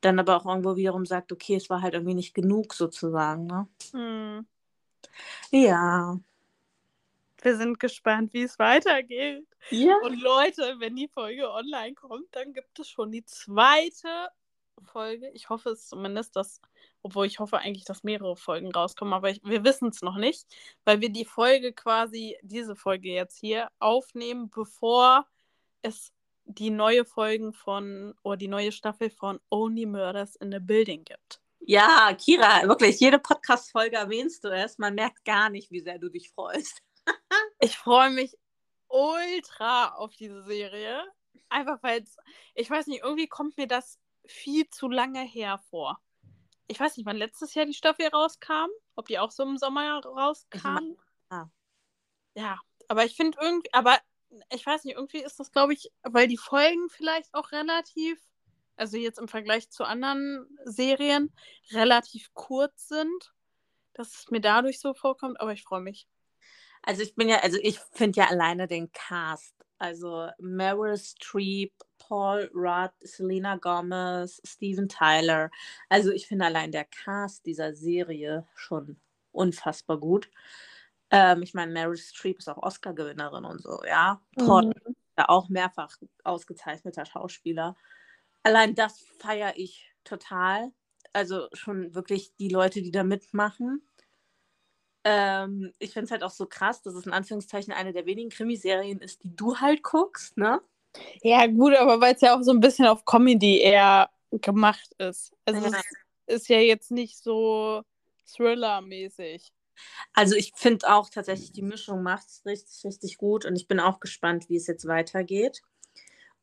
dann 0.01 0.21
aber 0.21 0.37
auch 0.37 0.47
irgendwo 0.47 0.77
wiederum 0.77 1.07
sagt, 1.07 1.33
okay, 1.33 1.57
es 1.57 1.69
war 1.69 1.83
halt 1.83 1.95
irgendwie 1.95 2.15
nicht 2.15 2.35
genug 2.35 2.73
sozusagen, 2.73 3.47
ne? 3.47 3.67
Hm. 3.91 4.47
Ja. 5.51 6.21
Wir 7.43 7.57
sind 7.57 7.81
gespannt, 7.81 8.33
wie 8.33 8.45
es 8.45 8.61
weitergeht. 8.61 9.45
Ja. 9.71 9.97
Und 10.05 10.21
Leute, 10.21 10.77
wenn 10.79 10.95
die 10.95 11.09
Folge 11.09 11.51
online 11.51 11.95
kommt, 11.95 12.29
dann 12.37 12.53
gibt 12.53 12.79
es 12.79 12.89
schon 12.89 13.11
die 13.11 13.25
zweite 13.25 14.31
Folge. 14.85 15.31
Ich 15.31 15.49
hoffe 15.49 15.71
es 15.71 15.89
zumindest, 15.89 16.37
dass, 16.37 16.61
obwohl 17.03 17.27
ich 17.27 17.39
hoffe 17.39 17.59
eigentlich, 17.59 17.85
dass 17.85 18.05
mehrere 18.05 18.37
Folgen 18.37 18.73
rauskommen, 18.73 19.15
aber 19.15 19.31
ich, 19.31 19.41
wir 19.45 19.65
wissen 19.65 19.89
es 19.89 20.03
noch 20.03 20.17
nicht, 20.17 20.47
weil 20.85 21.01
wir 21.01 21.11
die 21.11 21.25
Folge 21.25 21.73
quasi, 21.73 22.37
diese 22.43 22.77
Folge 22.77 23.11
jetzt 23.11 23.39
hier, 23.39 23.69
aufnehmen, 23.79 24.51
bevor 24.51 25.27
es 25.83 26.13
die 26.45 26.71
neue 26.71 27.05
Folgen 27.05 27.53
von, 27.53 28.15
oder 28.23 28.37
die 28.37 28.49
neue 28.49 28.73
Staffel 28.73 29.11
von 29.11 29.41
Only 29.51 29.87
Murders 29.87 30.37
in 30.37 30.51
the 30.51 30.59
Building 30.59 31.05
gibt. 31.05 31.41
Ja, 31.61 32.13
Kira, 32.15 32.67
wirklich, 32.67 32.99
jede 32.99 33.21
Podcast-Folge 33.21 33.97
erwähnst 33.97 34.43
du 34.43 34.49
es. 34.49 34.79
Man 34.79 34.97
merkt 34.97 35.25
gar 35.25 35.49
nicht, 35.49 35.71
wie 35.71 35.81
sehr 35.81 35.99
du 35.99 36.09
dich 36.09 36.31
freust. 36.31 36.83
ich 37.61 37.77
freue 37.77 38.11
mich 38.11 38.37
ultra 38.89 39.95
auf 39.95 40.17
diese 40.17 40.43
Serie. 40.43 41.05
Einfach 41.49 41.81
weil 41.83 42.03
es, 42.03 42.17
ich 42.55 42.69
weiß 42.69 42.89
nicht, 42.89 43.03
irgendwie 43.05 43.29
kommt 43.29 43.57
mir 43.57 43.69
das 43.69 43.99
viel 44.27 44.69
zu 44.71 44.89
lange 44.89 45.23
her 45.23 45.63
Ich 46.67 46.79
weiß 46.79 46.97
nicht, 46.97 47.07
wann 47.07 47.17
letztes 47.17 47.55
Jahr 47.55 47.67
die 47.67 47.75
Staffel 47.75 48.09
rauskam. 48.09 48.71
Ob 48.95 49.07
die 49.09 49.19
auch 49.19 49.31
so 49.31 49.43
im 49.43 49.59
Sommer 49.59 50.01
rauskam. 50.05 50.97
Ah. 51.29 51.47
Ja, 52.35 52.59
aber 52.89 53.05
ich 53.05 53.17
finde 53.17 53.39
irgendwie, 53.41 53.73
aber 53.73 53.99
ich 54.51 54.65
weiß 54.65 54.85
nicht, 54.85 54.97
irgendwie 54.97 55.23
ist 55.23 55.39
das, 55.41 55.53
glaube 55.53 55.75
ich, 55.75 55.91
weil 56.03 56.29
die 56.29 56.39
Folgen 56.39 56.89
vielleicht 56.89 57.35
auch 57.35 57.53
relativ 57.53 58.19
also 58.77 58.97
jetzt 58.97 59.19
im 59.19 59.29
Vergleich 59.29 59.71
zu 59.71 59.85
anderen 59.85 60.47
Serien, 60.65 61.33
relativ 61.71 62.33
kurz 62.35 62.89
sind, 62.89 63.33
dass 63.95 64.15
es 64.15 64.31
mir 64.31 64.41
dadurch 64.41 64.81
so 64.81 64.95
vorkommt, 64.95 65.41
aber 65.41 65.53
ich 65.53 65.63
freue 65.63 65.83
mich. 65.83 66.09
Also 66.83 67.03
ich 67.03 67.15
bin 67.15 67.29
ja, 67.29 67.39
also 67.39 67.59
ich 67.63 67.79
finde 67.93 68.21
ja 68.21 68.27
alleine 68.27 68.67
den 68.67 68.91
Cast, 68.93 69.55
also 69.83 70.29
Meryl 70.39 70.97
Streep, 70.97 71.73
Paul 71.99 72.51
Rudd, 72.55 72.93
Selena 73.01 73.57
Gomez, 73.57 74.41
Steven 74.45 74.89
Tyler. 74.89 75.51
Also 75.89 76.11
ich 76.11 76.27
finde 76.27 76.47
allein 76.47 76.73
der 76.73 76.85
Cast 76.85 77.47
dieser 77.47 77.75
Serie 77.75 78.47
schon 78.55 78.97
unfassbar 79.33 79.99
gut. 79.99 80.31
Ähm, 81.11 81.43
ich 81.43 81.55
meine, 81.55 81.73
Meryl 81.73 81.97
Streep 81.97 82.39
ist 82.39 82.49
auch 82.49 82.63
Oscar-Gewinnerin 82.63 83.45
und 83.45 83.63
so, 83.63 83.81
ja. 83.87 84.21
Paul 84.37 84.67
mhm. 84.67 84.95
auch 85.17 85.49
mehrfach 85.49 85.97
ausgezeichneter 86.25 87.05
Schauspieler 87.05 87.77
allein 88.43 88.75
das 88.75 89.01
feiere 89.19 89.55
ich 89.57 89.93
total. 90.05 90.73
Also 91.13 91.49
schon 91.53 91.95
wirklich 91.95 92.35
die 92.37 92.49
Leute, 92.49 92.83
die 92.83 92.91
da 92.91 93.05
mitmachen. 93.05 93.83
Ähm, 95.05 95.73
ich 95.79 95.93
finde 95.93 96.05
es 96.05 96.11
halt 96.11 96.23
auch 96.23 96.31
so 96.31 96.47
krass, 96.47 96.83
dass 96.83 96.95
es 96.95 97.07
in 97.07 97.13
Anführungszeichen 97.13 97.73
eine 97.73 97.93
der 97.93 98.07
wenigen 98.07 98.31
Krimiserien 98.31 99.01
ist, 99.01 99.23
die 99.25 99.35
du 99.35 99.57
halt 99.57 99.83
guckst, 99.83 100.37
ne? 100.37 100.61
Ja, 101.23 101.47
gut, 101.47 101.75
aber 101.75 102.01
weil 102.01 102.15
es 102.15 102.21
ja 102.21 102.37
auch 102.37 102.43
so 102.43 102.53
ein 102.53 102.61
bisschen 102.61 102.87
auf 102.87 103.05
Comedy 103.05 103.61
eher 103.61 104.11
gemacht 104.31 104.95
ist. 104.99 105.33
Also 105.45 105.67
ja. 105.67 105.79
es 106.27 106.37
ist 106.37 106.49
ja 106.49 106.59
jetzt 106.59 106.91
nicht 106.91 107.19
so 107.19 107.83
Thriller-mäßig. 108.35 109.53
Also 110.13 110.37
ich 110.37 110.53
finde 110.55 110.89
auch 110.89 111.09
tatsächlich, 111.09 111.53
die 111.53 111.63
Mischung 111.63 112.03
macht 112.03 112.29
es 112.29 112.43
richtig, 112.47 112.85
richtig 112.85 113.17
gut 113.19 113.45
und 113.45 113.57
ich 113.57 113.67
bin 113.67 113.81
auch 113.81 114.01
gespannt, 114.01 114.49
wie 114.49 114.57
es 114.57 114.67
jetzt 114.67 114.87
weitergeht. 114.87 115.63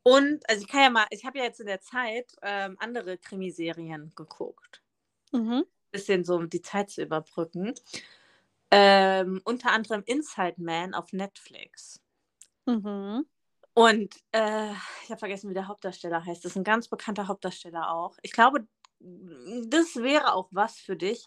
Und, 0.02 0.48
also 0.48 0.62
ich 0.62 0.68
kann 0.68 0.80
ja 0.80 0.90
mal, 0.90 1.06
ich 1.10 1.24
habe 1.24 1.38
ja 1.38 1.44
jetzt 1.44 1.60
in 1.60 1.66
der 1.66 1.80
Zeit 1.80 2.34
ähm, 2.42 2.76
andere 2.80 3.18
Krimiserien 3.18 4.12
geguckt. 4.16 4.82
Mhm. 5.32 5.64
Bisschen 5.92 6.24
so, 6.24 6.36
um 6.36 6.48
die 6.48 6.62
Zeit 6.62 6.90
zu 6.90 7.02
überbrücken. 7.02 7.74
Ähm, 8.70 9.40
unter 9.44 9.72
anderem 9.72 10.02
Inside 10.06 10.56
Man 10.58 10.94
auf 10.94 11.12
Netflix. 11.12 12.00
Mhm. 12.66 13.26
Und 13.74 14.14
äh, 14.32 14.72
ich 15.04 15.10
habe 15.10 15.18
vergessen, 15.18 15.50
wie 15.50 15.54
der 15.54 15.68
Hauptdarsteller 15.68 16.24
heißt. 16.24 16.44
Das 16.44 16.52
ist 16.52 16.56
ein 16.56 16.64
ganz 16.64 16.88
bekannter 16.88 17.28
Hauptdarsteller 17.28 17.90
auch. 17.92 18.16
Ich 18.22 18.32
glaube, 18.32 18.66
das 19.00 19.96
wäre 19.96 20.34
auch 20.34 20.48
was 20.52 20.76
für 20.76 20.96
dich, 20.96 21.24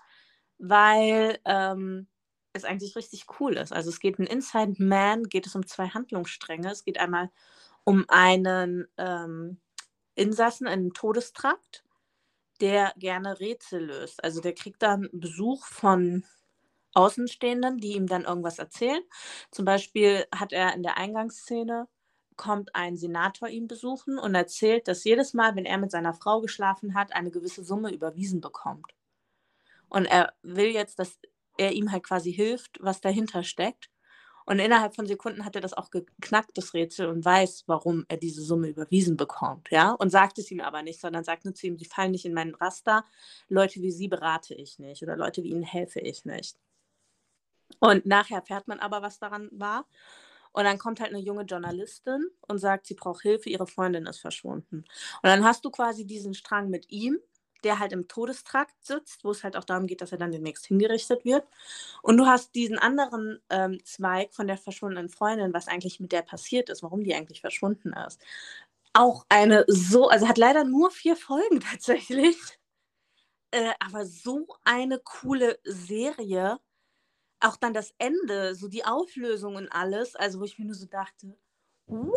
weil 0.57 1.39
ähm, 1.45 2.07
es 2.53 2.63
eigentlich 2.63 2.95
richtig 2.95 3.25
cool 3.39 3.57
ist. 3.57 3.73
Also 3.73 3.89
es 3.89 3.99
geht 3.99 4.19
in 4.19 4.27
Inside 4.27 4.75
Man, 4.77 5.23
geht 5.23 5.47
es 5.47 5.55
um 5.55 5.65
zwei 5.65 5.87
Handlungsstränge. 5.87 6.71
Es 6.71 6.83
geht 6.83 6.99
einmal 6.99 7.31
um 7.83 8.05
einen 8.07 8.87
ähm, 8.97 9.59
Insassen 10.15 10.67
in 10.67 10.93
Todestrakt, 10.93 11.83
der 12.61 12.93
gerne 12.97 13.39
Rätsel 13.39 13.85
löst. 13.85 14.23
Also 14.23 14.39
der 14.39 14.53
kriegt 14.53 14.83
dann 14.83 15.09
Besuch 15.11 15.65
von 15.65 16.23
Außenstehenden, 16.95 17.77
die 17.79 17.93
ihm 17.95 18.07
dann 18.07 18.23
irgendwas 18.25 18.59
erzählen. 18.59 19.01
Zum 19.51 19.65
Beispiel 19.65 20.25
hat 20.33 20.53
er 20.53 20.73
in 20.75 20.83
der 20.83 20.97
Eingangsszene, 20.97 21.87
kommt 22.35 22.75
ein 22.75 22.97
Senator 22.97 23.47
ihn 23.49 23.67
besuchen 23.67 24.17
und 24.17 24.35
erzählt, 24.35 24.87
dass 24.87 25.03
jedes 25.03 25.33
Mal, 25.33 25.55
wenn 25.55 25.65
er 25.65 25.77
mit 25.77 25.91
seiner 25.91 26.13
Frau 26.13 26.41
geschlafen 26.41 26.95
hat, 26.95 27.13
eine 27.13 27.31
gewisse 27.31 27.63
Summe 27.63 27.91
überwiesen 27.93 28.41
bekommt. 28.41 28.91
Und 29.89 30.05
er 30.05 30.33
will 30.41 30.67
jetzt, 30.67 30.99
dass 30.99 31.19
er 31.57 31.71
ihm 31.73 31.91
halt 31.91 32.03
quasi 32.03 32.33
hilft, 32.33 32.77
was 32.81 33.01
dahinter 33.01 33.43
steckt. 33.43 33.89
Und 34.45 34.59
innerhalb 34.59 34.95
von 34.95 35.05
Sekunden 35.07 35.45
hat 35.45 35.55
er 35.55 35.61
das 35.61 35.73
auch 35.73 35.89
geknackt, 35.91 36.57
das 36.57 36.73
Rätsel, 36.73 37.07
und 37.07 37.23
weiß, 37.23 37.63
warum 37.67 38.05
er 38.09 38.17
diese 38.17 38.41
Summe 38.43 38.67
überwiesen 38.67 39.15
bekommt, 39.17 39.69
ja. 39.71 39.91
Und 39.93 40.09
sagt 40.09 40.37
es 40.39 40.51
ihm 40.51 40.59
aber 40.61 40.83
nicht, 40.83 40.99
sondern 40.99 41.23
sagt 41.23 41.45
nur 41.45 41.53
zu 41.55 41.67
ihm, 41.67 41.77
sie 41.77 41.85
fallen 41.85 42.11
nicht 42.11 42.25
in 42.25 42.33
meinen 42.33 42.55
Raster. 42.55 43.05
Leute 43.49 43.81
wie 43.81 43.91
sie 43.91 44.09
berate 44.09 44.53
ich 44.55 44.79
nicht 44.79 45.01
oder 45.03 45.15
Leute 45.17 45.43
wie 45.43 45.51
ihnen 45.51 45.63
helfe 45.63 45.99
ich 46.01 46.25
nicht. 46.25 46.57
Und 47.79 48.05
nachher 48.05 48.37
erfährt 48.37 48.67
man 48.67 48.79
aber, 48.79 49.01
was 49.01 49.19
daran 49.19 49.49
war. 49.51 49.85
Und 50.53 50.65
dann 50.65 50.77
kommt 50.77 50.99
halt 50.99 51.11
eine 51.11 51.19
junge 51.21 51.43
Journalistin 51.43 52.29
und 52.47 52.59
sagt, 52.59 52.85
sie 52.87 52.93
braucht 52.93 53.23
Hilfe, 53.23 53.49
ihre 53.49 53.67
Freundin 53.67 54.05
ist 54.05 54.19
verschwunden. 54.19 54.77
Und 54.77 55.23
dann 55.23 55.43
hast 55.43 55.65
du 55.65 55.71
quasi 55.71 56.05
diesen 56.05 56.35
Strang 56.35 56.69
mit 56.69 56.91
ihm, 56.91 57.19
der 57.63 57.79
halt 57.79 57.93
im 57.93 58.07
Todestrakt 58.07 58.75
sitzt, 58.85 59.23
wo 59.23 59.31
es 59.31 59.43
halt 59.43 59.55
auch 59.55 59.63
darum 59.63 59.87
geht, 59.87 60.01
dass 60.01 60.11
er 60.11 60.17
dann 60.17 60.31
demnächst 60.31 60.65
hingerichtet 60.67 61.25
wird. 61.25 61.47
Und 62.01 62.17
du 62.17 62.25
hast 62.27 62.53
diesen 62.55 62.77
anderen 62.77 63.41
ähm, 63.49 63.79
Zweig 63.85 64.33
von 64.33 64.47
der 64.47 64.57
verschwundenen 64.57 65.09
Freundin, 65.09 65.53
was 65.53 65.67
eigentlich 65.67 65.99
mit 65.99 66.11
der 66.11 66.21
passiert 66.21 66.69
ist, 66.69 66.83
warum 66.83 67.03
die 67.03 67.15
eigentlich 67.15 67.41
verschwunden 67.41 67.93
ist. 68.07 68.21
Auch 68.93 69.25
eine 69.29 69.65
so, 69.67 70.09
also 70.09 70.27
hat 70.27 70.37
leider 70.37 70.63
nur 70.65 70.91
vier 70.91 71.15
Folgen 71.15 71.59
tatsächlich, 71.71 72.37
äh, 73.51 73.73
aber 73.79 74.05
so 74.05 74.47
eine 74.63 74.99
coole 74.99 75.59
Serie. 75.63 76.59
Auch 77.43 77.57
dann 77.57 77.73
das 77.73 77.93
Ende, 77.97 78.55
so 78.55 78.69
die 78.69 78.85
Auflösung 78.85 79.55
und 79.55 79.69
alles, 79.69 80.15
also 80.15 80.39
wo 80.39 80.45
ich 80.45 80.57
mir 80.57 80.65
nur 80.65 80.75
so 80.75 80.85
dachte, 80.85 81.35
what? 81.87 82.13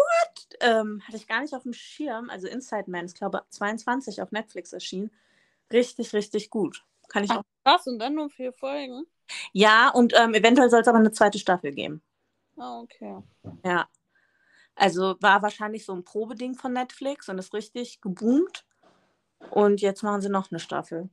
Ähm, 0.61 1.03
hatte 1.05 1.17
ich 1.17 1.27
gar 1.27 1.41
nicht 1.41 1.55
auf 1.55 1.65
dem 1.65 1.73
Schirm. 1.73 2.31
Also 2.31 2.47
Inside 2.47 2.91
Man, 2.91 3.07
ich 3.07 3.15
glaube 3.15 3.43
22 3.51 4.23
auf 4.23 4.31
Netflix 4.31 4.73
erschienen. 4.73 5.11
Richtig, 5.73 6.13
richtig 6.13 6.51
gut. 6.51 6.85
Kann 7.09 7.25
ich 7.25 7.31
Ach, 7.31 7.39
auch. 7.39 7.43
krass, 7.65 7.87
und 7.89 7.99
dann 7.99 8.15
nur 8.15 8.31
vier 8.31 8.53
Folgen? 8.53 9.05
Ja, 9.53 9.91
und 9.91 10.13
ähm, 10.17 10.35
eventuell 10.35 10.71
soll 10.71 10.83
es 10.83 10.89
aber 10.89 10.99
eine 10.99 11.11
zweite 11.11 11.39
Staffel 11.39 11.73
geben. 11.73 12.03
Ah, 12.57 12.81
okay. 12.81 13.19
Ja. 13.65 13.89
Also 14.77 15.17
war 15.21 15.43
wahrscheinlich 15.43 15.85
so 15.85 15.93
ein 15.93 16.05
Probeding 16.05 16.55
von 16.55 16.73
Netflix 16.73 17.29
und 17.29 17.39
ist 17.39 17.53
richtig 17.53 18.01
geboomt. 18.01 18.65
Und 19.51 19.81
jetzt 19.81 20.03
machen 20.03 20.21
sie 20.21 20.29
noch 20.29 20.51
eine 20.51 20.61
Staffel. 20.61 21.09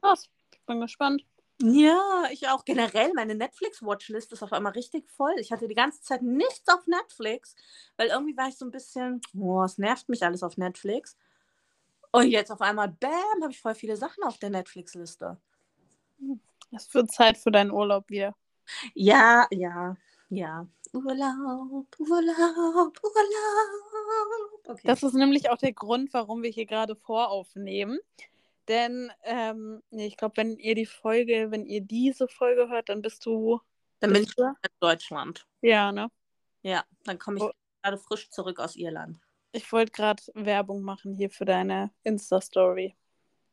Krass, 0.00 0.28
ich 0.52 0.60
bin 0.66 0.80
gespannt. 0.80 1.24
Ja, 1.62 2.24
ich 2.32 2.48
auch. 2.48 2.64
Generell, 2.64 3.12
meine 3.14 3.36
Netflix-Watchlist 3.36 4.32
ist 4.32 4.42
auf 4.42 4.52
einmal 4.52 4.72
richtig 4.72 5.08
voll. 5.08 5.34
Ich 5.38 5.52
hatte 5.52 5.68
die 5.68 5.76
ganze 5.76 6.02
Zeit 6.02 6.22
nichts 6.22 6.68
auf 6.68 6.88
Netflix, 6.88 7.54
weil 7.96 8.08
irgendwie 8.08 8.36
war 8.36 8.48
ich 8.48 8.56
so 8.56 8.64
ein 8.64 8.72
bisschen, 8.72 9.20
oh, 9.38 9.62
es 9.62 9.78
nervt 9.78 10.08
mich 10.08 10.24
alles 10.24 10.42
auf 10.42 10.56
Netflix. 10.56 11.16
Und 12.10 12.28
jetzt 12.28 12.50
auf 12.50 12.60
einmal, 12.60 12.88
bam, 12.88 13.42
habe 13.42 13.52
ich 13.52 13.60
voll 13.60 13.76
viele 13.76 13.96
Sachen 13.96 14.24
auf 14.24 14.38
der 14.38 14.50
Netflix-Liste. 14.50 15.38
Es 16.72 16.92
wird 16.92 17.12
Zeit 17.12 17.38
für 17.38 17.52
deinen 17.52 17.70
Urlaub 17.70 18.10
wieder. 18.10 18.34
Ja, 18.94 19.46
ja, 19.52 19.96
ja. 20.30 20.66
Urlaub, 20.92 21.86
Urlaub, 21.98 23.00
Urlaub. 23.02 23.02
Okay. 24.66 24.80
Das 24.84 25.02
ist 25.04 25.14
nämlich 25.14 25.48
auch 25.48 25.58
der 25.58 25.72
Grund, 25.72 26.12
warum 26.12 26.42
wir 26.42 26.50
hier 26.50 26.66
gerade 26.66 26.96
voraufnehmen. 26.96 28.00
Denn 28.68 29.10
ähm, 29.24 29.82
nee, 29.90 30.06
ich 30.06 30.16
glaube, 30.16 30.36
wenn 30.36 30.56
ihr 30.58 30.74
die 30.74 30.86
Folge, 30.86 31.50
wenn 31.50 31.66
ihr 31.66 31.80
diese 31.80 32.28
Folge 32.28 32.68
hört, 32.68 32.88
dann 32.88 33.02
bist 33.02 33.26
du. 33.26 33.60
Dann 34.00 34.12
bin 34.12 34.22
ich 34.22 34.36
in 34.38 34.54
Deutschland. 34.80 35.46
Ja, 35.60 35.92
ne? 35.92 36.08
Ja, 36.62 36.84
dann 37.04 37.18
komme 37.18 37.38
ich 37.38 37.42
Oh. 37.42 37.50
gerade 37.82 37.98
frisch 37.98 38.30
zurück 38.30 38.58
aus 38.60 38.76
Irland. 38.76 39.18
Ich 39.52 39.70
wollte 39.72 39.92
gerade 39.92 40.22
Werbung 40.34 40.82
machen 40.82 41.14
hier 41.14 41.30
für 41.30 41.44
deine 41.44 41.92
Insta-Story. 42.04 42.96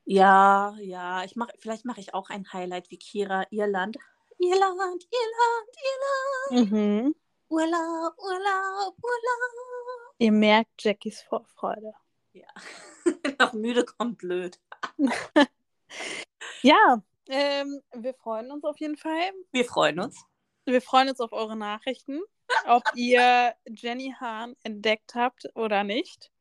Ja, 0.06 0.76
ja, 0.80 1.24
ich 1.24 1.36
mach, 1.36 1.50
vielleicht 1.60 1.86
mache 1.86 2.00
ich 2.00 2.14
auch 2.14 2.30
ein 2.30 2.52
Highlight 2.54 2.90
wie 2.90 2.98
Kira 2.98 3.46
Irland. 3.52 3.98
Irland, 4.38 5.08
Irland, 5.12 5.78
Irland. 6.52 6.72
Mhm. 6.72 7.16
Urlaub, 7.50 8.18
Urlaub, 8.18 8.96
Urlaub. 9.04 10.16
Ihr 10.20 10.32
merkt 10.32 10.84
Jackies 10.84 11.22
Vorfreude. 11.24 11.94
Ja, 12.40 12.48
noch 13.40 13.54
müde 13.54 13.86
kommt 13.86 14.18
blöd. 14.20 14.60
Ja, 16.62 17.02
ähm, 17.30 17.82
wir 17.94 18.14
freuen 18.14 18.52
uns 18.52 18.66
auf 18.66 18.78
jeden 18.80 18.98
Fall. 18.98 19.32
Wir 19.52 19.64
freuen 19.64 20.00
uns. 20.00 20.26
Wir 20.66 20.82
freuen 20.82 21.08
uns 21.08 21.22
auf 21.22 21.32
eure 21.32 21.56
Nachrichten, 21.56 22.20
ob 22.68 22.84
ihr 22.96 23.56
Jenny 23.66 24.14
Hahn 24.20 24.56
entdeckt 24.64 25.16
habt 25.16 25.48
oder 25.56 25.86
nicht. 25.86 26.32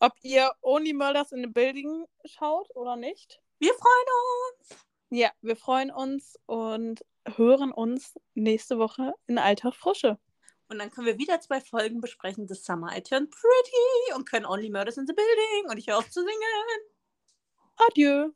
Ob 0.00 0.14
ihr 0.22 0.50
Only 0.62 0.94
Murders 0.94 1.32
in 1.32 1.42
the 1.42 1.48
Building 1.48 2.06
schaut 2.24 2.74
oder 2.74 2.96
nicht. 2.96 3.42
Wir 3.58 3.74
freuen 3.74 4.06
uns. 4.58 4.86
Ja, 5.10 5.30
wir 5.42 5.56
freuen 5.56 5.90
uns 5.90 6.38
und 6.46 7.04
hören 7.36 7.70
uns 7.70 8.18
nächste 8.34 8.78
Woche 8.78 9.12
in 9.26 9.38
alter 9.38 9.70
Frische. 9.70 10.18
Und 10.72 10.78
dann 10.78 10.90
können 10.90 11.06
wir 11.06 11.18
wieder 11.18 11.38
zwei 11.38 11.60
Folgen 11.60 12.00
besprechen 12.00 12.46
des 12.46 12.64
Summer 12.64 12.96
I 12.96 13.02
Turned 13.02 13.30
Pretty 13.30 14.14
und 14.16 14.26
können 14.26 14.46
Only 14.46 14.70
Murders 14.70 14.96
in 14.96 15.06
the 15.06 15.12
Building 15.12 15.70
und 15.70 15.76
ich 15.76 15.86
höre 15.86 15.98
auf 15.98 16.08
zu 16.08 16.20
singen. 16.20 16.32
Adieu. 17.76 18.32